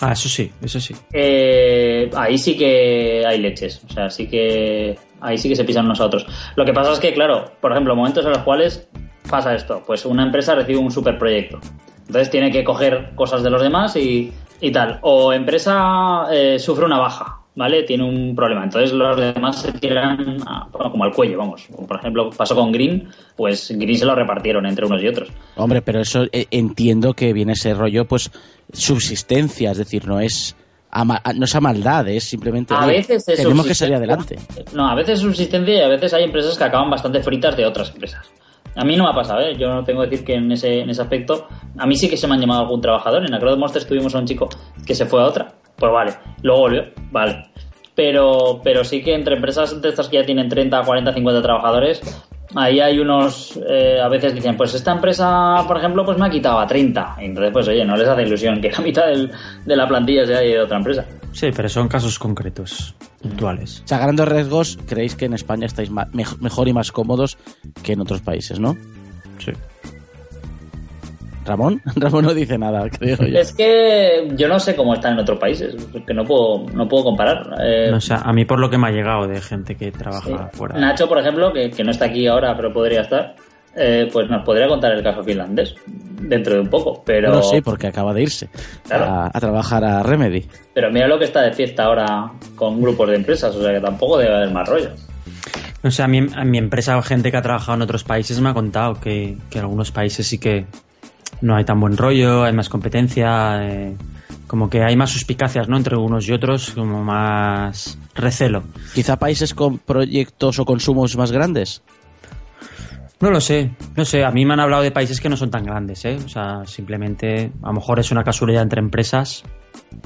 Ah, 0.00 0.12
eso 0.12 0.28
sí, 0.28 0.52
eso 0.62 0.78
sí. 0.78 0.94
Eh, 1.12 2.10
ahí 2.14 2.36
sí 2.38 2.56
que 2.56 3.24
hay 3.26 3.38
leches, 3.38 3.82
o 3.88 3.92
sea, 3.92 4.10
sí 4.10 4.26
que 4.26 4.98
ahí 5.20 5.38
sí 5.38 5.48
que 5.48 5.56
se 5.56 5.64
pisan 5.64 5.88
nosotros. 5.88 6.26
Lo 6.54 6.64
que 6.64 6.72
pasa 6.72 6.92
es 6.92 6.98
que, 6.98 7.14
claro, 7.14 7.52
por 7.60 7.72
ejemplo, 7.72 7.96
momentos 7.96 8.24
en 8.24 8.32
los 8.32 8.42
cuales 8.42 8.88
pasa 9.30 9.54
esto, 9.54 9.82
pues 9.86 10.04
una 10.04 10.22
empresa 10.24 10.54
recibe 10.54 10.78
un 10.78 10.90
superproyecto, 10.90 11.58
entonces 12.00 12.30
tiene 12.30 12.50
que 12.50 12.62
coger 12.62 13.12
cosas 13.14 13.42
de 13.42 13.50
los 13.50 13.62
demás 13.62 13.96
y, 13.96 14.32
y 14.60 14.70
tal, 14.70 14.98
o 15.02 15.32
empresa 15.32 16.26
eh, 16.30 16.58
sufre 16.58 16.84
una 16.84 16.98
baja, 16.98 17.35
¿vale? 17.56 17.82
Tiene 17.82 18.04
un 18.04 18.36
problema. 18.36 18.62
Entonces 18.62 18.92
los 18.92 19.16
demás 19.16 19.60
se 19.60 19.72
tiran 19.72 20.38
como 20.70 21.04
al 21.04 21.12
cuello, 21.12 21.38
vamos. 21.38 21.66
Por 21.88 21.98
ejemplo, 21.98 22.30
pasó 22.30 22.54
con 22.54 22.70
Green, 22.70 23.08
pues 23.34 23.72
Green 23.76 23.98
se 23.98 24.04
lo 24.04 24.14
repartieron 24.14 24.66
entre 24.66 24.86
unos 24.86 25.02
y 25.02 25.08
otros. 25.08 25.30
Hombre, 25.56 25.82
pero 25.82 26.00
eso 26.00 26.24
eh, 26.30 26.46
entiendo 26.52 27.14
que 27.14 27.32
viene 27.32 27.54
ese 27.54 27.74
rollo, 27.74 28.04
pues, 28.04 28.30
subsistencia, 28.72 29.72
es 29.72 29.78
decir, 29.78 30.06
no 30.06 30.20
es... 30.20 30.54
no 30.94 31.44
es 31.44 31.54
a 31.54 31.60
maldad, 31.60 32.06
es 32.08 32.24
simplemente 32.24 32.74
a 32.74 32.86
veces 32.86 33.24
tenemos 33.24 33.66
que 33.66 33.74
salir 33.74 33.96
adelante. 33.96 34.38
No, 34.72 34.88
a 34.88 34.94
veces 34.94 35.14
es 35.14 35.20
subsistencia 35.20 35.74
y 35.74 35.80
a 35.80 35.88
veces 35.88 36.12
hay 36.14 36.24
empresas 36.24 36.56
que 36.56 36.64
acaban 36.64 36.90
bastante 36.90 37.22
fritas 37.22 37.56
de 37.56 37.66
otras 37.66 37.90
empresas. 37.90 38.30
A 38.78 38.84
mí 38.84 38.94
no 38.94 39.04
me 39.04 39.10
ha 39.10 39.14
pasado, 39.14 39.40
¿eh? 39.40 39.56
yo 39.56 39.68
no 39.68 39.82
tengo 39.84 40.02
que 40.02 40.10
decir 40.10 40.26
que 40.26 40.34
en 40.34 40.52
ese, 40.52 40.80
en 40.80 40.90
ese 40.90 41.00
aspecto, 41.00 41.48
a 41.78 41.86
mí 41.86 41.96
sí 41.96 42.10
que 42.10 42.16
se 42.18 42.26
me 42.26 42.34
han 42.34 42.42
llamado 42.42 42.60
algún 42.60 42.82
trabajador. 42.82 43.24
En 43.24 43.32
Acrobat 43.32 43.58
Monsters 43.58 43.86
tuvimos 43.86 44.14
a 44.14 44.18
un 44.18 44.26
chico 44.26 44.50
que 44.86 44.94
se 44.94 45.06
fue 45.06 45.22
a 45.22 45.24
otra 45.24 45.55
pues 45.76 45.92
vale, 45.92 46.14
luego 46.42 46.60
volvió, 46.60 46.84
vale. 47.10 47.48
Pero, 47.94 48.60
pero 48.62 48.84
sí 48.84 49.02
que 49.02 49.14
entre 49.14 49.36
empresas 49.36 49.80
de 49.80 49.88
estas 49.88 50.08
que 50.08 50.16
ya 50.16 50.26
tienen 50.26 50.48
30, 50.48 50.82
40, 50.82 51.14
50 51.14 51.42
trabajadores, 51.42 52.00
ahí 52.54 52.80
hay 52.80 52.98
unos, 52.98 53.58
eh, 53.68 54.00
a 54.00 54.08
veces 54.08 54.34
dicen, 54.34 54.56
pues 54.56 54.74
esta 54.74 54.92
empresa, 54.92 55.64
por 55.66 55.78
ejemplo, 55.78 56.04
pues 56.04 56.18
me 56.18 56.26
ha 56.26 56.30
quitado 56.30 56.58
a 56.58 56.66
30. 56.66 57.16
Y 57.20 57.24
entonces, 57.26 57.52
pues 57.52 57.68
oye, 57.68 57.84
no 57.84 57.96
les 57.96 58.08
hace 58.08 58.22
ilusión 58.22 58.60
que 58.60 58.70
la 58.70 58.80
mitad 58.80 59.04
de 59.06 59.76
la 59.76 59.88
plantilla 59.88 60.26
sea 60.26 60.40
de 60.40 60.60
otra 60.60 60.78
empresa. 60.78 61.04
Sí, 61.32 61.50
pero 61.54 61.68
son 61.68 61.88
casos 61.88 62.18
concretos, 62.18 62.94
puntuales. 63.22 63.82
O 63.84 63.88
sea, 63.88 63.98
grandes 63.98 64.28
riesgos, 64.28 64.78
creéis 64.86 65.14
que 65.14 65.26
en 65.26 65.34
España 65.34 65.66
estáis 65.66 65.90
mejor 65.90 66.68
y 66.68 66.72
más 66.72 66.92
cómodos 66.92 67.38
que 67.82 67.92
en 67.92 68.00
otros 68.00 68.20
países, 68.20 68.60
¿no? 68.60 68.76
Sí. 69.38 69.52
Ramón, 71.46 71.80
Ramón 71.96 72.24
no 72.24 72.34
dice 72.34 72.58
nada, 72.58 72.88
creo 72.90 73.16
yo. 73.16 73.38
Es 73.38 73.52
que 73.52 74.28
yo 74.36 74.48
no 74.48 74.58
sé 74.58 74.74
cómo 74.74 74.94
están 74.94 75.14
en 75.14 75.20
otros 75.20 75.38
países, 75.38 75.74
que 76.06 76.14
no 76.14 76.24
puedo, 76.24 76.66
no 76.74 76.88
puedo 76.88 77.04
comparar. 77.04 77.54
Eh, 77.62 77.90
o 77.92 78.00
sea, 78.00 78.18
a 78.18 78.32
mí 78.32 78.44
por 78.44 78.58
lo 78.58 78.68
que 78.68 78.78
me 78.78 78.88
ha 78.88 78.90
llegado 78.90 79.26
de 79.26 79.40
gente 79.40 79.76
que 79.76 79.92
trabaja 79.92 80.50
fuera. 80.52 80.78
Nacho, 80.78 81.08
por 81.08 81.18
ejemplo, 81.18 81.52
que, 81.52 81.84
no 81.84 81.90
está 81.90 82.06
aquí 82.06 82.26
ahora, 82.26 82.56
pero 82.56 82.72
podría 82.72 83.02
estar, 83.02 83.36
eh, 83.76 84.08
pues 84.12 84.28
nos 84.28 84.44
podría 84.44 84.66
contar 84.66 84.92
el 84.92 85.02
caso 85.02 85.22
finlandés 85.22 85.74
dentro 86.20 86.54
de 86.54 86.60
un 86.60 86.68
poco, 86.68 87.02
pero... 87.04 87.30
No, 87.30 87.42
sí, 87.42 87.60
porque 87.60 87.86
acaba 87.86 88.12
de 88.12 88.22
irse 88.22 88.48
a, 88.90 89.30
trabajar 89.38 89.84
a 89.84 90.02
Remedy. 90.02 90.46
Pero 90.74 90.90
mira 90.90 91.06
lo 91.06 91.18
que 91.18 91.26
está 91.26 91.42
de 91.42 91.52
fiesta 91.52 91.84
ahora 91.84 92.32
con 92.56 92.80
grupos 92.80 93.10
de 93.10 93.16
empresas, 93.16 93.54
o 93.54 93.62
sea 93.62 93.72
que 93.72 93.80
tampoco 93.80 94.18
debe 94.18 94.34
haber 94.34 94.50
más 94.50 94.68
rollo. 94.68 94.90
O 95.84 95.90
sea, 95.90 96.06
a 96.06 96.08
mi, 96.08 96.18
a 96.18 96.44
mi 96.44 96.58
empresa, 96.58 97.00
gente 97.02 97.30
que 97.30 97.36
ha 97.36 97.42
trabajado 97.42 97.76
en 97.76 97.82
otros 97.82 98.02
países 98.02 98.40
me 98.40 98.48
ha 98.48 98.54
contado 98.54 98.94
que, 98.94 99.36
que 99.50 99.60
algunos 99.60 99.92
países 99.92 100.26
sí 100.26 100.38
que 100.38 100.66
no 101.40 101.56
hay 101.56 101.64
tan 101.64 101.80
buen 101.80 101.96
rollo, 101.96 102.44
hay 102.44 102.52
más 102.52 102.68
competencia, 102.68 103.60
eh, 103.62 103.96
como 104.46 104.70
que 104.70 104.82
hay 104.82 104.96
más 104.96 105.10
suspicacias 105.10 105.68
¿no? 105.68 105.76
entre 105.76 105.96
unos 105.96 106.28
y 106.28 106.32
otros, 106.32 106.70
como 106.70 107.04
más 107.04 107.98
recelo. 108.14 108.62
¿Quizá 108.94 109.16
países 109.16 109.54
con 109.54 109.78
proyectos 109.78 110.58
o 110.58 110.64
consumos 110.64 111.16
más 111.16 111.32
grandes? 111.32 111.82
No 113.18 113.30
lo 113.30 113.40
sé, 113.40 113.70
no 113.96 114.04
sé, 114.04 114.24
a 114.24 114.30
mí 114.30 114.44
me 114.44 114.52
han 114.52 114.60
hablado 114.60 114.82
de 114.82 114.90
países 114.90 115.22
que 115.22 115.30
no 115.30 115.38
son 115.38 115.50
tan 115.50 115.64
grandes, 115.64 116.04
¿eh? 116.04 116.18
O 116.22 116.28
sea, 116.28 116.66
simplemente, 116.66 117.50
a 117.62 117.68
lo 117.68 117.72
mejor 117.72 117.98
es 117.98 118.10
una 118.10 118.22
casualidad 118.22 118.62
entre 118.62 118.80
empresas, 118.80 119.42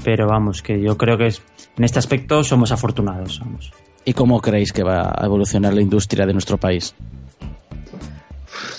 pero 0.01 0.27
vamos, 0.27 0.61
que 0.61 0.81
yo 0.81 0.97
creo 0.97 1.17
que 1.17 1.27
en 1.27 1.83
este 1.83 1.99
aspecto 1.99 2.41
somos 2.45 2.71
afortunados, 2.71 3.41
vamos. 3.41 3.73
¿Y 4.05 4.13
cómo 4.13 4.39
creéis 4.39 4.71
que 4.71 4.83
va 4.83 5.13
a 5.13 5.25
evolucionar 5.25 5.73
la 5.73 5.81
industria 5.81 6.25
de 6.25 6.31
nuestro 6.31 6.57
país? 6.57 6.95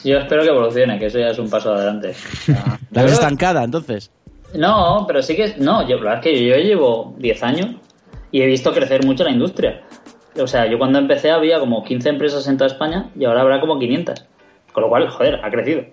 Yo 0.04 0.18
espero 0.18 0.42
que 0.42 0.48
evolucione, 0.48 0.98
que 0.98 1.06
eso 1.06 1.18
ya 1.18 1.28
es 1.28 1.38
un 1.38 1.48
paso 1.48 1.72
adelante. 1.72 2.14
¿La 2.90 3.02
ves 3.02 3.12
estancada 3.12 3.64
entonces? 3.64 4.10
No, 4.54 5.04
pero 5.06 5.22
sí 5.22 5.36
que. 5.36 5.54
No, 5.58 5.86
yo, 5.88 5.96
la 5.96 6.02
verdad 6.02 6.18
es 6.18 6.24
que 6.24 6.46
yo 6.46 6.56
llevo 6.56 7.14
10 7.18 7.42
años 7.42 7.70
y 8.30 8.42
he 8.42 8.46
visto 8.46 8.72
crecer 8.72 9.04
mucho 9.04 9.24
la 9.24 9.30
industria. 9.30 9.82
O 10.40 10.46
sea, 10.46 10.66
yo 10.66 10.78
cuando 10.78 10.98
empecé 10.98 11.30
había 11.30 11.58
como 11.58 11.84
15 11.84 12.08
empresas 12.08 12.46
en 12.48 12.56
toda 12.56 12.68
España 12.68 13.10
y 13.18 13.24
ahora 13.24 13.42
habrá 13.42 13.60
como 13.60 13.78
500. 13.78 14.24
Con 14.72 14.82
lo 14.82 14.88
cual, 14.88 15.08
joder, 15.08 15.40
ha 15.44 15.50
crecido. 15.50 15.84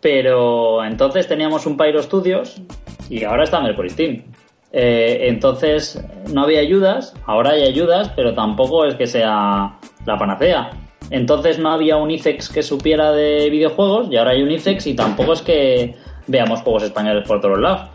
Pero 0.00 0.82
entonces 0.84 1.26
teníamos 1.26 1.66
un 1.66 1.76
Pyro 1.76 2.02
Studios 2.02 2.60
y 3.10 3.24
ahora 3.24 3.44
está 3.44 3.60
Mercury 3.60 3.90
Steam. 3.90 4.22
Eh, 4.72 5.28
entonces 5.28 6.02
no 6.32 6.44
había 6.44 6.60
ayudas, 6.60 7.14
ahora 7.26 7.50
hay 7.50 7.64
ayudas, 7.64 8.10
pero 8.14 8.34
tampoco 8.34 8.84
es 8.84 8.94
que 8.94 9.06
sea 9.06 9.78
la 10.06 10.18
panacea. 10.18 10.70
Entonces 11.10 11.58
no 11.58 11.70
había 11.70 11.96
un 11.96 12.10
ICEX 12.10 12.48
que 12.48 12.62
supiera 12.62 13.12
de 13.12 13.50
videojuegos 13.50 14.08
y 14.10 14.16
ahora 14.16 14.30
hay 14.30 14.42
un 14.42 14.50
ICEX 14.50 14.86
y 14.86 14.94
tampoco 14.94 15.32
es 15.32 15.42
que 15.42 15.96
veamos 16.28 16.60
juegos 16.60 16.84
españoles 16.84 17.26
por 17.26 17.40
todos 17.40 17.58
lados. 17.58 17.88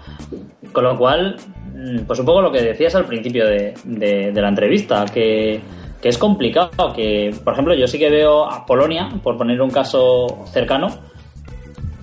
Con 0.74 0.84
lo 0.84 0.98
cual, 0.98 1.38
mm, 1.74 2.00
pues 2.06 2.20
un 2.20 2.26
poco 2.26 2.42
lo 2.42 2.52
que 2.52 2.62
decías 2.62 2.94
al 2.96 3.06
principio 3.06 3.48
de, 3.48 3.74
la 4.34 4.50
entrevista, 4.50 5.06
que, 5.06 5.62
es 6.04 6.18
complicado, 6.20 6.94
que 6.94 7.34
por 7.44 7.54
ejemplo 7.54 7.74
yo 7.74 7.88
sí 7.88 7.98
que 7.98 8.12
veo 8.12 8.46
a 8.46 8.64
Polonia, 8.64 9.10
por 9.24 9.38
poner 9.38 9.60
un 9.60 9.72
caso 9.72 10.46
cercano, 10.52 10.90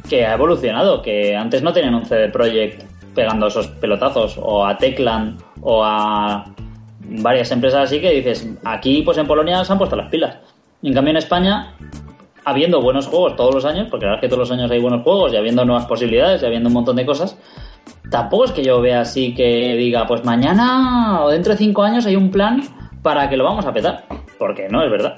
que 0.09 0.27
ha 0.27 0.35
evolucionado, 0.35 1.03
que 1.03 1.37
antes 1.37 1.63
no 1.63 1.73
tenían 1.73 1.95
un 1.95 2.05
CD 2.05 2.29
Projekt 2.29 2.83
pegando 3.15 3.47
esos 3.47 3.69
pelotazos, 3.69 4.37
o 4.43 4.67
a 4.67 4.77
Teclan, 4.77 5.39
o 5.61 5.85
a 5.85 6.45
varias 7.01 7.53
empresas 7.53 7.83
así 7.83 8.01
que 8.01 8.11
dices, 8.11 8.49
aquí 8.65 9.03
pues 9.03 9.19
en 9.19 9.27
Polonia 9.27 9.65
se 9.65 9.73
han 9.73 9.79
puesto 9.79 9.95
las 9.95 10.09
pilas. 10.09 10.37
En 10.83 10.95
cambio, 10.95 11.13
en 11.13 11.17
España, 11.19 11.75
habiendo 12.45 12.81
buenos 12.81 13.07
juegos 13.07 13.37
todos 13.37 13.55
los 13.55 13.65
años, 13.65 13.89
porque 13.91 14.07
la 14.07 14.13
verdad 14.13 14.25
es 14.25 14.29
que 14.29 14.35
todos 14.35 14.49
los 14.49 14.59
años 14.59 14.71
hay 14.71 14.81
buenos 14.81 15.03
juegos 15.03 15.33
y 15.33 15.37
habiendo 15.37 15.65
nuevas 15.65 15.87
posibilidades 15.87 16.43
y 16.43 16.47
habiendo 16.47 16.69
un 16.69 16.75
montón 16.75 16.97
de 16.97 17.07
cosas, 17.07 17.39
tampoco 18.11 18.47
es 18.47 18.53
que 18.53 18.65
yo 18.65 18.81
vea 18.81 19.01
así 19.01 19.35
que 19.35 19.77
diga, 19.77 20.07
pues 20.07 20.25
mañana 20.25 21.23
o 21.25 21.31
dentro 21.31 21.53
de 21.53 21.59
cinco 21.59 21.83
años 21.83 22.05
hay 22.07 22.17
un 22.17 22.31
plan 22.31 22.63
para 23.03 23.29
que 23.29 23.37
lo 23.37 23.45
vamos 23.45 23.65
a 23.65 23.73
petar. 23.73 24.05
Porque 24.39 24.69
no 24.69 24.83
es 24.83 24.91
verdad. 24.91 25.15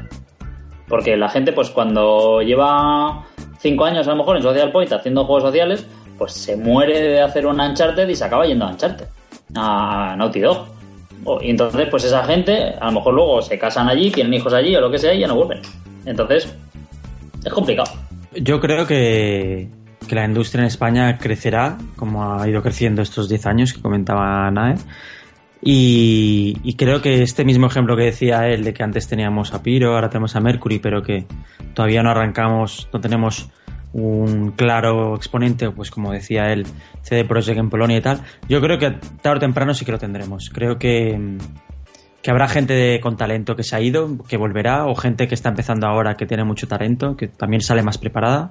Porque 0.89 1.17
la 1.17 1.31
gente, 1.31 1.53
pues 1.53 1.71
cuando 1.71 2.43
lleva 2.43 3.25
cinco 3.59 3.87
años 3.87 4.07
a 4.07 4.11
lo 4.11 4.17
mejor 4.17 4.37
en 4.37 4.43
Social 4.43 4.71
Point 4.71 4.93
haciendo 4.93 5.25
juegos 5.25 5.45
sociales, 5.45 5.87
pues 6.19 6.33
se 6.33 6.57
muere 6.57 7.01
de 7.01 7.21
hacer 7.23 7.47
un 7.47 7.59
Uncharted 7.59 8.09
y 8.09 8.15
se 8.15 8.25
acaba 8.25 8.47
yendo 8.47 8.67
a 8.67 8.71
Uncharted, 8.71 9.07
a 9.57 10.15
Naughty 10.17 10.41
Dog. 10.41 10.74
Y 11.43 11.51
entonces, 11.51 11.89
pues 11.91 12.05
esa 12.05 12.25
gente, 12.25 12.75
a 12.81 12.87
lo 12.87 12.93
mejor 12.93 13.15
luego 13.15 13.43
se 13.43 13.59
casan 13.59 13.89
allí, 13.89 14.11
tienen 14.11 14.35
hijos 14.35 14.53
allí 14.53 14.77
o 14.77 14.81
lo 14.81 14.91
que 14.91 14.99
sea 14.99 15.15
y 15.15 15.21
ya 15.21 15.27
no 15.27 15.37
vuelven. 15.37 15.61
Entonces, 16.05 16.55
es 17.45 17.53
complicado. 17.53 17.91
Yo 18.35 18.61
creo 18.61 18.87
que, 18.87 19.69
la 20.11 20.25
industria 20.25 20.61
en 20.61 20.67
España 20.67 21.19
crecerá, 21.19 21.79
como 21.97 22.35
ha 22.35 22.49
ido 22.49 22.63
creciendo 22.63 23.03
estos 23.03 23.29
10 23.29 23.47
años 23.47 23.73
que 23.73 23.81
comentaba 23.81 24.51
Nae. 24.51 24.77
Y, 25.63 26.59
y, 26.63 26.75
creo 26.75 27.01
que 27.01 27.23
este 27.23 27.43
mismo 27.45 27.67
ejemplo 27.69 27.97
que 27.97 28.05
decía 28.05 28.47
él, 28.49 28.65
de 28.65 28.75
que 28.75 28.83
antes 28.83 29.09
teníamos 29.09 29.55
a 29.55 29.63
Piro, 29.63 29.95
ahora 29.95 30.11
tenemos 30.11 30.37
a 30.37 30.41
Mercury, 30.41 30.79
pero 30.79 31.03
que 31.03 31.25
todavía 31.73 32.03
no 32.03 32.11
arrancamos, 32.11 32.87
no 32.93 33.01
tenemos 33.01 33.49
un 33.95 34.51
claro 34.51 35.15
exponente, 35.15 35.71
pues 35.71 35.91
como 35.91 36.13
decía 36.13 36.53
él, 36.53 36.67
CD 37.03 37.25
Projekt 37.25 37.59
en 37.59 37.71
Polonia 37.71 37.97
y 37.97 38.01
tal, 38.01 38.21
yo 38.49 38.61
creo 38.61 38.77
que 38.77 38.91
tarde 39.23 39.37
o 39.37 39.41
temprano 39.41 39.73
sí 39.73 39.85
que 39.85 39.93
lo 39.93 39.99
tendremos. 39.99 40.51
Creo 40.53 40.79
que, 40.79 41.39
que 42.21 42.31
habrá 42.31 42.49
gente 42.49 42.99
con 43.01 43.17
talento 43.17 43.55
que 43.55 43.63
se 43.63 43.77
ha 43.77 43.81
ido, 43.81 44.19
que 44.29 44.37
volverá, 44.37 44.87
o 44.87 44.97
gente 44.97 45.29
que 45.29 45.35
está 45.37 45.49
empezando 45.49 45.87
ahora 45.87 46.17
que 46.17 46.27
tiene 46.27 46.43
mucho 46.43 46.67
talento, 46.67 47.17
que 47.17 47.29
también 47.29 47.61
sale 47.61 47.83
más 47.83 47.97
preparada, 47.97 48.51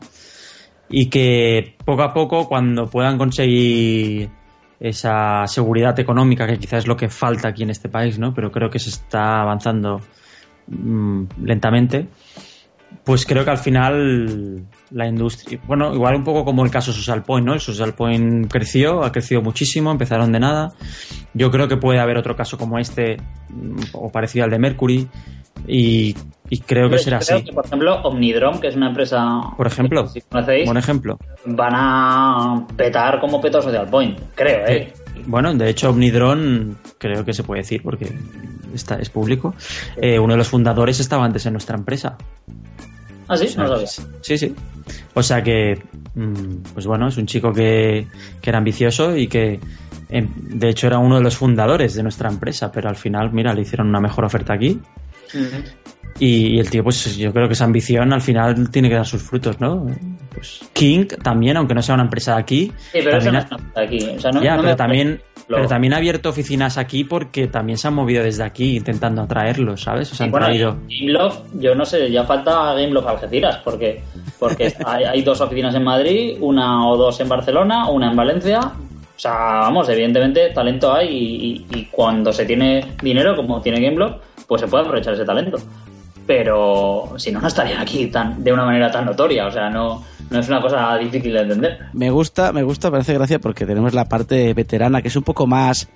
y 0.89 1.09
que 1.09 1.75
poco 1.83 2.03
a 2.03 2.13
poco, 2.13 2.47
cuando 2.47 2.89
puedan 2.89 3.17
conseguir 3.17 4.29
esa 4.79 5.45
seguridad 5.47 5.99
económica, 5.99 6.47
que 6.47 6.57
quizás 6.57 6.79
es 6.79 6.87
lo 6.87 6.95
que 6.95 7.09
falta 7.09 7.49
aquí 7.49 7.63
en 7.63 7.69
este 7.69 7.89
país, 7.89 8.17
¿no? 8.17 8.33
Pero 8.33 8.49
creo 8.49 8.69
que 8.69 8.79
se 8.79 8.89
está 8.89 9.41
avanzando 9.41 9.99
mm, 10.67 11.23
lentamente 11.43 12.07
pues 13.03 13.25
creo 13.25 13.43
que 13.43 13.51
al 13.51 13.57
final 13.57 14.65
la 14.91 15.07
industria, 15.07 15.59
bueno, 15.67 15.93
igual 15.93 16.15
un 16.15 16.23
poco 16.23 16.45
como 16.45 16.63
el 16.63 16.71
caso 16.71 16.93
Social 16.93 17.23
Point, 17.23 17.45
¿no? 17.45 17.53
El 17.53 17.59
Social 17.59 17.93
Point 17.93 18.51
creció, 18.51 19.03
ha 19.03 19.11
crecido 19.11 19.41
muchísimo, 19.41 19.91
empezaron 19.91 20.31
de 20.31 20.39
nada. 20.39 20.73
Yo 21.33 21.51
creo 21.51 21.67
que 21.67 21.77
puede 21.77 21.99
haber 21.99 22.17
otro 22.17 22.35
caso 22.35 22.57
como 22.57 22.79
este, 22.79 23.17
mm, 23.49 23.77
o 23.93 24.11
parecido 24.11 24.45
al 24.45 24.51
de 24.51 24.59
Mercury, 24.59 25.07
y, 25.67 26.15
Y 26.49 26.59
creo 26.59 26.89
que 26.89 26.97
será 26.99 27.19
creo 27.19 27.37
así. 27.37 27.45
que, 27.45 27.53
por 27.53 27.65
ejemplo, 27.65 28.01
Omnidrom, 28.03 28.59
que 28.59 28.67
es 28.67 28.75
una 28.75 28.89
empresa. 28.89 29.41
Por 29.55 29.65
ejemplo, 29.65 30.07
si 30.07 30.21
conocéis, 30.21 30.65
buen 30.65 30.77
ejemplo. 30.77 31.17
van 31.45 31.73
a 31.73 32.67
petar 32.75 33.19
como 33.19 33.39
petó 33.39 33.61
Social 33.61 33.87
Point. 33.89 34.19
Creo, 34.35 34.67
¿eh? 34.67 34.93
Bueno, 35.25 35.53
de 35.53 35.69
hecho, 35.69 35.89
Omnidron 35.89 36.77
creo 36.97 37.23
que 37.23 37.33
se 37.33 37.43
puede 37.43 37.61
decir 37.61 37.81
porque 37.81 38.13
está, 38.73 38.95
es 38.95 39.09
público. 39.09 39.55
Eh, 39.95 40.19
uno 40.19 40.33
de 40.33 40.37
los 40.37 40.49
fundadores 40.49 40.99
estaba 40.99 41.23
antes 41.23 41.45
en 41.45 41.53
nuestra 41.53 41.77
empresa. 41.77 42.17
Ah, 43.33 43.37
sí, 43.37 43.55
no 43.57 43.67
¿sabes? 43.67 44.07
Sí, 44.21 44.37
sí. 44.37 44.55
O 45.13 45.23
sea 45.23 45.41
que, 45.41 45.81
mm, 46.15 46.73
pues 46.73 46.85
bueno, 46.85 47.07
es 47.07 47.17
un 47.17 47.25
chico 47.25 47.51
que, 47.51 48.07
que 48.41 48.49
era 48.49 48.59
ambicioso 48.59 49.15
y 49.15 49.27
que, 49.27 49.59
em, 50.09 50.29
de 50.35 50.69
hecho, 50.69 50.87
era 50.87 50.99
uno 50.99 51.17
de 51.17 51.23
los 51.23 51.37
fundadores 51.37 51.95
de 51.95 52.03
nuestra 52.03 52.29
empresa, 52.29 52.71
pero 52.71 52.89
al 52.89 52.95
final, 52.95 53.31
mira, 53.31 53.53
le 53.53 53.61
hicieron 53.61 53.87
una 53.87 53.99
mejor 53.99 54.25
oferta 54.25 54.53
aquí. 54.53 54.79
Y, 56.19 56.55
y 56.55 56.59
el 56.59 56.69
tío, 56.69 56.83
pues 56.83 57.17
yo 57.17 57.33
creo 57.33 57.47
que 57.47 57.53
esa 57.53 57.65
ambición 57.65 58.13
al 58.13 58.21
final 58.21 58.69
tiene 58.69 58.87
que 58.89 58.95
dar 58.95 59.05
sus 59.05 59.21
frutos, 59.23 59.59
¿no? 59.59 59.85
Pues 60.33 60.61
King 60.73 61.05
también, 61.23 61.57
aunque 61.57 61.73
no 61.73 61.81
sea 61.81 61.95
una 61.95 62.03
empresa 62.03 62.35
de 62.35 62.41
aquí. 62.41 62.71
Sí, 62.91 62.99
pero 63.03 63.17
eso 63.17 63.31
también 63.31 63.33
no 63.33 63.39
ha- 63.57 63.67
está 63.67 63.81
aquí. 63.81 64.15
O 64.15 64.19
sea, 64.19 64.31
no, 64.31 64.43
ya, 64.43 64.55
no 64.55 64.61
pero 64.61 64.75
también, 64.75 65.21
lo- 65.47 65.57
pero 65.57 65.67
también 65.67 65.93
ha 65.93 65.97
abierto 65.97 66.29
oficinas 66.29 66.77
aquí 66.77 67.03
porque 67.03 67.47
también 67.47 67.77
se 67.79 67.87
han 67.87 67.95
movido 67.95 68.23
desde 68.23 68.43
aquí 68.43 68.77
intentando 68.77 69.23
atraerlos, 69.23 69.81
¿sabes? 69.81 70.11
O 70.11 70.15
sea, 70.15 70.25
han 70.25 70.31
bueno, 70.31 70.45
traído. 70.45 70.77
Gameloft, 70.87 71.39
yo 71.59 71.73
no 71.75 71.83
sé, 71.85 72.11
ya 72.11 72.23
falta 72.25 72.73
Gameloft 72.75 73.07
Algeciras, 73.07 73.57
porque, 73.63 74.03
porque 74.39 74.71
hay, 74.85 75.03
hay 75.05 75.21
dos 75.23 75.41
oficinas 75.41 75.73
en 75.75 75.83
Madrid, 75.83 76.37
una 76.41 76.87
o 76.87 76.95
dos 76.95 77.19
en 77.21 77.27
Barcelona, 77.29 77.89
una 77.89 78.11
en 78.11 78.15
Valencia. 78.15 78.59
O 79.15 79.19
sea, 79.19 79.31
vamos, 79.33 79.89
evidentemente 79.89 80.51
talento 80.51 80.93
hay 80.93 81.07
y, 81.07 81.65
y- 81.75 81.79
y 81.79 81.85
cuando 81.85 82.31
se 82.31 82.45
tiene 82.45 82.93
dinero, 83.01 83.35
como 83.35 83.61
tiene 83.61 83.79
Gameloft, 83.81 84.17
pues 84.47 84.61
se 84.61 84.67
puede 84.67 84.83
aprovechar 84.83 85.13
ese 85.15 85.23
talento. 85.25 85.57
Pero 86.25 87.13
si 87.17 87.31
no, 87.31 87.41
no 87.41 87.47
estarían 87.47 87.81
aquí 87.81 88.07
tan, 88.07 88.43
de 88.43 88.53
una 88.53 88.65
manera 88.65 88.89
tan 88.91 89.05
notoria. 89.05 89.47
O 89.47 89.51
sea, 89.51 89.69
no, 89.69 90.03
no 90.29 90.39
es 90.39 90.47
una 90.47 90.61
cosa 90.61 90.97
difícil 90.97 91.33
de 91.33 91.39
entender. 91.41 91.79
Me 91.93 92.09
gusta, 92.09 92.51
me 92.53 92.63
gusta, 92.63 92.89
parece 92.89 93.13
gracia 93.13 93.39
porque 93.39 93.65
tenemos 93.65 93.93
la 93.93 94.05
parte 94.05 94.53
veterana 94.53 95.01
que 95.01 95.09
es 95.09 95.15
un 95.15 95.23
poco 95.23 95.47
más 95.47 95.89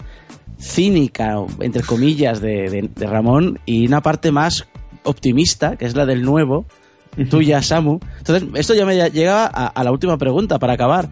cínica, 0.60 1.36
entre 1.62 1.84
comillas, 1.84 2.42
de, 2.42 2.70
de- 2.70 2.90
de 2.94 3.08
Ramón 3.08 3.60
y 3.66 3.88
una 3.88 4.02
parte 4.02 4.32
más 4.32 4.68
optimista, 5.04 5.76
que 5.78 5.86
es 5.86 5.96
la 5.96 6.06
del 6.06 6.24
nuevo, 6.24 6.66
tuya, 7.30 7.62
Samu. 7.62 8.00
Entonces, 8.18 8.48
esto 8.56 8.74
ya 8.74 8.86
me 8.86 9.10
llega 9.10 9.46
a, 9.46 9.68
a 9.68 9.84
la 9.84 9.92
última 9.92 10.18
pregunta 10.18 10.60
para 10.60 10.74
acabar. 10.74 11.10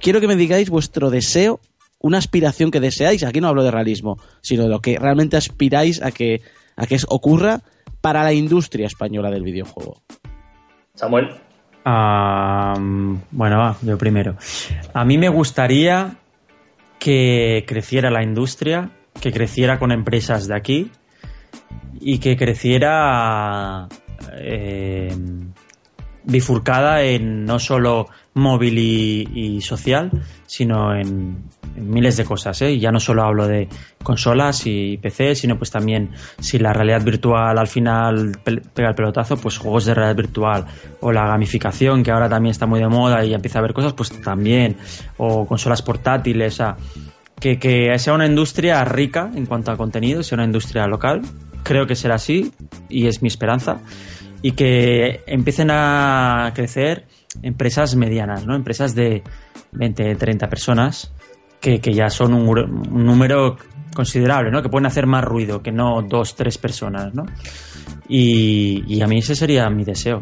Quiero 0.00 0.20
que 0.20 0.26
me 0.28 0.36
digáis 0.36 0.70
vuestro 0.70 1.10
deseo, 1.10 1.60
una 2.00 2.18
aspiración 2.18 2.70
que 2.70 2.80
deseáis. 2.80 3.22
Aquí 3.24 3.40
no 3.40 3.48
hablo 3.48 3.62
de 3.64 3.70
realismo, 3.70 4.18
sino 4.40 4.64
de 4.64 4.68
lo 4.70 4.80
que 4.80 4.98
realmente 4.98 5.36
aspiráis 5.36 6.02
a 6.02 6.10
que, 6.10 6.40
a 6.76 6.86
que 6.86 6.96
ocurra 7.08 7.60
para 8.04 8.22
la 8.22 8.34
industria 8.34 8.86
española 8.86 9.30
del 9.30 9.42
videojuego. 9.42 10.02
Samuel. 10.94 11.30
Bueno, 11.86 13.58
va, 13.58 13.76
yo 13.80 13.96
primero. 13.96 14.36
A 14.92 15.06
mí 15.06 15.16
me 15.16 15.30
gustaría 15.30 16.16
que 16.98 17.64
creciera 17.66 18.10
la 18.10 18.22
industria, 18.22 18.90
que 19.22 19.32
creciera 19.32 19.78
con 19.78 19.90
empresas 19.90 20.46
de 20.46 20.54
aquí 20.54 20.90
y 21.98 22.18
que 22.18 22.36
creciera 22.36 23.88
eh, 24.34 25.16
bifurcada 26.24 27.04
en 27.04 27.46
no 27.46 27.58
solo 27.58 28.08
móvil 28.34 28.78
y, 28.78 29.28
y 29.56 29.60
social, 29.60 30.10
sino 30.46 30.94
en, 30.94 31.44
miles 31.76 32.16
de 32.16 32.24
cosas. 32.24 32.60
¿eh? 32.62 32.78
Ya 32.78 32.90
no 32.92 33.00
solo 33.00 33.22
hablo 33.24 33.46
de 33.48 33.68
consolas 34.02 34.62
y 34.66 34.96
PC, 34.98 35.34
sino 35.34 35.56
pues 35.58 35.70
también 35.70 36.10
si 36.38 36.58
la 36.58 36.72
realidad 36.72 37.02
virtual 37.04 37.58
al 37.58 37.66
final 37.68 38.32
pe- 38.44 38.60
pega 38.74 38.90
el 38.90 38.94
pelotazo, 38.94 39.36
pues 39.36 39.58
juegos 39.58 39.84
de 39.86 39.94
realidad 39.94 40.16
virtual 40.16 40.64
o 41.00 41.10
la 41.12 41.26
gamificación 41.26 42.02
que 42.02 42.10
ahora 42.12 42.28
también 42.28 42.50
está 42.52 42.66
muy 42.66 42.80
de 42.80 42.88
moda 42.88 43.24
y 43.24 43.34
empieza 43.34 43.58
a 43.58 43.60
haber 43.60 43.72
cosas, 43.72 43.92
pues 43.92 44.10
también 44.22 44.76
o 45.16 45.46
consolas 45.46 45.82
portátiles, 45.82 46.60
que, 47.40 47.58
que 47.58 47.98
sea 47.98 48.14
una 48.14 48.26
industria 48.26 48.84
rica 48.84 49.30
en 49.34 49.46
cuanto 49.46 49.72
a 49.72 49.76
contenido, 49.76 50.22
sea 50.22 50.36
una 50.36 50.44
industria 50.44 50.86
local. 50.86 51.22
Creo 51.64 51.86
que 51.86 51.96
será 51.96 52.16
así 52.16 52.52
y 52.88 53.06
es 53.06 53.22
mi 53.22 53.28
esperanza. 53.28 53.78
Y 54.42 54.52
que 54.52 55.22
empiecen 55.26 55.70
a 55.70 56.52
crecer 56.54 57.06
empresas 57.42 57.96
medianas, 57.96 58.46
¿no? 58.46 58.54
Empresas 58.54 58.94
de 58.94 59.22
20, 59.72 60.16
30 60.16 60.48
personas 60.48 61.12
que, 61.60 61.80
que 61.80 61.92
ya 61.92 62.08
son 62.10 62.34
un, 62.34 62.48
un 62.48 63.04
número 63.04 63.56
considerable, 63.94 64.50
¿no? 64.50 64.62
Que 64.62 64.68
pueden 64.68 64.86
hacer 64.86 65.06
más 65.06 65.24
ruido 65.24 65.62
que 65.62 65.72
no 65.72 66.02
dos, 66.02 66.34
tres 66.34 66.58
personas, 66.58 67.14
¿no? 67.14 67.24
Y, 68.08 69.00
a 69.00 69.06
mí 69.06 69.18
ese 69.18 69.34
sería 69.34 69.68
mi 69.70 69.84
deseo. 69.84 70.20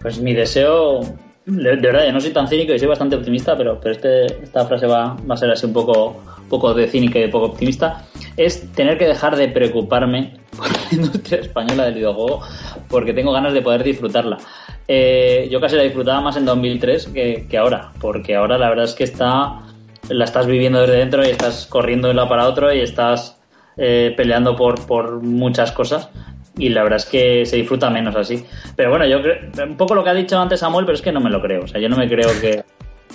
Pues 0.00 0.20
mi 0.20 0.34
deseo, 0.34 1.00
de, 1.46 1.76
verdad, 1.76 2.06
yo 2.06 2.12
no 2.12 2.20
soy 2.20 2.32
tan 2.32 2.46
cínico 2.46 2.74
y 2.74 2.78
soy 2.78 2.88
bastante 2.88 3.16
optimista, 3.16 3.56
pero, 3.56 3.80
pero 3.80 3.94
este, 3.94 4.26
esta 4.42 4.66
frase 4.66 4.86
va, 4.86 5.16
va 5.28 5.34
a 5.34 5.38
ser 5.38 5.50
así 5.50 5.64
un 5.64 5.72
poco, 5.72 6.22
poco 6.50 6.74
de 6.74 6.86
cínico 6.86 7.18
y 7.18 7.22
de 7.22 7.28
poco 7.28 7.46
optimista, 7.46 8.04
es 8.36 8.70
tener 8.72 8.98
que 8.98 9.06
dejar 9.06 9.36
de 9.36 9.48
preocuparme 9.48 10.34
por 10.54 10.70
la 10.70 10.78
industria 10.92 11.40
española 11.40 11.86
del 11.86 11.94
videojuego 11.94 12.42
porque 12.88 13.12
tengo 13.12 13.32
ganas 13.32 13.52
de 13.52 13.62
poder 13.62 13.82
disfrutarla. 13.82 14.38
Eh, 14.86 15.48
yo 15.50 15.60
casi 15.60 15.76
la 15.76 15.82
disfrutaba 15.82 16.20
más 16.20 16.36
en 16.36 16.44
2003 16.44 17.06
que, 17.08 17.46
que 17.48 17.58
ahora, 17.58 17.90
porque 18.00 18.36
ahora 18.36 18.58
la 18.58 18.68
verdad 18.68 18.84
es 18.84 18.94
que 18.94 19.04
está 19.04 19.60
la 20.08 20.24
estás 20.24 20.46
viviendo 20.46 20.80
desde 20.80 20.96
dentro 20.96 21.24
y 21.24 21.30
estás 21.30 21.66
corriendo 21.66 22.08
de 22.08 22.12
un 22.12 22.16
lado 22.16 22.28
para 22.28 22.46
otro 22.46 22.72
y 22.72 22.80
estás 22.80 23.40
eh, 23.76 24.12
peleando 24.16 24.54
por, 24.56 24.86
por 24.86 25.22
muchas 25.22 25.72
cosas 25.72 26.10
y 26.56 26.68
la 26.68 26.82
verdad 26.82 26.98
es 26.98 27.06
que 27.06 27.46
se 27.46 27.56
disfruta 27.56 27.90
menos 27.90 28.14
así. 28.14 28.44
Pero 28.76 28.90
bueno, 28.90 29.06
yo 29.06 29.20
creo, 29.22 29.66
un 29.66 29.76
poco 29.76 29.94
lo 29.94 30.04
que 30.04 30.10
ha 30.10 30.14
dicho 30.14 30.38
antes 30.38 30.60
Samuel, 30.60 30.84
pero 30.84 30.94
es 30.94 31.02
que 31.02 31.12
no 31.12 31.20
me 31.20 31.30
lo 31.30 31.40
creo. 31.40 31.64
O 31.64 31.66
sea, 31.66 31.80
yo 31.80 31.88
no 31.88 31.96
me 31.96 32.08
creo 32.08 32.28
que, 32.40 32.64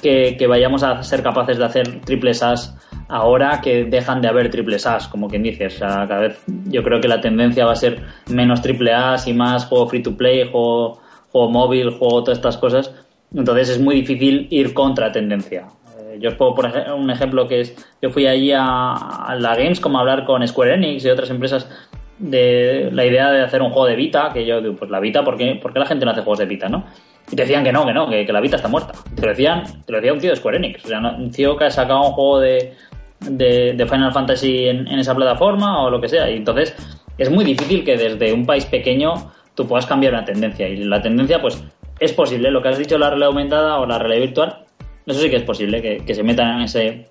que, 0.02 0.36
que 0.38 0.48
vayamos 0.48 0.84
a 0.84 1.02
ser 1.04 1.24
capaces 1.24 1.58
de 1.58 1.66
hacer 1.66 2.02
triples 2.02 2.44
As 2.44 2.76
ahora 3.10 3.60
que 3.62 3.84
dejan 3.86 4.22
de 4.22 4.28
haber 4.30 4.50
triples 4.50 4.86
As, 4.88 5.08
como 5.08 5.28
quien 5.28 5.44
dice. 5.44 5.66
O 5.66 5.70
sea, 5.70 6.06
cada 6.08 6.22
vez 6.22 6.42
yo 6.66 6.82
creo 6.84 7.02
que 7.02 7.08
la 7.08 7.20
tendencia 7.20 7.66
va 7.66 7.74
a 7.74 7.76
ser 7.76 8.02
menos 8.30 8.62
triple 8.62 8.94
As 8.94 9.28
y 9.28 9.34
más 9.34 9.66
juego 9.66 9.88
free 9.88 10.02
to 10.04 10.16
play, 10.16 10.48
juego, 10.50 11.00
juego 11.32 11.50
móvil, 11.50 11.90
juego 11.92 12.24
todas 12.24 12.38
estas 12.38 12.58
cosas. 12.58 12.94
Entonces 13.36 13.70
es 13.70 13.80
muy 13.80 13.96
difícil 13.96 14.48
ir 14.50 14.74
contra 14.74 15.12
tendencia. 15.12 15.68
Eh, 16.00 16.18
Yo 16.20 16.30
os 16.30 16.36
pongo 16.36 16.56
por 16.56 16.66
ej- 16.66 16.92
un 16.96 17.10
ejemplo 17.12 17.48
que 17.48 17.62
es, 17.62 17.76
yo 18.02 18.10
fui 18.10 18.26
allí 18.26 18.52
a, 18.56 19.36
la 19.38 19.56
Gamescom 19.56 19.96
a 19.96 20.00
hablar 20.00 20.24
con 20.26 20.48
Square 20.48 20.76
Enix 20.76 21.06
y 21.06 21.10
otras 21.10 21.30
empresas 21.30 21.70
de 22.18 22.90
la 22.92 23.06
idea 23.06 23.32
de 23.32 23.42
hacer 23.42 23.62
un 23.62 23.70
juego 23.70 23.88
de 23.88 23.96
Vita, 23.96 24.32
que 24.34 24.46
yo 24.46 24.62
digo, 24.62 24.76
pues 24.76 24.92
la 24.92 25.00
Vita, 25.00 25.24
¿por 25.24 25.38
qué, 25.38 25.60
la 25.76 25.86
gente 25.86 26.06
no 26.06 26.12
hace 26.12 26.22
juegos 26.22 26.40
de 26.40 26.46
Vita, 26.46 26.68
no? 26.70 26.86
Y 27.32 27.36
te 27.36 27.44
decían 27.44 27.64
que 27.64 27.72
no, 27.72 27.86
que 27.86 27.94
no, 27.94 28.10
que, 28.10 28.26
que 28.26 28.34
la 28.34 28.42
Vita 28.42 28.56
está 28.58 28.68
muerta. 28.68 28.94
Te 29.16 29.22
lo 29.22 29.30
decían, 29.30 29.64
te 29.86 29.92
lo 29.92 30.00
decía 30.00 30.14
un 30.14 30.20
tío 30.20 30.32
de 30.32 30.36
Square 30.36 30.58
Enix, 30.58 30.84
o 30.84 30.88
sea, 30.88 31.00
un 31.00 31.32
tío 31.32 31.56
que 31.56 31.66
ha 31.66 31.72
sacado 31.72 32.02
un 32.08 32.12
juego 32.14 32.40
de, 32.40 32.74
de, 33.22 33.74
de 33.74 33.86
Final 33.86 34.14
Fantasy 34.14 34.68
en, 34.68 34.88
en 34.88 35.00
esa 35.00 35.16
plataforma 35.16 35.84
o 35.84 35.90
lo 35.90 36.00
que 36.00 36.08
sea. 36.08 36.30
Y 36.30 36.38
entonces 36.38 36.76
es 37.18 37.30
muy 37.30 37.44
difícil 37.44 37.84
que 37.84 37.98
desde 37.98 38.34
un 38.34 38.46
país 38.46 38.66
pequeño 38.66 39.32
tú 39.56 39.68
puedas 39.68 39.86
cambiar 39.86 40.14
una 40.14 40.26
tendencia. 40.26 40.68
Y 40.68 40.78
la 40.78 41.02
tendencia, 41.02 41.42
pues, 41.42 41.62
es 42.00 42.14
posible. 42.14 42.50
Lo 42.50 42.62
que 42.62 42.70
has 42.70 42.78
dicho, 42.78 42.98
la 42.98 43.10
realidad 43.10 43.28
aumentada 43.28 43.80
o 43.80 43.86
la 43.86 44.00
realidad 44.00 44.22
virtual, 44.22 44.66
eso 45.06 45.20
sí 45.20 45.30
que 45.30 45.36
es 45.36 45.44
posible, 45.44 45.82
que, 45.82 45.98
que 46.06 46.16
se 46.16 46.24
metan 46.24 46.58
en 46.58 46.62
ese, 46.62 47.08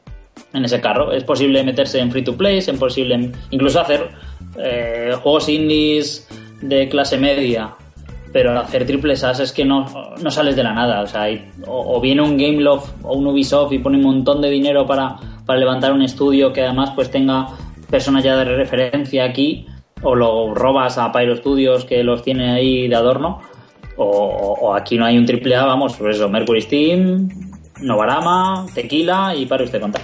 en 0.55 0.65
ese 0.65 0.81
carro. 0.81 1.13
Es 1.13 1.25
posible 1.25 1.63
meterse 1.63 1.99
en 1.99 2.11
free 2.11 2.23
to 2.23 2.37
play, 2.37 2.59
es 2.59 2.71
posible 2.71 3.31
incluso 3.51 3.81
hacer 3.81 4.09
eh, 4.59 5.13
juegos 5.23 5.49
indies 5.49 6.27
de 6.63 6.89
clase 6.89 7.19
media, 7.19 7.75
pero 8.39 8.57
hacer 8.57 8.87
triples 8.87 9.25
As 9.25 9.41
es 9.41 9.51
que 9.53 9.65
no, 9.65 9.85
no 10.23 10.31
sales 10.31 10.55
de 10.55 10.63
la 10.63 10.73
nada. 10.73 11.01
O 11.03 11.07
sea, 11.09 11.27
o, 11.67 12.01
viene 12.01 12.23
un 12.23 12.37
Gameloft 12.39 12.93
o 13.03 13.15
un 13.17 13.27
Ubisoft 13.27 13.73
y 13.73 13.81
pone 13.81 13.97
un 13.97 14.05
montón 14.05 14.41
de 14.41 14.49
dinero 14.49 14.87
para, 14.87 15.17
para 15.45 15.59
levantar 15.59 15.93
un 15.93 16.03
estudio 16.03 16.53
que 16.53 16.63
además 16.63 16.93
pues 16.95 17.11
tenga 17.11 17.49
personas 17.91 18.23
ya 18.23 18.37
de 18.37 18.45
referencia 18.45 19.25
aquí, 19.25 19.67
o 20.05 20.15
lo 20.15 20.55
robas 20.55 20.99
a 20.99 21.11
Pyro 21.11 21.35
Studios 21.35 21.85
que 21.85 22.05
los 22.05 22.23
tiene 22.23 22.53
ahí 22.53 22.87
de 22.87 22.95
adorno, 22.95 23.41
o, 23.97 24.05
o- 24.07 24.73
aquí 24.73 24.97
no 24.97 25.05
hay 25.05 25.19
un 25.19 25.27
triple 25.27 25.57
A, 25.57 25.65
vamos, 25.65 25.97
pues 25.99 26.15
eso, 26.15 26.29
Mercury 26.29 26.61
Steam, 26.61 27.29
Novarama, 27.81 28.67
Tequila 28.73 29.35
y 29.35 29.47
para 29.47 29.65
usted 29.65 29.81
contar. 29.81 30.03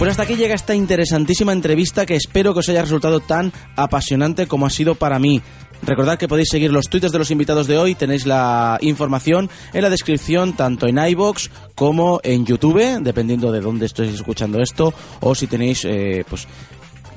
Pues 0.00 0.12
hasta 0.12 0.22
aquí 0.22 0.36
llega 0.36 0.54
esta 0.54 0.74
interesantísima 0.74 1.52
entrevista 1.52 2.06
que 2.06 2.16
espero 2.16 2.54
que 2.54 2.60
os 2.60 2.68
haya 2.70 2.80
resultado 2.80 3.20
tan 3.20 3.52
apasionante 3.76 4.46
como 4.46 4.64
ha 4.64 4.70
sido 4.70 4.94
para 4.94 5.18
mí. 5.18 5.42
Recordad 5.82 6.16
que 6.16 6.26
podéis 6.26 6.48
seguir 6.48 6.72
los 6.72 6.86
tweets 6.86 7.12
de 7.12 7.18
los 7.18 7.30
invitados 7.30 7.66
de 7.66 7.76
hoy, 7.76 7.94
tenéis 7.94 8.24
la 8.24 8.78
información 8.80 9.50
en 9.74 9.82
la 9.82 9.90
descripción 9.90 10.54
tanto 10.54 10.86
en 10.86 10.96
iBox 10.96 11.50
como 11.74 12.18
en 12.22 12.46
YouTube, 12.46 13.02
dependiendo 13.02 13.52
de 13.52 13.60
dónde 13.60 13.84
estéis 13.84 14.14
escuchando 14.14 14.62
esto, 14.62 14.94
o 15.20 15.34
si 15.34 15.46
tenéis 15.46 15.84
eh, 15.84 16.24
pues 16.26 16.48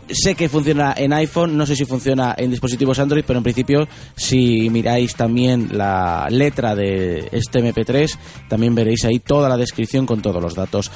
Sé 0.09 0.35
que 0.35 0.49
funciona 0.49 0.93
en 0.97 1.13
iPhone, 1.13 1.55
no 1.57 1.65
sé 1.65 1.77
si 1.77 1.85
funciona 1.85 2.35
en 2.37 2.51
dispositivos 2.51 2.99
Android, 2.99 3.23
pero 3.25 3.37
en 3.37 3.43
principio 3.43 3.87
si 4.15 4.69
miráis 4.69 5.15
también 5.15 5.69
la 5.71 6.27
letra 6.29 6.75
de 6.75 7.29
este 7.31 7.63
MP3, 7.63 8.17
también 8.49 8.75
veréis 8.75 9.05
ahí 9.05 9.19
toda 9.19 9.47
la 9.47 9.55
descripción 9.55 10.05
con 10.05 10.21
todos 10.21 10.41
los 10.41 10.55
datos. 10.55 10.91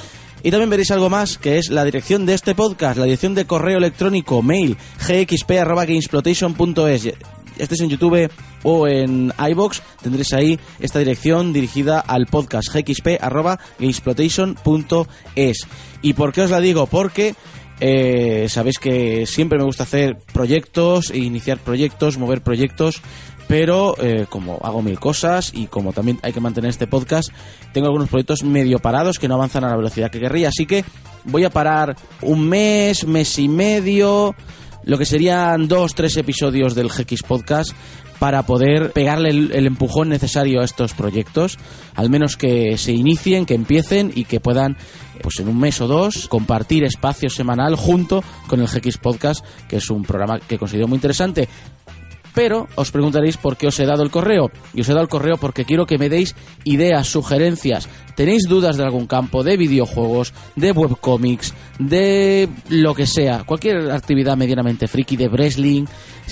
Y 0.47 0.49
también 0.49 0.69
veréis 0.69 0.91
algo 0.91 1.09
más, 1.09 1.37
que 1.37 1.57
es 1.57 1.69
la 1.69 1.83
dirección 1.83 2.25
de 2.25 2.33
este 2.33 2.55
podcast, 2.55 2.97
la 2.97 3.03
dirección 3.03 3.35
de 3.35 3.45
correo 3.45 3.79
electrónico, 3.79 4.41
mail, 4.41 4.77
gxp.gamesplotation.es. 5.05 7.09
Estés 7.57 7.81
en 7.81 7.89
YouTube 7.89 8.31
o 8.63 8.87
en 8.87 9.33
iBox, 9.37 9.81
tendréis 10.01 10.31
ahí 10.31 10.57
esta 10.79 10.99
dirección 10.99 11.51
dirigida 11.51 11.99
al 11.99 12.27
podcast 12.27 12.73
gxp.gamesplotation.es. 12.73 15.67
¿Y 16.01 16.13
por 16.13 16.31
qué 16.31 16.43
os 16.43 16.49
la 16.49 16.61
digo? 16.61 16.87
Porque 16.87 17.35
eh, 17.81 18.47
sabéis 18.49 18.79
que 18.79 19.25
siempre 19.25 19.59
me 19.59 19.65
gusta 19.65 19.83
hacer 19.83 20.17
proyectos, 20.33 21.13
iniciar 21.13 21.59
proyectos, 21.59 22.17
mover 22.17 22.41
proyectos, 22.41 23.01
pero 23.47 23.95
eh, 23.99 24.25
como 24.29 24.59
hago 24.63 24.81
mil 24.81 24.99
cosas 24.99 25.51
y 25.53 25.67
como 25.67 25.93
también 25.93 26.19
hay 26.21 26.33
que 26.33 26.39
mantener 26.39 26.69
este 26.69 26.87
podcast, 26.87 27.29
tengo 27.73 27.87
algunos 27.87 28.09
proyectos 28.09 28.43
medio 28.43 28.79
parados 28.79 29.19
que 29.19 29.27
no 29.27 29.35
avanzan 29.35 29.63
a 29.63 29.69
la 29.69 29.77
velocidad 29.77 30.11
que 30.11 30.19
querría, 30.19 30.49
así 30.49 30.65
que 30.65 30.83
voy 31.25 31.43
a 31.43 31.49
parar 31.49 31.95
un 32.21 32.47
mes, 32.47 33.05
mes 33.05 33.39
y 33.39 33.47
medio, 33.47 34.35
lo 34.83 34.97
que 34.97 35.05
serían 35.05 35.67
dos, 35.67 35.95
tres 35.95 36.17
episodios 36.17 36.75
del 36.75 36.89
GX 36.89 37.23
Podcast 37.23 37.71
para 38.19 38.43
poder 38.43 38.91
pegarle 38.93 39.29
el, 39.29 39.51
el, 39.51 39.67
empujón 39.67 40.09
necesario 40.09 40.61
a 40.61 40.65
estos 40.65 40.93
proyectos, 40.93 41.57
al 41.93 42.09
menos 42.09 42.35
que 42.35 42.77
se 42.77 42.91
inicien, 42.91 43.45
que 43.45 43.53
empiecen 43.53 44.11
y 44.15 44.23
que 44.23 44.39
puedan, 44.39 44.75
pues 45.21 45.39
en 45.39 45.49
un 45.49 45.59
mes 45.59 45.79
o 45.81 45.87
dos, 45.87 46.27
compartir 46.27 46.83
espacio 46.83 47.29
semanal 47.29 47.75
junto 47.75 48.23
con 48.47 48.59
el 48.59 48.67
GX 48.67 48.97
Podcast, 48.97 49.45
que 49.67 49.77
es 49.77 49.89
un 49.89 50.03
programa 50.03 50.39
que 50.39 50.57
considero 50.57 50.87
muy 50.87 50.95
interesante. 50.95 51.47
Pero 52.37 52.67
os 52.75 52.93
preguntaréis 52.93 53.35
por 53.35 53.57
qué 53.57 53.65
os 53.65 53.79
he 53.79 53.85
dado 53.87 54.03
el 54.03 54.11
correo. 54.11 54.51
Y 54.75 54.81
os 54.81 54.87
he 54.87 54.93
dado 54.93 55.01
el 55.01 55.09
correo 55.09 55.37
porque 55.37 55.65
quiero 55.65 55.87
que 55.87 55.97
me 55.97 56.07
deis 56.07 56.35
ideas, 56.65 57.07
sugerencias. 57.07 57.89
¿Tenéis 58.17 58.45
dudas 58.49 58.77
de 58.77 58.83
algún 58.83 59.05
campo, 59.05 59.43
de 59.43 59.57
videojuegos, 59.57 60.33
de 60.55 60.71
webcomics, 60.71 61.53
de 61.77 62.49
lo 62.67 62.95
que 62.95 63.05
sea? 63.05 63.43
Cualquier 63.43 63.91
actividad 63.91 64.35
medianamente 64.35 64.87
friki, 64.87 65.15
de 65.15 65.27
wrestling. 65.27 65.85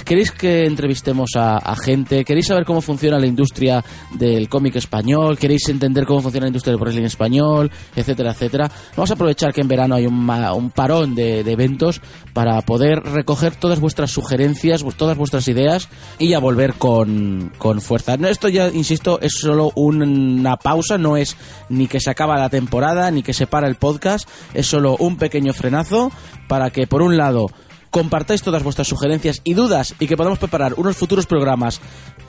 ¿Queréis 0.03 0.31
que 0.31 0.65
entrevistemos 0.65 1.31
a, 1.35 1.75
gente? 1.75 2.25
¿Queréis 2.25 2.47
saber 2.47 2.65
cómo 2.65 2.81
funciona 2.81 3.19
la 3.19 3.27
industria 3.27 3.83
del 4.11 4.49
cómic 4.49 4.75
español? 4.75 5.37
¿Queréis 5.37 5.69
entender 5.69 6.05
cómo 6.05 6.21
funciona 6.21 6.45
la 6.45 6.49
industria 6.49 6.73
del 6.73 6.81
wrestling 6.81 7.05
español? 7.05 7.71
Etcétera, 7.95 8.31
etcétera. 8.31 8.69
Vamos 8.97 9.11
a 9.11 9.13
aprovechar 9.13 9.53
que 9.53 9.61
en 9.61 9.67
verano 9.67 9.95
hay 9.95 10.07
un, 10.07 10.29
un 10.29 10.71
parón 10.71 11.15
de, 11.15 11.39
eventos 11.41 12.01
para 12.33 12.59
poder 12.61 12.99
recoger 13.03 13.55
todas 13.55 13.79
vuestras 13.79 14.11
sugerencias, 14.11 14.83
todas 14.97 15.17
vuestras 15.17 15.47
ideas 15.47 15.87
y 16.17 16.29
ya 16.29 16.39
volver 16.39 16.73
con, 16.73 17.53
con 17.57 17.79
fuerza. 17.79 18.15
Esto 18.15 18.49
ya, 18.49 18.69
insisto, 18.69 19.19
es 19.21 19.33
solo 19.39 19.71
una 19.75 20.57
pausa, 20.57 20.97
no 20.97 21.15
es 21.15 21.37
ni 21.75 21.87
que 21.87 21.99
se 21.99 22.09
acaba 22.09 22.39
la 22.39 22.49
temporada, 22.49 23.11
ni 23.11 23.21
que 23.21 23.33
se 23.33 23.47
para 23.47 23.67
el 23.67 23.75
podcast, 23.75 24.27
es 24.53 24.67
solo 24.67 24.95
un 24.97 25.17
pequeño 25.17 25.53
frenazo 25.53 26.11
para 26.47 26.71
que, 26.71 26.87
por 26.87 27.01
un 27.01 27.17
lado, 27.17 27.47
compartáis 27.95 28.41
todas 28.41 28.63
vuestras 28.63 28.87
sugerencias 28.87 29.39
y 29.45 29.53
dudas 29.53 29.95
y 29.99 30.07
que 30.07 30.17
podamos 30.17 30.39
preparar 30.39 30.73
unos 30.75 30.97
futuros 30.97 31.25
programas 31.27 31.79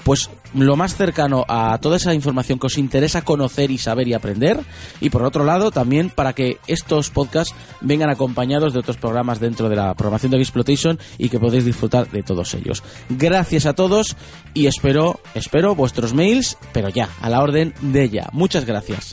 pues 0.06 0.30
lo 0.54 0.76
más 0.76 0.94
cercano 0.94 1.44
a 1.48 1.76
toda 1.78 1.96
esa 1.96 2.14
información 2.14 2.60
que 2.60 2.68
os 2.68 2.78
interesa 2.78 3.22
conocer 3.22 3.72
y 3.72 3.78
saber 3.78 4.06
y 4.06 4.14
aprender 4.14 4.60
y 5.00 5.10
por 5.10 5.24
otro 5.24 5.44
lado 5.44 5.72
también 5.72 6.10
para 6.10 6.32
que 6.32 6.58
estos 6.68 7.10
podcasts 7.10 7.52
vengan 7.80 8.08
acompañados 8.08 8.72
de 8.72 8.78
otros 8.78 8.98
programas 8.98 9.40
dentro 9.40 9.68
de 9.68 9.74
la 9.74 9.92
programación 9.94 10.30
de 10.30 10.38
Exploitation 10.38 11.00
y 11.18 11.28
que 11.28 11.40
podéis 11.40 11.64
disfrutar 11.64 12.08
de 12.08 12.22
todos 12.22 12.54
ellos. 12.54 12.84
Gracias 13.08 13.66
a 13.66 13.72
todos 13.72 14.16
y 14.54 14.66
espero 14.66 15.18
espero 15.34 15.74
vuestros 15.74 16.14
mails, 16.14 16.56
pero 16.72 16.88
ya, 16.88 17.08
a 17.20 17.28
la 17.28 17.42
orden 17.42 17.74
de 17.80 18.08
ya. 18.08 18.28
Muchas 18.32 18.64
gracias. 18.64 19.12